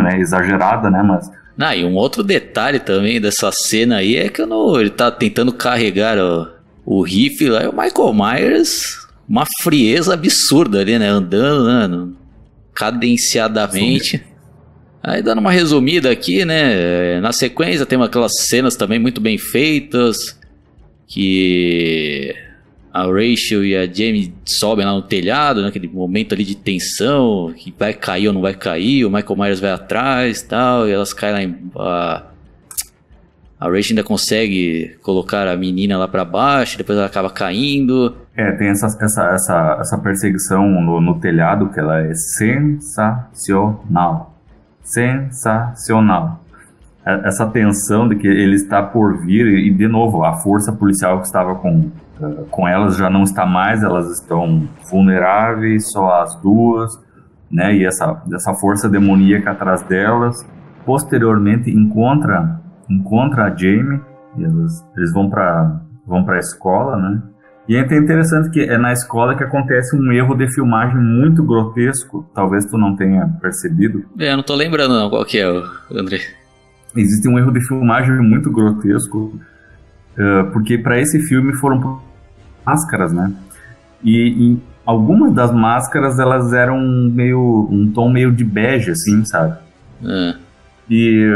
né, 0.00 0.18
exagerada, 0.20 0.90
né? 0.90 1.02
Mas 1.02 1.28
ah, 1.58 1.74
e 1.74 1.84
um 1.84 1.94
outro 1.94 2.22
detalhe 2.22 2.78
também 2.78 3.18
dessa 3.18 3.50
cena 3.50 3.96
aí 3.96 4.16
é 4.16 4.28
que 4.28 4.44
no, 4.44 4.78
ele 4.78 4.90
tá 4.90 5.10
tentando 5.10 5.54
carregar 5.54 6.18
o, 6.18 6.46
o 6.84 7.02
rifle 7.02 7.48
lá 7.48 7.64
e 7.64 7.66
o 7.66 7.72
Michael 7.72 8.12
Myers, 8.12 9.05
uma 9.28 9.44
frieza 9.62 10.14
absurda 10.14 10.80
ali, 10.80 10.98
né? 10.98 11.08
Andando, 11.08 12.06
né? 12.06 12.12
Cadenciadamente. 12.74 14.22
Aí 15.02 15.22
dando 15.22 15.38
uma 15.38 15.52
resumida 15.52 16.10
aqui, 16.10 16.44
né? 16.44 17.20
Na 17.20 17.32
sequência 17.32 17.86
tem 17.86 18.00
aquelas 18.02 18.32
cenas 18.46 18.76
também 18.76 18.98
muito 18.98 19.20
bem 19.20 19.38
feitas. 19.38 20.38
que 21.06 22.34
a 22.92 23.02
Rachel 23.02 23.64
e 23.64 23.76
a 23.76 23.86
Jamie 23.86 24.32
sobem 24.44 24.86
lá 24.86 24.92
no 24.92 25.02
telhado, 25.02 25.60
naquele 25.60 25.86
momento 25.86 26.34
ali 26.34 26.44
de 26.44 26.54
tensão, 26.54 27.52
que 27.54 27.72
vai 27.78 27.92
cair 27.92 28.28
ou 28.28 28.32
não 28.32 28.40
vai 28.40 28.54
cair, 28.54 29.04
o 29.04 29.10
Michael 29.10 29.36
Myers 29.36 29.60
vai 29.60 29.70
atrás 29.70 30.40
e 30.40 30.48
tal, 30.48 30.88
e 30.88 30.92
elas 30.92 31.12
caem 31.12 31.32
lá 31.34 31.42
em... 31.42 31.70
A, 31.76 32.22
a 33.58 33.66
Rachel 33.66 33.92
ainda 33.92 34.04
consegue 34.04 34.96
colocar 35.02 35.48
a 35.48 35.56
menina 35.56 35.96
lá 35.96 36.06
para 36.06 36.24
baixo, 36.24 36.76
depois 36.76 36.98
ela 36.98 37.06
acaba 37.06 37.30
caindo. 37.30 38.14
É, 38.36 38.52
tem 38.52 38.68
essa, 38.68 38.86
essa, 39.00 39.30
essa, 39.32 39.78
essa 39.80 39.98
perseguição 39.98 40.68
no, 40.68 41.00
no 41.00 41.18
telhado 41.18 41.70
que 41.70 41.80
ela 41.80 42.00
é 42.00 42.12
sensacional. 42.14 43.24
Sensacional. 44.82 46.44
É, 47.04 47.28
essa 47.28 47.46
tensão 47.46 48.08
de 48.08 48.16
que 48.16 48.26
ele 48.26 48.56
está 48.56 48.82
por 48.82 49.24
vir, 49.24 49.46
e 49.46 49.70
de 49.70 49.88
novo, 49.88 50.24
a 50.24 50.34
força 50.34 50.72
policial 50.72 51.20
que 51.20 51.26
estava 51.26 51.54
com 51.54 51.90
com 52.50 52.66
elas 52.66 52.96
já 52.96 53.10
não 53.10 53.22
está 53.22 53.44
mais, 53.44 53.82
elas 53.82 54.10
estão 54.10 54.68
vulneráveis, 54.90 55.90
só 55.90 56.22
as 56.22 56.34
duas, 56.36 56.98
né? 57.50 57.74
E 57.76 57.84
essa, 57.84 58.22
essa 58.32 58.54
força 58.54 58.88
demoníaca 58.88 59.50
atrás 59.50 59.82
delas. 59.82 60.44
Posteriormente 60.84 61.70
encontra 61.70 62.60
encontra 62.88 63.44
a 63.44 63.56
Jamie, 63.56 64.00
e 64.36 64.42
eles, 64.42 64.84
eles 64.96 65.12
vão 65.12 65.28
para 65.30 65.80
vão 66.06 66.24
para 66.24 66.36
a 66.36 66.38
escola, 66.38 66.96
né? 66.96 67.22
E 67.68 67.74
é 67.74 67.80
interessante 67.80 68.48
que 68.50 68.60
é 68.60 68.78
na 68.78 68.92
escola 68.92 69.36
que 69.36 69.42
acontece 69.42 69.96
um 69.96 70.12
erro 70.12 70.36
de 70.36 70.48
filmagem 70.54 70.96
muito 70.96 71.42
grotesco, 71.42 72.24
talvez 72.32 72.64
tu 72.66 72.78
não 72.78 72.94
tenha 72.94 73.26
percebido. 73.40 74.04
É, 74.18 74.32
eu 74.32 74.36
não 74.36 74.44
tô 74.44 74.54
lembrando 74.54 74.94
não, 74.94 75.10
qual 75.10 75.24
que 75.24 75.38
é, 75.38 75.62
André? 75.90 76.20
Existe 76.94 77.28
um 77.28 77.36
erro 77.36 77.50
de 77.50 77.60
filmagem 77.66 78.16
muito 78.18 78.52
grotesco, 78.52 79.38
uh, 80.16 80.50
porque 80.52 80.78
para 80.78 81.00
esse 81.00 81.20
filme 81.26 81.54
foram 81.56 82.00
máscaras, 82.64 83.12
né? 83.12 83.32
E, 84.02 84.52
e, 84.52 84.62
algumas 84.84 85.34
das 85.34 85.52
máscaras 85.52 86.20
elas 86.20 86.52
eram 86.52 86.80
meio 86.80 87.68
um 87.68 87.90
tom 87.92 88.08
meio 88.08 88.30
de 88.30 88.44
bege, 88.44 88.92
assim, 88.92 89.24
sabe? 89.24 89.58
É. 90.04 90.34
E 90.88 91.26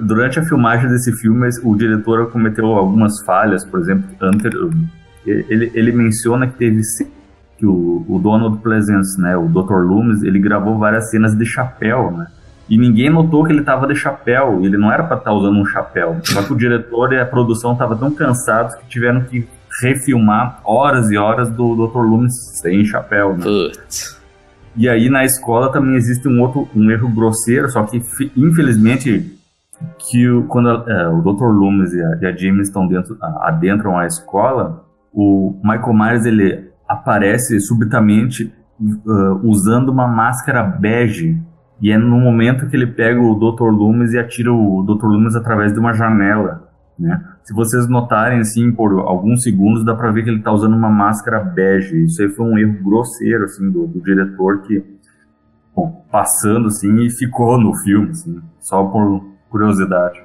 durante 0.00 0.38
a 0.38 0.42
filmagem 0.42 0.88
desse 0.88 1.12
filme, 1.20 1.48
o 1.62 1.76
diretor 1.76 2.30
cometeu 2.30 2.66
algumas 2.66 3.22
falhas, 3.24 3.64
por 3.64 3.80
exemplo, 3.80 4.04
ele, 5.26 5.70
ele 5.74 5.92
menciona 5.92 6.46
que 6.46 6.56
teve 6.56 6.80
que 7.58 7.66
o, 7.66 8.04
o 8.08 8.18
Donald 8.18 8.58
Pleasence, 8.58 9.20
né, 9.20 9.36
o 9.36 9.48
Dr. 9.48 9.82
Loomis, 9.82 10.22
ele 10.22 10.38
gravou 10.38 10.78
várias 10.78 11.10
cenas 11.10 11.34
de 11.34 11.44
chapéu, 11.44 12.10
né? 12.10 12.26
E 12.68 12.76
ninguém 12.76 13.08
notou 13.08 13.44
que 13.44 13.52
ele 13.52 13.60
estava 13.60 13.86
de 13.86 13.94
chapéu, 13.94 14.60
ele 14.62 14.76
não 14.76 14.92
era 14.92 15.04
para 15.04 15.16
estar 15.16 15.30
tá 15.30 15.36
usando 15.36 15.56
um 15.56 15.64
chapéu. 15.64 16.18
Só 16.24 16.42
que 16.42 16.52
o 16.52 16.56
diretor 16.56 17.12
e 17.12 17.20
a 17.20 17.24
produção 17.24 17.72
estavam 17.72 17.96
tão 17.96 18.10
cansados 18.10 18.74
que 18.74 18.86
tiveram 18.88 19.22
que 19.22 19.48
refilmar 19.80 20.60
horas 20.64 21.10
e 21.10 21.16
horas 21.16 21.48
do 21.48 21.86
Dr. 21.86 21.98
Loomis 21.98 22.34
sem 22.60 22.84
chapéu, 22.84 23.36
né? 23.36 23.44
Putz. 23.44 24.20
E 24.76 24.88
aí 24.88 25.08
na 25.08 25.24
escola 25.24 25.72
também 25.72 25.94
existe 25.94 26.28
um 26.28 26.40
outro 26.42 26.68
um 26.74 26.90
erro 26.90 27.08
grosseiro, 27.08 27.68
só 27.68 27.82
que 27.84 28.00
infelizmente 28.36 29.36
que 29.98 30.28
o, 30.28 30.44
quando 30.44 30.70
a, 30.70 30.84
é, 30.88 31.08
o 31.08 31.20
Dr. 31.20 31.46
Loomis 31.46 31.92
e 31.92 32.02
a, 32.02 32.18
e 32.22 32.26
a 32.26 32.36
James 32.36 32.68
estão 32.68 32.86
dentro, 32.86 33.16
adentram 33.20 33.98
a 33.98 34.06
escola, 34.06 34.84
o 35.12 35.58
Michael 35.62 35.94
Myers 35.94 36.26
ele 36.26 36.70
aparece 36.88 37.60
subitamente 37.60 38.52
uh, 38.80 39.48
usando 39.48 39.88
uma 39.90 40.06
máscara 40.06 40.62
bege 40.62 41.40
e 41.80 41.90
é 41.90 41.98
no 41.98 42.18
momento 42.18 42.68
que 42.68 42.76
ele 42.76 42.86
pega 42.86 43.20
o 43.20 43.34
Dr. 43.34 43.70
Loomis 43.70 44.12
e 44.12 44.18
atira 44.18 44.52
o 44.52 44.82
Dr. 44.82 45.06
Loomis 45.06 45.36
através 45.36 45.72
de 45.72 45.78
uma 45.78 45.92
janela, 45.92 46.65
né? 46.98 47.22
Se 47.44 47.52
vocês 47.54 47.88
notarem, 47.88 48.40
assim, 48.40 48.72
por 48.72 48.98
alguns 49.00 49.42
segundos, 49.42 49.84
dá 49.84 49.94
pra 49.94 50.10
ver 50.10 50.24
que 50.24 50.30
ele 50.30 50.42
tá 50.42 50.52
usando 50.52 50.74
uma 50.74 50.90
máscara 50.90 51.40
bege. 51.40 52.04
Isso 52.04 52.22
aí 52.22 52.28
foi 52.28 52.46
um 52.46 52.58
erro 52.58 52.82
grosseiro, 52.82 53.44
assim, 53.44 53.70
do, 53.70 53.86
do 53.86 54.00
diretor 54.00 54.62
que, 54.62 54.82
bom, 55.74 56.04
passando, 56.10 56.68
assim, 56.68 57.04
e 57.04 57.10
ficou 57.10 57.60
no 57.60 57.74
filme, 57.74 58.10
assim, 58.10 58.40
só 58.60 58.82
por 58.84 59.24
curiosidade. 59.50 60.20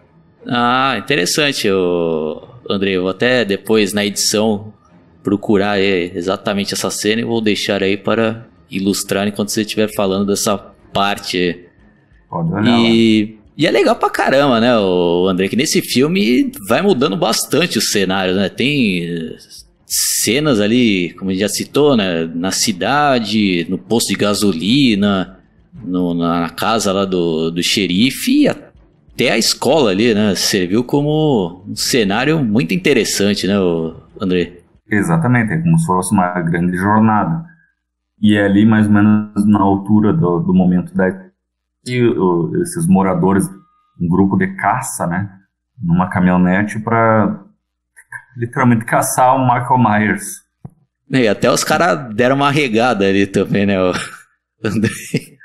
Ah, 0.48 0.96
interessante, 0.98 1.68
eu, 1.68 2.42
André. 2.70 2.98
Vou 2.98 3.10
até 3.10 3.46
depois, 3.46 3.94
na 3.94 4.06
edição, 4.06 4.74
procurar 5.22 5.80
exatamente 5.80 6.74
essa 6.74 6.90
cena 6.90 7.22
e 7.22 7.26
vou 7.26 7.42
deixar 7.42 7.84
aí 7.84 7.98
para 7.98 8.48
ilustrar 8.70 9.28
enquanto 9.28 9.50
você 9.50 9.62
estiver 9.62 9.90
falando 9.94 10.28
dessa 10.28 10.58
parte. 10.94 11.68
Pode 12.30 12.52
olhar 12.54 12.80
e... 12.80 13.36
lá. 13.36 13.41
E 13.62 13.68
é 13.68 13.70
legal 13.70 13.96
pra 13.96 14.10
caramba, 14.10 14.60
né, 14.60 14.76
o 14.76 15.28
André, 15.28 15.48
que 15.48 15.56
nesse 15.56 15.84
filme 15.84 16.52
vai 16.68 16.82
mudando 16.82 17.16
bastante 17.16 17.78
os 17.78 17.92
cenários, 17.92 18.36
né? 18.36 18.50
Tem 18.50 19.36
cenas 19.86 20.60
ali, 20.60 21.14
como 21.14 21.30
a 21.30 21.34
gente 21.34 21.42
já 21.42 21.48
citou, 21.48 21.96
né, 21.96 22.26
na 22.34 22.50
cidade, 22.50 23.68
no 23.70 23.78
posto 23.78 24.08
de 24.08 24.16
gasolina, 24.16 25.38
no, 25.86 26.16
na 26.16 26.50
casa 26.50 26.92
lá 26.92 27.06
do, 27.06 27.52
do 27.52 27.62
xerife 27.62 28.46
e 28.46 28.48
até 28.48 29.30
a 29.30 29.38
escola 29.38 29.92
ali, 29.92 30.12
né? 30.16 30.34
Serviu 30.34 30.84
como 30.84 31.64
um 31.70 31.76
cenário 31.76 32.44
muito 32.44 32.74
interessante, 32.74 33.46
né, 33.46 33.54
André? 34.20 34.54
Exatamente, 34.90 35.54
é 35.54 35.58
como 35.60 35.78
se 35.78 35.86
fosse 35.86 36.12
uma 36.12 36.42
grande 36.42 36.76
jornada. 36.78 37.46
E 38.20 38.36
é 38.36 38.44
ali 38.44 38.66
mais 38.66 38.88
ou 38.88 38.94
menos 38.94 39.46
na 39.46 39.60
altura 39.60 40.12
do, 40.12 40.40
do 40.40 40.52
momento 40.52 40.96
da 40.96 41.30
e 41.86 42.02
uh, 42.04 42.62
esses 42.62 42.88
moradores, 42.88 43.46
um 44.00 44.08
grupo 44.08 44.38
de 44.38 44.56
caça, 44.56 45.08
né, 45.08 45.30
numa 45.82 46.10
caminhonete 46.10 46.80
para 46.80 47.44
literalmente 48.38 48.86
caçar 48.86 49.36
o 49.36 49.42
Michael 49.42 49.78
Myers. 49.78 50.24
E 51.10 51.28
até 51.28 51.52
os 51.52 51.64
caras 51.64 52.14
deram 52.16 52.36
uma 52.38 52.52
regada 52.52 53.06
ali 53.06 53.28
também, 53.28 53.66
né? 53.66 53.76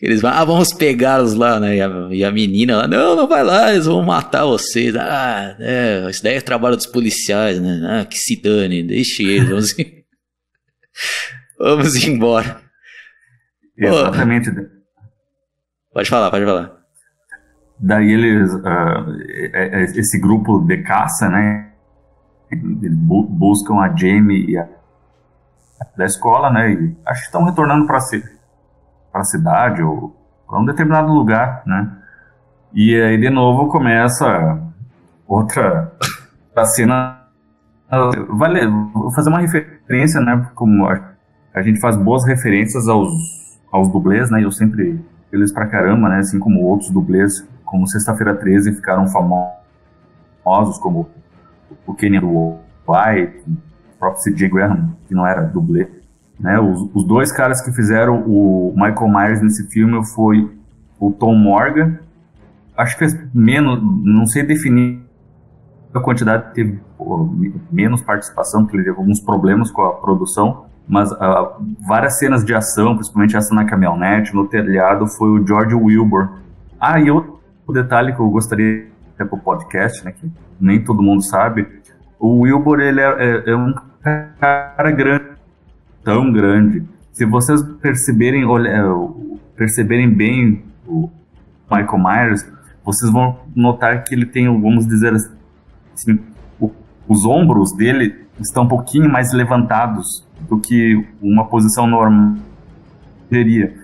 Eles 0.00 0.20
vão, 0.20 0.32
ah, 0.32 0.44
vamos 0.44 0.72
pegá-los 0.72 1.34
lá, 1.34 1.60
né? 1.60 1.76
E 1.76 1.80
a, 1.80 2.08
e 2.10 2.24
a, 2.24 2.32
menina 2.32 2.76
lá, 2.76 2.88
não, 2.88 3.14
não 3.14 3.28
vai 3.28 3.44
lá, 3.44 3.72
eles 3.72 3.86
vão 3.86 4.02
matar 4.02 4.44
vocês. 4.44 4.96
Ah, 4.96 5.56
é, 5.60 6.10
isso 6.10 6.24
daí 6.24 6.34
é 6.34 6.40
trabalho 6.40 6.76
dos 6.76 6.86
policiais, 6.86 7.60
né? 7.60 7.80
Ah, 7.88 8.04
que 8.04 8.18
se 8.18 8.42
dane, 8.42 8.82
deixe 8.82 9.22
eles, 9.22 9.48
vamos, 9.48 9.76
vamos 11.56 11.94
embora. 12.04 12.60
Exatamente. 13.78 14.50
Pô, 14.50 14.81
Pode 15.92 16.08
falar, 16.08 16.30
pode 16.30 16.44
falar. 16.44 16.72
Daí 17.78 18.12
eles, 18.12 18.54
uh, 18.54 19.98
esse 19.98 20.18
grupo 20.20 20.60
de 20.60 20.78
caça, 20.82 21.28
né, 21.28 21.72
eles 22.50 22.94
bu 22.96 23.24
buscam 23.24 23.80
a 23.80 23.94
Jamie 23.94 24.50
e 24.50 24.56
a 24.56 24.68
da 25.96 26.04
escola, 26.04 26.48
né, 26.48 26.72
e 26.72 26.96
acho 27.04 27.22
que 27.22 27.26
estão 27.26 27.44
retornando 27.44 27.86
para 27.86 27.98
a 29.14 29.24
cidade 29.24 29.82
ou 29.82 30.16
para 30.46 30.60
um 30.60 30.64
determinado 30.64 31.12
lugar, 31.12 31.62
né, 31.66 31.90
e 32.72 32.94
aí 32.94 33.18
de 33.18 33.28
novo 33.28 33.68
começa 33.68 34.60
outra 35.26 35.92
a 36.54 36.64
cena. 36.64 37.18
Vale, 38.30 38.66
vou 38.94 39.12
fazer 39.12 39.28
uma 39.28 39.40
referência, 39.40 40.20
né, 40.20 40.48
como 40.54 40.86
a, 40.86 41.14
a 41.52 41.62
gente 41.62 41.80
faz 41.80 41.96
boas 41.96 42.24
referências 42.24 42.86
aos, 42.88 43.10
aos 43.72 43.90
dublês, 43.90 44.30
né, 44.30 44.44
eu 44.44 44.52
sempre 44.52 45.04
eles 45.32 45.50
pra 45.50 45.66
caramba, 45.66 46.08
né? 46.08 46.18
Assim 46.18 46.38
como 46.38 46.62
outros 46.62 46.90
dublês, 46.90 47.46
como 47.64 47.86
Sexta-feira 47.86 48.34
13, 48.34 48.74
ficaram 48.74 49.08
famosos, 49.08 50.78
como 50.78 51.08
o 51.86 51.94
Kenny 51.94 52.18
White, 52.18 53.44
o 53.48 53.98
próprio 53.98 54.22
C.J. 54.22 54.48
Graham, 54.48 54.94
que 55.08 55.14
não 55.14 55.26
era 55.26 55.42
dublê. 55.42 55.88
Né? 56.38 56.58
Os, 56.60 56.88
os, 56.94 57.04
dois 57.04 57.32
caras 57.32 57.62
que 57.62 57.72
fizeram 57.72 58.22
o 58.26 58.74
Michael 58.74 59.08
Myers 59.08 59.42
nesse 59.42 59.66
filme 59.68 60.04
foi 60.04 60.50
o 60.98 61.10
Tom 61.10 61.34
Morgan, 61.34 61.98
acho 62.76 62.94
que 62.94 62.98
fez 62.98 63.34
menos, 63.34 63.80
não 64.04 64.26
sei 64.26 64.42
definir 64.42 65.00
a 65.94 66.00
quantidade, 66.00 66.52
teve 66.54 66.80
menos 67.70 68.02
participação, 68.02 68.62
porque 68.62 68.76
ele 68.76 68.84
teve 68.84 68.98
alguns 68.98 69.20
problemas 69.20 69.70
com 69.70 69.82
a 69.82 69.92
produção, 69.92 70.66
mas 70.88 71.10
uh, 71.12 71.16
várias 71.86 72.18
cenas 72.18 72.44
de 72.44 72.54
ação, 72.54 72.94
principalmente 72.94 73.36
essa 73.36 73.54
na 73.54 73.64
caminhonete, 73.64 74.34
no 74.34 74.46
telhado, 74.46 75.06
foi 75.06 75.30
o 75.30 75.46
George 75.46 75.74
Wilbur. 75.74 76.28
Ah, 76.80 77.00
e 77.00 77.10
outro 77.10 77.40
detalhe 77.72 78.12
que 78.12 78.20
eu 78.20 78.28
gostaria 78.28 78.86
até 79.14 79.24
para 79.24 79.38
o 79.38 79.40
podcast, 79.40 80.04
né, 80.04 80.12
que 80.12 80.30
nem 80.60 80.82
todo 80.82 81.02
mundo 81.02 81.22
sabe, 81.22 81.66
o 82.18 82.40
Wilbur 82.40 82.80
ele 82.80 83.00
é, 83.00 83.04
é, 83.04 83.50
é, 83.50 83.56
um 83.56 83.74
cara 84.40 84.90
grande, 84.90 85.24
tão 86.04 86.32
grande. 86.32 86.84
Se 87.12 87.24
vocês 87.24 87.62
perceberem, 87.80 88.44
olha, 88.44 88.84
perceberem 89.56 90.08
bem 90.08 90.64
o 90.86 91.10
Michael 91.70 91.98
Myers, 91.98 92.46
vocês 92.84 93.10
vão 93.12 93.38
notar 93.54 94.04
que 94.04 94.14
ele 94.14 94.26
tem, 94.26 94.46
vamos 94.60 94.86
dizer 94.86 95.12
assim, 95.14 96.18
o, 96.60 96.70
os 97.08 97.24
ombros 97.24 97.72
dele 97.76 98.26
estão 98.40 98.64
um 98.64 98.68
pouquinho 98.68 99.10
mais 99.10 99.32
levantados 99.32 100.26
do 100.48 100.58
que 100.58 101.06
uma 101.20 101.46
posição 101.46 101.86
normal 101.86 102.36
teria. 103.28 103.74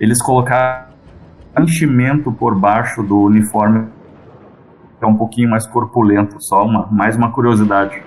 Eles 0.00 0.22
colocaram 0.22 0.86
enchimento 1.58 2.32
por 2.32 2.58
baixo 2.58 3.02
do 3.02 3.20
uniforme 3.20 3.86
que 4.98 5.04
é 5.04 5.06
um 5.06 5.16
pouquinho 5.16 5.50
mais 5.50 5.66
corpulento, 5.66 6.36
só 6.40 6.64
uma, 6.64 6.86
mais 6.90 7.16
uma 7.16 7.32
curiosidade. 7.32 8.02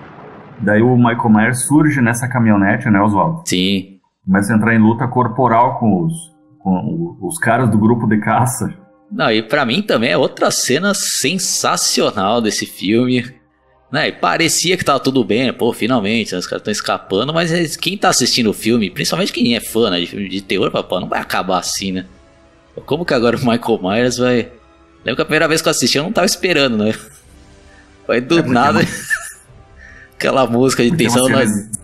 Daí 0.60 0.82
o 0.82 0.96
Michael 0.96 1.30
Myers 1.30 1.66
surge 1.66 2.00
nessa 2.00 2.28
caminhonete, 2.28 2.90
né, 2.90 3.00
Oswaldo? 3.00 3.42
Sim. 3.46 3.98
Começa 4.26 4.52
a 4.52 4.56
entrar 4.56 4.74
em 4.74 4.78
luta 4.78 5.06
corporal 5.06 5.78
com 5.78 6.04
os, 6.04 6.12
com 6.58 7.16
os 7.22 7.38
caras 7.38 7.70
do 7.70 7.78
grupo 7.78 8.06
de 8.06 8.18
caça. 8.18 8.74
Não, 9.10 9.30
e 9.30 9.42
pra 9.42 9.64
mim 9.64 9.80
também 9.80 10.10
é 10.10 10.18
outra 10.18 10.50
cena 10.50 10.92
sensacional 10.94 12.40
desse 12.40 12.66
filme. 12.66 13.24
Né, 13.90 14.08
e 14.08 14.12
parecia 14.12 14.76
que 14.76 14.84
tava 14.84 15.00
tudo 15.00 15.24
bem, 15.24 15.50
pô, 15.50 15.72
finalmente, 15.72 16.32
né, 16.32 16.38
os 16.38 16.46
caras 16.46 16.60
estão 16.60 16.72
escapando, 16.72 17.32
mas 17.32 17.74
quem 17.76 17.96
tá 17.96 18.10
assistindo 18.10 18.50
o 18.50 18.52
filme, 18.52 18.90
principalmente 18.90 19.32
quem 19.32 19.56
é 19.56 19.60
fã 19.60 19.88
né, 19.88 19.98
de 19.98 20.06
filme 20.06 20.28
de 20.28 20.42
terror, 20.42 20.70
pô, 20.70 21.00
não 21.00 21.08
vai 21.08 21.20
acabar 21.20 21.58
assim, 21.58 21.92
né? 21.92 22.04
Como 22.84 23.04
que 23.04 23.14
agora 23.14 23.36
o 23.36 23.40
Michael 23.40 23.80
Myers 23.82 24.18
vai. 24.18 24.48
Lembro 25.04 25.16
que 25.16 25.22
a 25.22 25.24
primeira 25.24 25.48
vez 25.48 25.62
que 25.62 25.68
eu 25.68 25.70
assisti 25.70 25.98
eu 25.98 26.04
não 26.04 26.12
tava 26.12 26.26
esperando, 26.26 26.76
né? 26.76 26.94
Vai 28.06 28.20
do 28.20 28.38
é 28.38 28.42
nada. 28.42 28.80
Aquela 30.14 30.46
música 30.46 30.82
de 30.82 30.96
tensão 30.96 31.28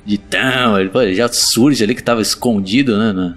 de 0.05 0.19
tão, 0.19 0.79
ele, 0.79 0.91
pô, 0.91 1.07
já 1.13 1.29
surge 1.29 1.83
ali 1.85 1.95
que 1.95 2.03
tava 2.03 2.21
escondido, 2.21 2.99
né? 2.99 3.13
Na, 3.13 3.37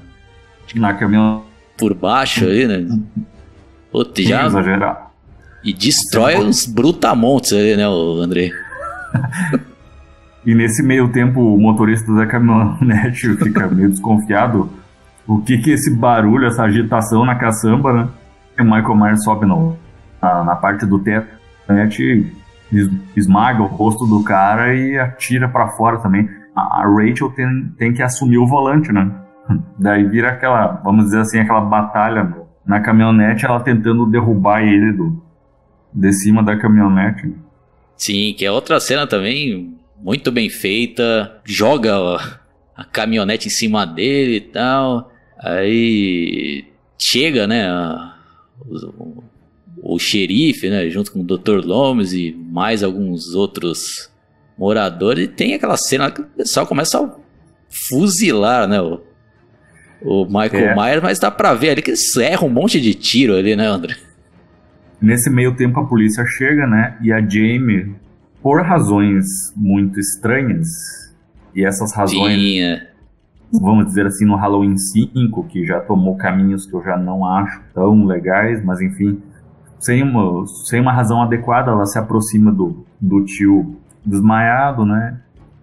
na 0.76 0.94
caminhão. 0.94 1.46
Por 1.78 1.94
baixo 1.94 2.46
aí, 2.46 2.68
né? 2.68 2.86
Puta, 3.92 4.22
já. 4.24 4.46
Exagerar. 4.48 5.07
E 5.64 5.74
destrói 5.74 6.38
uns 6.38 6.66
brutamontes 6.66 7.52
ali, 7.52 7.76
né, 7.76 7.86
André? 7.86 8.52
e 10.46 10.56
nesse 10.56 10.84
meio 10.84 11.10
tempo, 11.10 11.42
o 11.42 11.60
motorista 11.60 12.14
da 12.14 12.26
caminhonete 12.26 13.36
fica 13.38 13.68
meio 13.68 13.90
desconfiado. 13.90 14.70
O 15.28 15.42
que 15.42 15.58
que 15.58 15.72
esse 15.72 15.94
barulho, 15.94 16.48
essa 16.48 16.64
agitação 16.64 17.26
na 17.26 17.36
caçamba, 17.36 17.94
né? 17.94 18.08
E 18.58 18.62
o 18.62 18.66
Michael 18.66 18.96
Myers 18.96 19.24
sobe 19.24 19.46
no, 19.46 19.78
na, 20.22 20.44
na 20.44 20.56
parte 20.56 20.86
do 20.86 21.00
teto, 21.00 21.28
né? 21.68 21.90
esmaga 23.16 23.62
o 23.62 23.68
rosto 23.68 24.06
do 24.06 24.24
cara 24.24 24.74
e 24.76 24.98
atira 24.98 25.48
para 25.48 25.70
fora 25.70 25.98
também. 26.00 26.30
A, 26.56 26.82
a 26.82 26.86
Rachel 26.86 27.30
tem, 27.32 27.74
tem 27.78 27.94
que 27.94 28.02
assumir 28.02 28.38
o 28.38 28.48
volante, 28.48 28.92
né? 28.92 29.12
Daí 29.78 30.04
vira 30.06 30.30
aquela, 30.30 30.82
vamos 30.84 31.06
dizer 31.06 31.20
assim, 31.20 31.40
aquela 31.40 31.62
batalha 31.62 32.34
na 32.66 32.80
caminhonete, 32.82 33.46
ela 33.46 33.60
tentando 33.60 34.06
derrubar 34.06 34.62
ele 34.62 34.92
do, 34.92 35.22
de 35.94 36.14
cima 36.14 36.44
da 36.44 36.58
caminhonete. 36.58 37.34
Sim, 37.96 38.34
que 38.38 38.46
é 38.46 38.52
outra 38.52 38.80
cena 38.80 39.08
também 39.08 39.76
muito 40.00 40.32
bem 40.32 40.50
feita. 40.50 41.42
Joga 41.44 41.96
a 42.76 42.84
caminhonete 42.86 43.48
em 43.48 43.52
cima 43.52 43.86
dele 43.86 44.36
e 44.36 44.42
tal. 44.42 45.12
Aí 45.40 46.66
chega, 47.00 47.48
né? 47.48 47.68
o, 48.66 49.24
o, 49.82 50.00
xerife, 50.00 50.70
né? 50.70 50.90
Junto 50.90 51.12
com 51.12 51.22
o 51.22 51.24
Dr. 51.24 51.66
Lomes 51.66 52.14
e 52.14 52.32
mais 52.32 52.84
alguns 52.84 53.34
outros 53.34 54.10
moradores. 54.58 55.26
E 55.26 55.28
tem 55.28 55.54
aquela 55.54 55.78
cena 55.78 56.12
que 56.12 56.22
o 56.22 56.26
pessoal 56.26 56.66
começa 56.66 57.00
a 57.00 57.10
fuzilar, 57.90 58.68
né? 58.68 58.82
O, 58.82 59.02
o 60.02 60.26
Michael 60.26 60.70
é. 60.70 60.76
Myers, 60.76 61.04
mas 61.04 61.20
dá 61.20 61.32
pra 61.32 61.54
ver 61.54 61.72
ali 61.72 61.82
que 61.82 61.92
eles 61.92 62.16
erram 62.16 62.48
um 62.48 62.52
monte 62.52 62.80
de 62.80 62.94
tiro 62.94 63.36
ali, 63.36 63.56
né, 63.56 63.66
André? 63.68 63.96
Nesse 65.02 65.30
meio 65.30 65.56
tempo 65.56 65.80
a 65.80 65.86
polícia 65.86 66.26
chega, 66.26 66.66
né? 66.66 66.98
E 67.02 67.12
a 67.12 67.20
Jamie, 67.20 67.96
por 68.42 68.62
razões 68.64 69.26
muito 69.56 70.00
estranhas, 70.00 70.68
e 71.54 71.66
essas 71.66 71.94
razões, 71.96 72.40
Sim, 72.40 72.60
é. 72.62 72.88
vamos 73.52 73.88
dizer 73.88 74.06
assim, 74.06 74.26
no 74.26 74.36
Halloween 74.36 74.78
5, 74.78 75.44
que 75.46 75.66
já 75.66 75.80
tomou 75.80 76.16
caminhos 76.16 76.66
que 76.66 76.74
eu 76.74 76.84
já 76.84 76.98
não 76.98 77.26
acho 77.26 77.62
tão 77.74 78.06
legais, 78.06 78.64
mas 78.64 78.82
enfim, 78.82 79.22
sem 79.80 80.04
uma, 80.04 80.46
sem 80.66 80.82
uma 80.82 80.92
razão 80.92 81.22
adequada, 81.22 81.72
ela 81.72 81.86
se 81.86 81.98
aproxima 81.98 82.52
do, 82.52 82.86
do 83.00 83.24
tio 83.26 83.76
desmaiado, 84.06 84.86
né? 84.86 85.20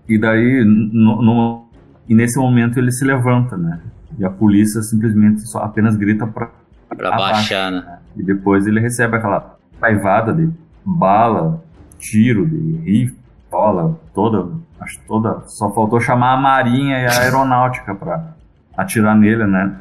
E 0.09 0.19
daí, 0.19 0.65
no, 0.65 1.23
no, 1.23 1.67
e 2.09 2.15
nesse 2.15 2.39
momento 2.39 2.79
ele 2.79 2.93
se 2.93 3.05
levanta, 3.05 3.57
né? 3.57 3.81
E 4.19 4.25
a 4.25 4.31
polícia 4.31 4.83
simplesmente 4.83 5.41
só 5.49 5.59
apenas 5.61 5.97
grita 5.97 6.27
para 6.27 6.51
para 6.89 7.11
baixar, 7.11 7.73
né? 7.73 7.99
E 8.17 8.23
depois 8.23 8.67
ele 8.67 8.81
recebe 8.81 9.17
aquela 9.17 9.57
paivada 9.81 10.33
de 10.33 10.51
bala, 10.85 11.63
tiro, 11.99 12.47
de 12.47 12.77
rifle, 12.79 13.19
bola, 13.51 13.99
toda, 14.15 14.53
acho 14.81 15.01
toda, 15.07 15.41
só 15.47 15.73
faltou 15.73 16.01
chamar 16.01 16.35
a 16.35 16.41
marinha 16.41 17.01
e 17.01 17.07
a 17.07 17.21
aeronáutica 17.21 17.95
para 17.95 18.35
atirar 18.77 19.17
nele, 19.17 19.47
né? 19.47 19.81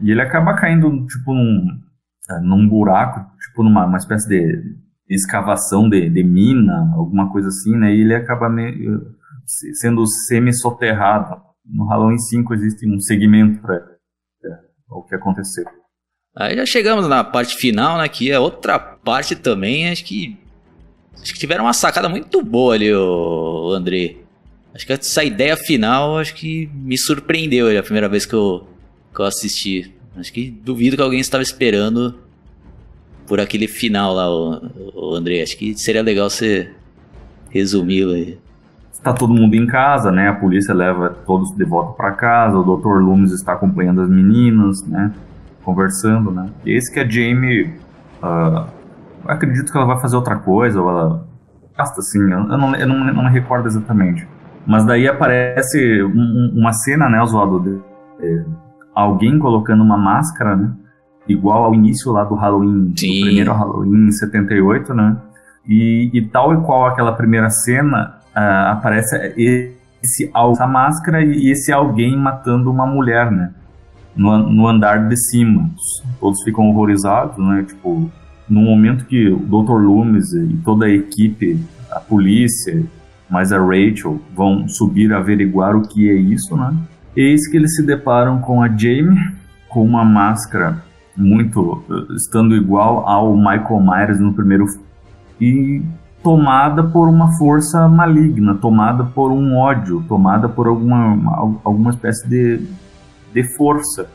E 0.00 0.10
ele 0.10 0.20
acaba 0.20 0.54
caindo 0.54 1.06
tipo 1.06 1.32
num, 1.32 1.80
é, 2.30 2.40
num 2.40 2.68
buraco, 2.68 3.20
tipo 3.40 3.62
numa 3.62 3.86
uma 3.86 3.98
espécie 3.98 4.28
de 4.28 4.76
escavação 5.08 5.88
de, 5.88 6.08
de 6.10 6.24
mina, 6.24 6.92
alguma 6.94 7.30
coisa 7.30 7.48
assim, 7.48 7.76
né? 7.76 7.94
E 7.94 8.00
ele 8.00 8.14
acaba 8.14 8.48
meio, 8.48 9.14
sendo 9.80 10.06
semi-soterrado 10.06 11.40
no 11.64 11.86
Halloween 11.86 12.18
5 12.18 12.54
existe 12.54 12.88
um 12.88 12.98
segmento 12.98 13.60
para 13.60 13.76
é, 13.76 14.58
o 14.90 15.02
que 15.02 15.14
aconteceu. 15.14 15.64
Aí 16.34 16.56
já 16.56 16.64
chegamos 16.64 17.06
na 17.06 17.22
parte 17.22 17.56
final, 17.56 17.98
né? 17.98 18.08
Que 18.08 18.30
é 18.30 18.38
outra 18.38 18.78
parte 18.78 19.36
também, 19.36 19.88
acho 19.90 20.04
que. 20.04 20.36
Acho 21.20 21.32
que 21.32 21.38
tiveram 21.38 21.64
uma 21.64 21.72
sacada 21.72 22.08
muito 22.08 22.42
boa 22.42 22.74
ali, 22.74 22.92
o 22.92 23.70
André. 23.72 24.16
Acho 24.74 24.86
que 24.86 24.92
essa 24.92 25.22
ideia 25.22 25.56
final, 25.56 26.18
acho 26.18 26.34
que 26.34 26.68
me 26.74 26.98
surpreendeu 26.98 27.78
a 27.78 27.82
primeira 27.82 28.08
vez 28.08 28.26
que 28.26 28.34
eu, 28.34 28.66
que 29.14 29.20
eu 29.20 29.24
assisti. 29.24 29.94
Acho 30.16 30.32
que 30.32 30.50
duvido 30.50 30.96
que 30.96 31.02
alguém 31.02 31.20
estava 31.20 31.42
esperando 31.42 32.18
por 33.26 33.38
aquele 33.38 33.68
final 33.68 34.14
lá, 34.14 34.28
o, 34.30 34.70
o 34.94 35.14
André. 35.14 35.42
Acho 35.42 35.56
que 35.56 35.78
seria 35.78 36.02
legal 36.02 36.28
você 36.28 36.70
resumi-lo 37.50 38.12
aí 38.12 38.38
está 39.02 39.12
todo 39.12 39.34
mundo 39.34 39.54
em 39.54 39.66
casa, 39.66 40.12
né? 40.12 40.28
A 40.28 40.34
polícia 40.34 40.72
leva 40.72 41.10
todos 41.26 41.50
de 41.56 41.64
volta 41.64 41.92
para 41.94 42.12
casa. 42.12 42.56
O 42.56 42.62
Dr. 42.62 43.02
Loomis 43.02 43.32
está 43.32 43.52
acompanhando 43.52 44.00
as 44.00 44.08
meninas, 44.08 44.86
né? 44.86 45.12
Conversando, 45.64 46.30
né? 46.30 46.50
E 46.64 46.72
esse 46.72 46.92
que 46.92 47.00
a 47.00 47.08
Jamie, 47.08 47.72
uh, 48.22 48.66
acredito 49.26 49.70
que 49.70 49.78
ela 49.78 49.86
vai 49.86 50.00
fazer 50.00 50.16
outra 50.16 50.36
coisa 50.36 50.80
ou 50.80 50.88
ela 50.88 51.26
gasta 51.76 52.00
assim. 52.00 52.20
Eu 52.20 52.58
não, 52.58 52.74
eu 52.74 52.86
não, 52.86 53.04
não 53.12 53.24
me 53.24 53.30
recordo 53.30 53.66
exatamente. 53.66 54.26
Mas 54.66 54.84
daí 54.84 55.08
aparece 55.08 56.02
um, 56.02 56.52
uma 56.56 56.72
cena, 56.72 57.08
né, 57.08 57.20
Oswaldo, 57.20 57.60
de, 57.60 57.80
de, 58.20 58.44
alguém 58.94 59.38
colocando 59.38 59.82
uma 59.82 59.98
máscara, 59.98 60.56
né? 60.56 60.70
Igual 61.28 61.64
ao 61.64 61.74
início 61.74 62.12
lá 62.12 62.24
do 62.24 62.34
Halloween, 62.34 62.92
Sim. 62.96 63.20
do 63.20 63.26
primeiro 63.26 63.52
Halloween 63.52 64.08
em 64.08 64.10
78, 64.10 64.94
né? 64.94 65.16
E, 65.66 66.10
e 66.12 66.22
tal 66.22 66.52
e 66.54 66.60
qual 66.62 66.86
aquela 66.86 67.12
primeira 67.12 67.48
cena, 67.48 68.18
uh, 68.36 68.72
aparece 68.72 69.16
esse, 70.02 70.30
essa 70.34 70.66
máscara 70.66 71.24
e 71.24 71.50
esse 71.50 71.72
alguém 71.72 72.16
matando 72.16 72.70
uma 72.70 72.86
mulher, 72.86 73.30
né? 73.30 73.52
No, 74.14 74.50
no 74.50 74.68
andar 74.68 75.08
de 75.08 75.16
cima. 75.16 75.70
Todos 76.20 76.42
ficam 76.42 76.68
horrorizados, 76.68 77.38
né? 77.38 77.64
Tipo, 77.66 78.10
no 78.48 78.60
momento 78.60 79.06
que 79.06 79.28
o 79.28 79.38
Dr. 79.38 79.80
Loomis 79.80 80.32
e 80.32 80.60
toda 80.64 80.86
a 80.86 80.90
equipe, 80.90 81.58
a 81.90 81.98
polícia, 81.98 82.84
mais 83.30 83.52
a 83.52 83.58
Rachel, 83.58 84.20
vão 84.34 84.68
subir 84.68 85.12
averiguar 85.12 85.74
o 85.74 85.82
que 85.82 86.10
é 86.10 86.14
isso, 86.14 86.54
né? 86.56 86.74
Eis 87.16 87.48
que 87.48 87.56
eles 87.56 87.74
se 87.74 87.82
deparam 87.82 88.40
com 88.40 88.62
a 88.62 88.68
Jamie 88.68 89.18
com 89.68 89.84
uma 89.84 90.04
máscara 90.04 90.82
muito 91.16 91.82
estando 92.14 92.54
igual 92.54 93.06
ao 93.08 93.36
Michael 93.36 93.80
Myers 93.80 94.20
no 94.20 94.32
primeiro 94.32 94.66
e 95.40 95.82
tomada 96.22 96.84
por 96.84 97.08
uma 97.08 97.32
força 97.36 97.88
maligna, 97.88 98.54
tomada 98.54 99.04
por 99.04 99.32
um 99.32 99.56
ódio, 99.56 100.04
tomada 100.08 100.48
por 100.48 100.66
alguma, 100.68 101.58
alguma 101.64 101.90
espécie 101.90 102.28
de, 102.28 102.60
de 103.32 103.44
força. 103.56 104.08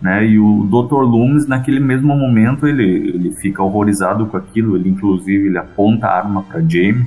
Né? 0.00 0.26
E 0.26 0.38
o 0.38 0.64
Dr. 0.64 1.02
Loomis, 1.02 1.46
naquele 1.46 1.78
mesmo 1.78 2.16
momento, 2.16 2.66
ele, 2.66 2.84
ele 2.84 3.32
fica 3.32 3.62
horrorizado 3.62 4.26
com 4.26 4.36
aquilo, 4.36 4.76
ele 4.76 4.88
inclusive 4.88 5.46
ele 5.46 5.58
aponta 5.58 6.06
a 6.06 6.16
arma 6.16 6.42
para 6.42 6.60
Jamie. 6.60 7.06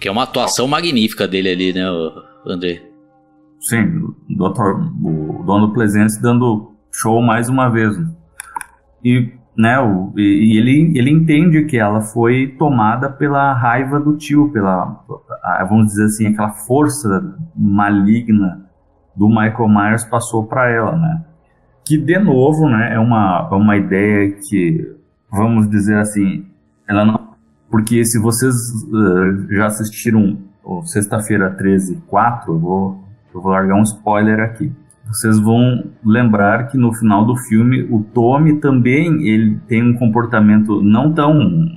Que 0.00 0.08
é 0.08 0.10
uma 0.10 0.22
atuação 0.22 0.66
magnífica 0.66 1.28
dele 1.28 1.50
ali, 1.50 1.72
né, 1.72 1.84
André? 2.46 2.82
Sim, 3.60 3.82
o, 3.98 4.14
Dr., 4.28 4.62
o 5.02 5.42
Dono 5.46 5.72
Pleasence 5.72 6.20
dando 6.20 6.72
show 6.92 7.22
mais 7.22 7.48
uma 7.48 7.68
vez. 7.68 7.94
E 9.04 9.32
né? 9.56 9.78
O, 9.80 10.12
e, 10.16 10.58
ele, 10.58 10.98
ele 10.98 11.10
entende 11.10 11.64
que 11.64 11.76
ela 11.76 12.00
foi 12.00 12.48
tomada 12.58 13.08
pela 13.08 13.52
raiva 13.52 14.00
do 14.00 14.16
tio, 14.16 14.50
pela, 14.52 15.04
vamos 15.68 15.88
dizer 15.88 16.04
assim, 16.06 16.26
aquela 16.26 16.50
força 16.50 17.36
maligna 17.56 18.63
do 19.14 19.28
Michael 19.28 19.68
Myers 19.68 20.04
passou 20.04 20.44
para 20.44 20.70
ela, 20.70 20.96
né? 20.96 21.22
Que 21.84 21.98
de 21.98 22.18
novo, 22.18 22.68
né, 22.68 22.94
é 22.94 22.98
uma, 22.98 23.48
é 23.50 23.54
uma 23.54 23.76
ideia 23.76 24.36
que, 24.48 24.96
vamos 25.30 25.68
dizer 25.68 25.98
assim, 25.98 26.46
ela 26.88 27.04
não, 27.04 27.28
porque 27.70 28.04
se 28.04 28.18
vocês 28.18 28.54
uh, 28.84 29.54
já 29.54 29.66
assistiram 29.66 30.38
Sexta-feira 30.84 31.50
13, 31.50 32.02
4, 32.06 32.54
eu 32.54 32.58
vou, 32.58 33.04
eu 33.34 33.40
vou 33.42 33.52
largar 33.52 33.74
um 33.74 33.82
spoiler 33.82 34.40
aqui 34.40 34.72
vocês 35.06 35.38
vão 35.38 35.84
lembrar 36.04 36.68
que 36.68 36.78
no 36.78 36.92
final 36.92 37.24
do 37.24 37.36
filme 37.36 37.86
o 37.90 38.02
Tommy 38.02 38.58
também 38.58 39.26
ele 39.26 39.58
tem 39.68 39.82
um 39.82 39.94
comportamento 39.94 40.80
não 40.82 41.12
tão 41.12 41.68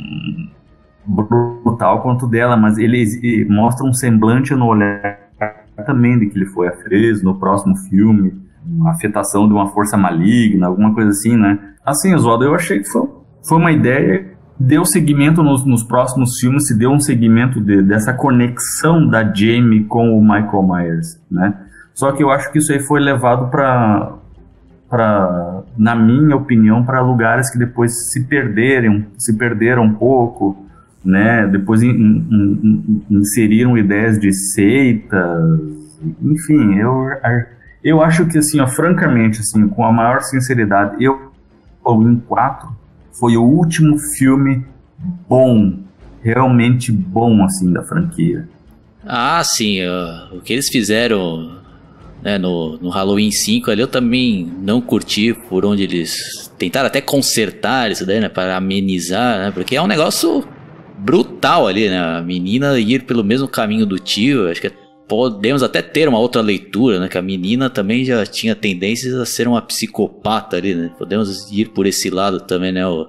brutal 1.05 2.01
quanto 2.01 2.27
dela, 2.27 2.57
mas 2.57 2.77
ele 2.77 3.45
mostra 3.49 3.85
um 3.85 3.93
semblante 3.93 4.53
no 4.55 4.65
olhar 4.65 5.26
também 5.87 6.19
de 6.19 6.27
que 6.27 6.37
ele 6.37 6.45
foi 6.45 6.67
a 6.67 6.73
Fresno 6.73 7.33
no 7.33 7.39
próximo 7.39 7.75
filme, 7.89 8.33
uma 8.63 8.91
afetação 8.91 9.47
de 9.47 9.53
uma 9.53 9.67
força 9.67 9.97
maligna, 9.97 10.67
alguma 10.67 10.93
coisa 10.93 11.09
assim, 11.09 11.35
né? 11.35 11.57
Assim, 11.83 12.13
Oswaldo, 12.13 12.43
eu 12.43 12.53
achei 12.53 12.79
que 12.79 12.89
foi, 12.89 13.07
foi 13.47 13.57
uma 13.57 13.71
ideia 13.71 14.37
deu 14.59 14.85
seguimento 14.85 15.43
nos, 15.43 15.65
nos, 15.65 15.83
próximos 15.83 16.39
filmes, 16.39 16.67
se 16.67 16.77
deu 16.77 16.91
um 16.91 16.99
seguimento 16.99 17.61
de, 17.61 17.81
dessa 17.81 18.13
conexão 18.13 19.07
da 19.07 19.23
Jamie 19.23 19.83
com 19.83 20.17
o 20.17 20.21
Michael 20.21 20.63
Myers, 20.63 21.21
né? 21.29 21.53
Só 21.93 22.11
que 22.11 22.23
eu 22.23 22.29
acho 22.29 22.51
que 22.51 22.57
isso 22.57 22.71
aí 22.71 22.79
foi 22.79 22.99
levado 22.99 23.49
para 23.49 24.13
para 24.89 25.63
na 25.77 25.93
minha 25.95 26.35
opinião 26.35 26.81
para 26.85 27.01
lugares 27.01 27.49
que 27.49 27.59
depois 27.59 28.09
se 28.09 28.23
perderam 28.23 29.05
se 29.17 29.37
perderam 29.37 29.83
um 29.83 29.93
pouco 29.93 30.65
né? 31.07 31.47
Depois 31.47 31.81
in, 31.81 31.89
in, 31.89 32.25
in, 32.29 33.05
inseriram 33.09 33.77
ideias 33.77 34.19
de 34.19 34.31
seitas 34.33 35.17
enfim 36.21 36.75
eu 36.75 37.07
eu 37.83 38.01
acho 38.01 38.27
que 38.27 38.37
assim 38.37 38.59
ó, 38.59 38.67
francamente 38.67 39.39
assim 39.39 39.67
com 39.67 39.85
a 39.85 39.91
maior 39.91 40.21
sinceridade 40.21 41.03
eu 41.03 41.31
em 42.01 42.17
4 42.27 42.67
foi 43.17 43.37
o 43.37 43.43
último 43.43 43.97
filme 43.97 44.65
bom 45.29 45.79
realmente 46.21 46.91
bom 46.91 47.43
assim 47.45 47.71
da 47.71 47.81
franquia. 47.83 48.47
Ah 49.05 49.41
sim 49.45 49.79
o 50.33 50.41
que 50.41 50.51
eles 50.51 50.67
fizeram 50.67 51.57
né, 52.21 52.37
no, 52.37 52.77
no 52.77 52.89
Halloween 52.89 53.31
5 53.31 53.71
ali 53.71 53.81
eu 53.81 53.87
também 53.87 54.51
não 54.61 54.81
curti 54.81 55.33
por 55.47 55.65
onde 55.65 55.83
eles 55.83 56.51
tentaram 56.57 56.87
até 56.87 56.99
consertar 56.99 57.89
isso 57.89 58.05
daí, 58.05 58.19
né, 58.19 58.27
para 58.27 58.57
amenizar, 58.57 59.39
né, 59.39 59.51
porque 59.51 59.75
é 59.75 59.81
um 59.81 59.87
negócio 59.87 60.43
brutal 60.97 61.67
ali, 61.67 61.89
né, 61.89 61.99
a 61.99 62.21
menina 62.21 62.77
ir 62.79 63.03
pelo 63.03 63.23
mesmo 63.23 63.47
caminho 63.47 63.85
do 63.85 63.99
tio, 63.99 64.49
acho 64.49 64.61
que 64.61 64.71
podemos 65.07 65.63
até 65.63 65.81
ter 65.81 66.09
uma 66.09 66.19
outra 66.19 66.41
leitura, 66.41 66.99
né, 66.99 67.07
que 67.07 67.17
a 67.17 67.21
menina 67.21 67.69
também 67.69 68.03
já 68.03 68.25
tinha 68.25 68.55
tendências 68.55 69.13
a 69.13 69.25
ser 69.25 69.47
uma 69.47 69.61
psicopata 69.61 70.57
ali, 70.57 70.73
né, 70.75 70.91
podemos 70.97 71.51
ir 71.51 71.69
por 71.69 71.85
esse 71.85 72.09
lado 72.09 72.41
também, 72.41 72.71
né, 72.71 72.85
o 72.87 73.07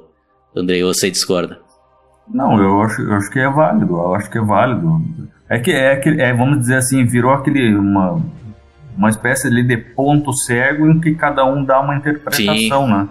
Andrei, 0.55 0.82
você 0.82 1.11
discorda? 1.11 1.59
Não, 2.32 2.61
eu 2.61 2.82
acho, 2.82 3.01
eu 3.01 3.14
acho 3.14 3.30
que 3.30 3.39
é 3.39 3.49
válido, 3.49 3.95
eu 3.95 4.14
acho 4.14 4.30
que 4.30 4.39
é 4.39 4.41
válido. 4.43 5.01
É 5.49 5.59
que 5.59 5.70
é, 5.70 5.97
que 5.97 6.09
é 6.11 6.34
vamos 6.34 6.59
dizer 6.59 6.76
assim, 6.76 7.05
virou 7.07 7.32
aquele 7.32 7.74
uma 7.74 8.20
uma 8.97 9.09
espécie 9.09 9.47
ali 9.47 9.62
de 9.62 9.76
ponto 9.76 10.32
cego 10.32 10.91
em 10.91 11.01
que 11.01 11.14
cada 11.14 11.45
um 11.45 11.64
dá 11.64 11.80
uma 11.80 11.97
interpretação, 11.97 12.86
Sim. 12.86 12.93
né? 12.93 13.09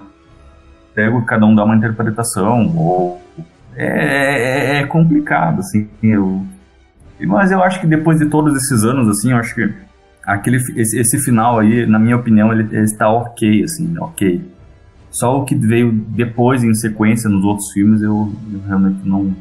Cego 0.93 1.25
cada 1.25 1.45
um 1.45 1.55
dá 1.55 1.63
uma 1.63 1.75
interpretação, 1.75 2.75
ou 2.75 3.21
é, 3.85 4.77
é, 4.77 4.81
é 4.81 4.85
complicado, 4.85 5.59
assim, 5.59 5.87
eu, 6.01 6.45
mas 7.25 7.51
eu 7.51 7.63
acho 7.63 7.79
que 7.79 7.87
depois 7.87 8.19
de 8.19 8.25
todos 8.27 8.55
esses 8.55 8.83
anos, 8.83 9.07
assim, 9.07 9.31
eu 9.31 9.37
acho 9.37 9.55
que 9.55 9.73
aquele, 10.23 10.57
esse, 10.75 10.99
esse 10.99 11.17
final 11.23 11.57
aí, 11.59 11.85
na 11.87 11.97
minha 11.97 12.15
opinião, 12.15 12.51
ele, 12.51 12.63
ele, 12.71 12.83
está 12.83 13.09
ok, 13.09 13.63
assim, 13.63 13.97
ok. 13.97 14.41
Só 15.09 15.39
o 15.39 15.45
que 15.45 15.55
veio 15.55 15.91
depois, 15.91 16.63
em 16.63 16.73
sequência, 16.73 17.29
nos 17.29 17.43
outros 17.43 17.71
filmes, 17.71 18.01
eu, 18.01 18.31
eu 18.51 18.61
realmente 18.67 19.07
não... 19.07 19.35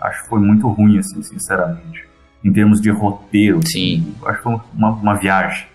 Acho 0.00 0.24
que 0.24 0.28
foi 0.28 0.40
muito 0.40 0.68
ruim, 0.68 0.98
assim, 0.98 1.22
sinceramente. 1.22 2.04
Em 2.44 2.52
termos 2.52 2.80
de 2.80 2.90
roteiro. 2.90 3.60
Sim. 3.66 4.00
Assim, 4.00 4.14
acho 4.26 4.36
que 4.36 4.42
foi 4.42 4.60
uma, 4.74 4.90
uma 4.90 5.14
viagem. 5.14 5.66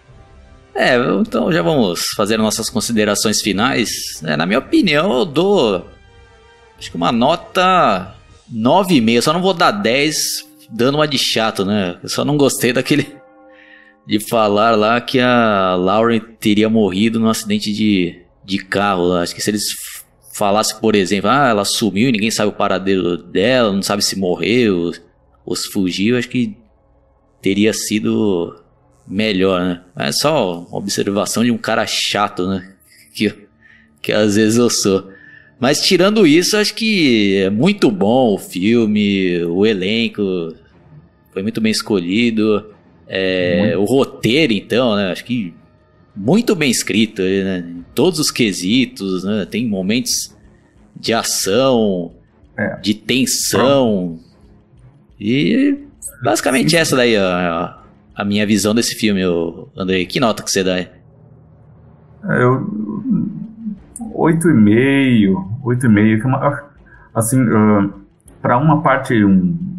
É, 0.76 0.96
então 1.20 1.52
já 1.52 1.62
vamos 1.62 2.02
fazer 2.16 2.38
nossas 2.38 2.70
considerações 2.70 3.42
finais. 3.42 3.90
É, 4.24 4.38
na 4.38 4.46
minha 4.46 4.60
opinião, 4.60 5.12
eu 5.12 5.26
dou 5.26 5.88
acho 6.82 6.90
que 6.90 6.98
uma 6.98 7.12
nota 7.12 8.16
9,5. 8.52 9.22
Só 9.22 9.32
não 9.32 9.42
vou 9.42 9.54
dar 9.54 9.70
10 9.70 10.50
dando 10.72 10.96
uma 10.96 11.08
de 11.08 11.18
chato, 11.18 11.64
né? 11.64 12.00
Eu 12.02 12.10
só 12.10 12.26
não 12.26 12.36
gostei 12.36 12.74
daquele 12.74 13.16
de 14.08 14.20
falar 14.20 14.76
lá 14.76 15.00
que 15.00 15.20
a 15.20 15.76
Lauren 15.76 16.20
teria 16.40 16.70
morrido 16.70 17.20
num 17.20 17.30
acidente 17.30 17.72
de, 17.72 18.20
de 18.44 18.58
carro. 18.58 19.14
Acho 19.14 19.36
que 19.36 19.42
se 19.42 19.52
eles 19.52 19.66
falassem, 20.34 20.80
por 20.80 20.96
exemplo, 20.96 21.30
ah, 21.30 21.50
ela 21.50 21.66
sumiu 21.66 22.10
e 22.10 22.12
ninguém 22.12 22.32
sabe 22.32 22.50
o 22.50 22.56
paradeiro 22.56 23.16
dela, 23.16 23.72
não 23.72 23.84
sabe 23.84 24.04
se 24.04 24.18
morreu 24.18 24.92
ou 25.46 25.56
se 25.56 25.72
fugiu, 25.72 26.18
acho 26.18 26.30
que 26.30 26.58
teria 27.42 27.74
sido 27.74 28.60
melhor, 29.08 29.62
né? 29.62 29.84
É 29.98 30.12
só 30.12 30.62
uma 30.62 30.78
observação 30.80 31.44
de 31.44 31.52
um 31.52 31.58
cara 31.58 31.86
chato, 31.86 32.48
né? 32.48 32.68
Que, 33.14 33.30
que 34.02 34.14
às 34.14 34.38
vezes 34.38 34.58
eu 34.58 34.70
sou. 34.70 35.11
Mas 35.62 35.80
tirando 35.80 36.26
isso, 36.26 36.58
acho 36.58 36.74
que 36.74 37.38
é 37.38 37.50
muito 37.52 37.92
bom 37.92 38.34
o 38.34 38.38
filme, 38.40 39.44
o 39.44 39.64
elenco 39.64 40.56
foi 41.32 41.44
muito 41.44 41.62
bem 41.62 41.72
escolhido. 41.72 42.66
É, 43.08 43.76
o 43.78 43.84
roteiro, 43.84 44.54
então, 44.54 44.96
né? 44.96 45.12
Acho 45.12 45.24
que 45.24 45.54
muito 46.16 46.56
bem 46.56 46.72
escrito, 46.72 47.22
né? 47.22 47.60
Em 47.60 47.86
todos 47.94 48.18
os 48.20 48.32
quesitos, 48.32 49.24
né? 49.24 49.46
Tem 49.46 49.68
momentos 49.68 50.36
de 51.00 51.14
ação, 51.14 52.12
é. 52.58 52.78
de 52.78 52.96
tensão. 52.96 54.20
E 55.20 55.78
basicamente 56.24 56.76
essa 56.76 56.96
daí, 56.96 57.16
ó, 57.20 57.74
a 58.16 58.26
minha 58.26 58.48
visão 58.48 58.74
desse 58.74 58.96
filme, 58.96 59.22
Andrei. 59.78 60.08
Que 60.08 60.20
nota 60.20 60.42
que 60.42 60.50
você 60.50 60.64
dá? 60.64 60.88
É, 64.14 65.26
eu. 65.26 65.36
8,5. 65.64 65.64
8,5. 65.64 66.44
É 66.44 66.64
assim, 67.14 67.42
uh, 67.42 67.94
para 68.42 68.58
uma 68.58 68.82
parte. 68.82 69.24
Um, 69.24 69.72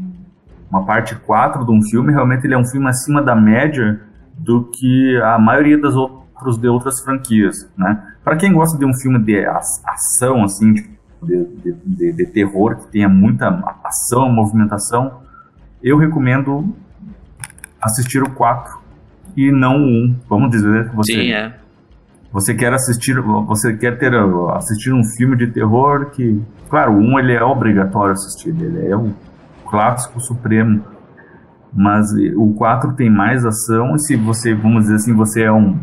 uma 0.70 0.86
parte 0.86 1.14
4 1.14 1.66
de 1.66 1.70
um 1.70 1.82
filme, 1.82 2.12
realmente 2.14 2.46
ele 2.46 2.54
é 2.54 2.58
um 2.58 2.64
filme 2.64 2.88
acima 2.88 3.20
da 3.20 3.36
média 3.36 4.00
do 4.38 4.64
que 4.64 5.20
a 5.22 5.38
maioria 5.38 5.76
das 5.76 5.94
outros 5.94 6.56
de 6.56 6.66
outras 6.66 7.00
franquias, 7.00 7.70
né? 7.76 8.02
Para 8.24 8.36
quem 8.36 8.54
gosta 8.54 8.78
de 8.78 8.86
um 8.86 8.94
filme 8.94 9.18
de 9.18 9.44
ação, 9.44 10.42
assim, 10.44 10.72
de, 10.72 10.88
de, 11.22 11.72
de, 11.84 12.12
de 12.12 12.26
terror, 12.26 12.76
que 12.76 12.86
tenha 12.86 13.08
muita 13.08 13.48
ação, 13.84 14.32
movimentação, 14.32 15.20
eu 15.82 15.98
recomendo 15.98 16.74
assistir 17.80 18.22
o 18.22 18.30
4 18.30 18.80
e 19.36 19.52
não 19.52 19.76
o 19.76 19.86
1. 19.86 20.16
Vamos 20.28 20.50
dizer 20.50 20.90
você. 20.90 21.12
Sim, 21.12 21.32
é. 21.32 21.54
Você 22.32 22.54
quer 22.54 22.72
assistir, 22.72 23.20
você 23.20 23.76
quer 23.76 23.98
ter 23.98 24.14
assistir 24.56 24.92
um 24.92 25.04
filme 25.16 25.36
de 25.36 25.48
terror 25.48 26.10
que, 26.10 26.40
claro, 26.68 26.92
1 26.92 27.18
ele 27.18 27.32
é 27.34 27.44
obrigatório 27.44 28.12
assistir, 28.12 28.48
ele 28.48 28.86
é 28.86 28.96
o 28.96 29.12
clássico 29.68 30.18
supremo. 30.20 30.82
Mas 31.74 32.10
o 32.36 32.54
4 32.54 32.94
tem 32.94 33.10
mais 33.10 33.44
ação 33.44 33.94
e 33.94 33.98
se 33.98 34.16
você, 34.16 34.54
vamos 34.54 34.84
dizer 34.84 34.96
assim, 34.96 35.14
você 35.14 35.42
é 35.42 35.52
um 35.52 35.78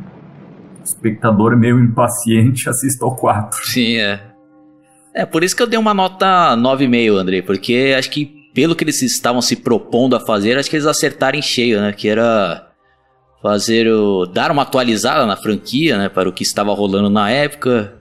espectador 0.83 1.55
meio 1.55 1.79
impaciente, 1.79 2.67
assista 2.69 3.05
ao 3.05 3.15
4. 3.15 3.59
Sim, 3.65 3.97
é. 3.97 4.19
É, 5.13 5.25
por 5.25 5.43
isso 5.43 5.55
que 5.55 5.61
eu 5.61 5.67
dei 5.67 5.77
uma 5.77 5.93
nota 5.93 6.55
9,5, 6.55 7.15
André, 7.15 7.41
porque 7.41 7.95
acho 7.97 8.09
que 8.09 8.39
pelo 8.53 8.75
que 8.75 8.83
eles 8.83 9.01
estavam 9.01 9.41
se 9.41 9.55
propondo 9.55 10.15
a 10.15 10.19
fazer, 10.19 10.57
acho 10.57 10.69
que 10.69 10.75
eles 10.75 10.85
acertaram 10.85 11.37
em 11.37 11.41
cheio, 11.41 11.79
né? 11.81 11.91
Que 11.91 12.07
era 12.07 12.68
fazer 13.41 13.87
o 13.87 14.25
dar 14.25 14.51
uma 14.51 14.63
atualizada 14.63 15.25
na 15.25 15.37
franquia, 15.37 15.97
né, 15.97 16.09
para 16.09 16.27
o 16.27 16.33
que 16.33 16.43
estava 16.43 16.73
rolando 16.73 17.09
na 17.09 17.29
época, 17.29 17.93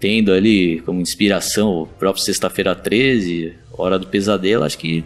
tendo 0.00 0.32
ali 0.32 0.80
como 0.80 1.00
inspiração 1.00 1.82
o 1.82 1.86
próprio 1.86 2.24
Sexta-feira 2.24 2.74
13, 2.74 3.54
Hora 3.72 3.98
do 3.98 4.06
Pesadelo, 4.06 4.64
acho 4.64 4.78
que 4.78 5.04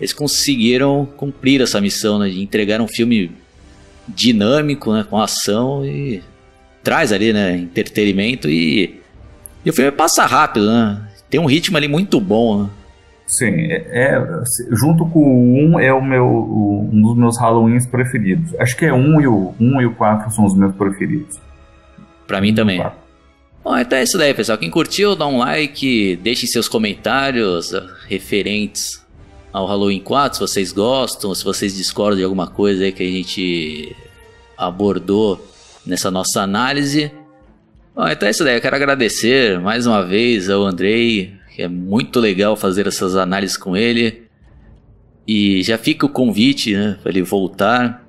eles 0.00 0.12
conseguiram 0.12 1.06
cumprir 1.16 1.60
essa 1.60 1.80
missão, 1.80 2.18
né, 2.18 2.28
de 2.28 2.42
entregar 2.42 2.80
um 2.80 2.88
filme 2.88 3.30
dinâmico, 4.08 4.92
né, 4.92 5.06
com 5.08 5.20
ação 5.20 5.84
e 5.86 6.22
traz 6.82 7.12
ali, 7.12 7.32
né, 7.32 7.56
entretenimento 7.56 8.50
e, 8.50 9.00
e 9.64 9.70
o 9.70 9.72
filme 9.72 9.92
passa 9.92 10.26
rápido, 10.26 10.66
né? 10.66 11.08
Tem 11.30 11.40
um 11.40 11.46
ritmo 11.46 11.76
ali 11.76 11.86
muito 11.86 12.20
bom, 12.20 12.64
né? 12.64 12.70
Sim, 13.32 13.62
é, 13.62 13.86
é, 13.90 14.22
junto 14.72 15.06
com 15.06 15.20
o 15.20 15.76
1 15.76 15.80
é 15.80 15.90
o 15.90 16.02
meu, 16.02 16.26
o, 16.26 16.90
um 16.92 17.00
dos 17.00 17.16
meus 17.16 17.38
Halloweens 17.38 17.86
preferidos. 17.86 18.54
Acho 18.60 18.76
que 18.76 18.84
é 18.84 18.92
1 18.92 19.20
e 19.22 19.26
o 19.26 19.54
1 19.58 19.80
e 19.80 19.86
o 19.86 19.94
4 19.94 20.30
são 20.30 20.44
os 20.44 20.54
meus 20.54 20.74
preferidos. 20.74 21.40
Pra 22.26 22.42
mim 22.42 22.54
também. 22.54 22.84
Bom, 23.64 23.78
então 23.78 23.96
é 23.96 24.02
isso 24.02 24.18
daí, 24.18 24.34
pessoal. 24.34 24.58
Quem 24.58 24.68
curtiu, 24.68 25.16
dá 25.16 25.26
um 25.26 25.38
like, 25.38 26.16
deixe 26.16 26.46
seus 26.46 26.68
comentários 26.68 27.72
referentes 28.06 29.02
ao 29.50 29.64
Halloween 29.66 30.00
4, 30.00 30.34
se 30.34 30.40
vocês 30.40 30.70
gostam, 30.70 31.34
se 31.34 31.42
vocês 31.42 31.74
discordam 31.74 32.18
de 32.18 32.24
alguma 32.24 32.48
coisa 32.48 32.84
aí 32.84 32.92
que 32.92 33.02
a 33.02 33.10
gente 33.10 33.96
abordou 34.58 35.42
nessa 35.86 36.10
nossa 36.10 36.42
análise. 36.42 37.10
Bom, 37.94 38.06
então 38.06 38.28
é 38.28 38.30
isso 38.30 38.44
daí. 38.44 38.56
Eu 38.56 38.60
quero 38.60 38.76
agradecer 38.76 39.58
mais 39.58 39.86
uma 39.86 40.04
vez 40.04 40.50
ao 40.50 40.66
Andrei 40.66 41.40
é 41.58 41.68
muito 41.68 42.18
legal 42.20 42.56
fazer 42.56 42.86
essas 42.86 43.16
análises 43.16 43.56
com 43.56 43.76
ele. 43.76 44.22
E 45.26 45.62
já 45.62 45.78
fica 45.78 46.06
o 46.06 46.08
convite 46.08 46.74
né, 46.74 46.98
para 47.02 47.10
ele 47.10 47.22
voltar 47.22 48.04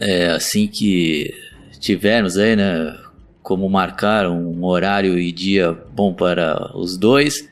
é, 0.00 0.30
assim 0.30 0.66
que 0.66 1.32
tivermos 1.78 2.38
aí, 2.38 2.56
né, 2.56 2.96
como 3.42 3.68
marcar 3.68 4.28
um 4.28 4.64
horário 4.64 5.18
e 5.18 5.30
dia 5.32 5.72
bom 5.92 6.14
para 6.14 6.76
os 6.76 6.96
dois. 6.96 7.48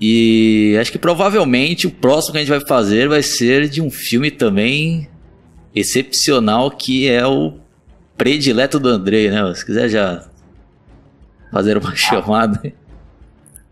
E 0.00 0.76
acho 0.80 0.92
que 0.92 0.98
provavelmente 0.98 1.86
o 1.86 1.90
próximo 1.90 2.32
que 2.32 2.38
a 2.38 2.40
gente 2.40 2.50
vai 2.50 2.64
fazer 2.66 3.08
vai 3.08 3.22
ser 3.22 3.68
de 3.68 3.82
um 3.82 3.90
filme 3.90 4.30
também 4.30 5.08
excepcional 5.74 6.70
que 6.70 7.08
é 7.08 7.26
o 7.26 7.54
predileto 8.16 8.78
do 8.78 8.88
Andrei, 8.88 9.30
né? 9.30 9.52
Se 9.54 9.64
quiser 9.64 9.88
já 9.88 10.28
fazer 11.52 11.76
uma 11.76 11.94
chamada. 11.96 12.72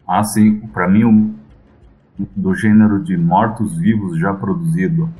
Ah, 0.06 0.22
sim. 0.22 0.60
Para 0.72 0.88
mim, 0.88 1.04
o 1.04 2.26
do 2.34 2.54
gênero 2.54 3.02
de 3.02 3.16
mortos-vivos 3.16 4.18
já 4.18 4.32
produzido. 4.32 5.10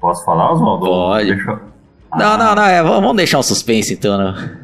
Posso 0.00 0.24
falar, 0.24 0.52
Oswaldo? 0.52 0.86
Pode. 0.86 1.34
Deixa... 1.34 1.60
Ah, 2.10 2.18
não, 2.18 2.38
não, 2.38 2.54
não. 2.54 2.64
É, 2.64 2.82
vamos 2.82 3.16
deixar 3.16 3.38
um 3.38 3.42
suspense 3.42 3.94
então, 3.94 4.16
né? 4.16 4.58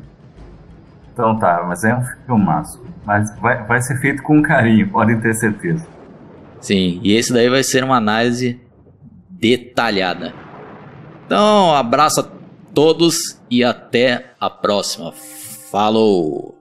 Então 1.13 1.39
tá, 1.39 1.65
mas 1.67 1.83
é 1.85 1.95
um 1.95 2.05
filmaço. 2.27 2.83
Mas 3.05 3.35
vai, 3.39 3.63
vai 3.65 3.81
ser 3.81 3.99
feito 4.01 4.23
com 4.23 4.43
carinho, 4.43 4.89
podem 4.89 5.19
ter 5.21 5.35
certeza. 5.35 5.87
Sim, 6.61 7.01
e 7.03 7.15
esse 7.15 7.33
daí 7.33 7.49
vai 7.49 7.63
ser 7.63 7.85
uma 7.85 7.97
análise 7.97 8.61
detalhada. 9.31 10.35
Então, 11.25 11.69
um 11.69 11.75
abraço 11.75 12.21
a 12.21 12.27
todos 12.75 13.41
e 13.51 13.65
até 13.65 14.33
a 14.41 14.51
próxima. 14.51 15.13
Falou! 15.71 16.56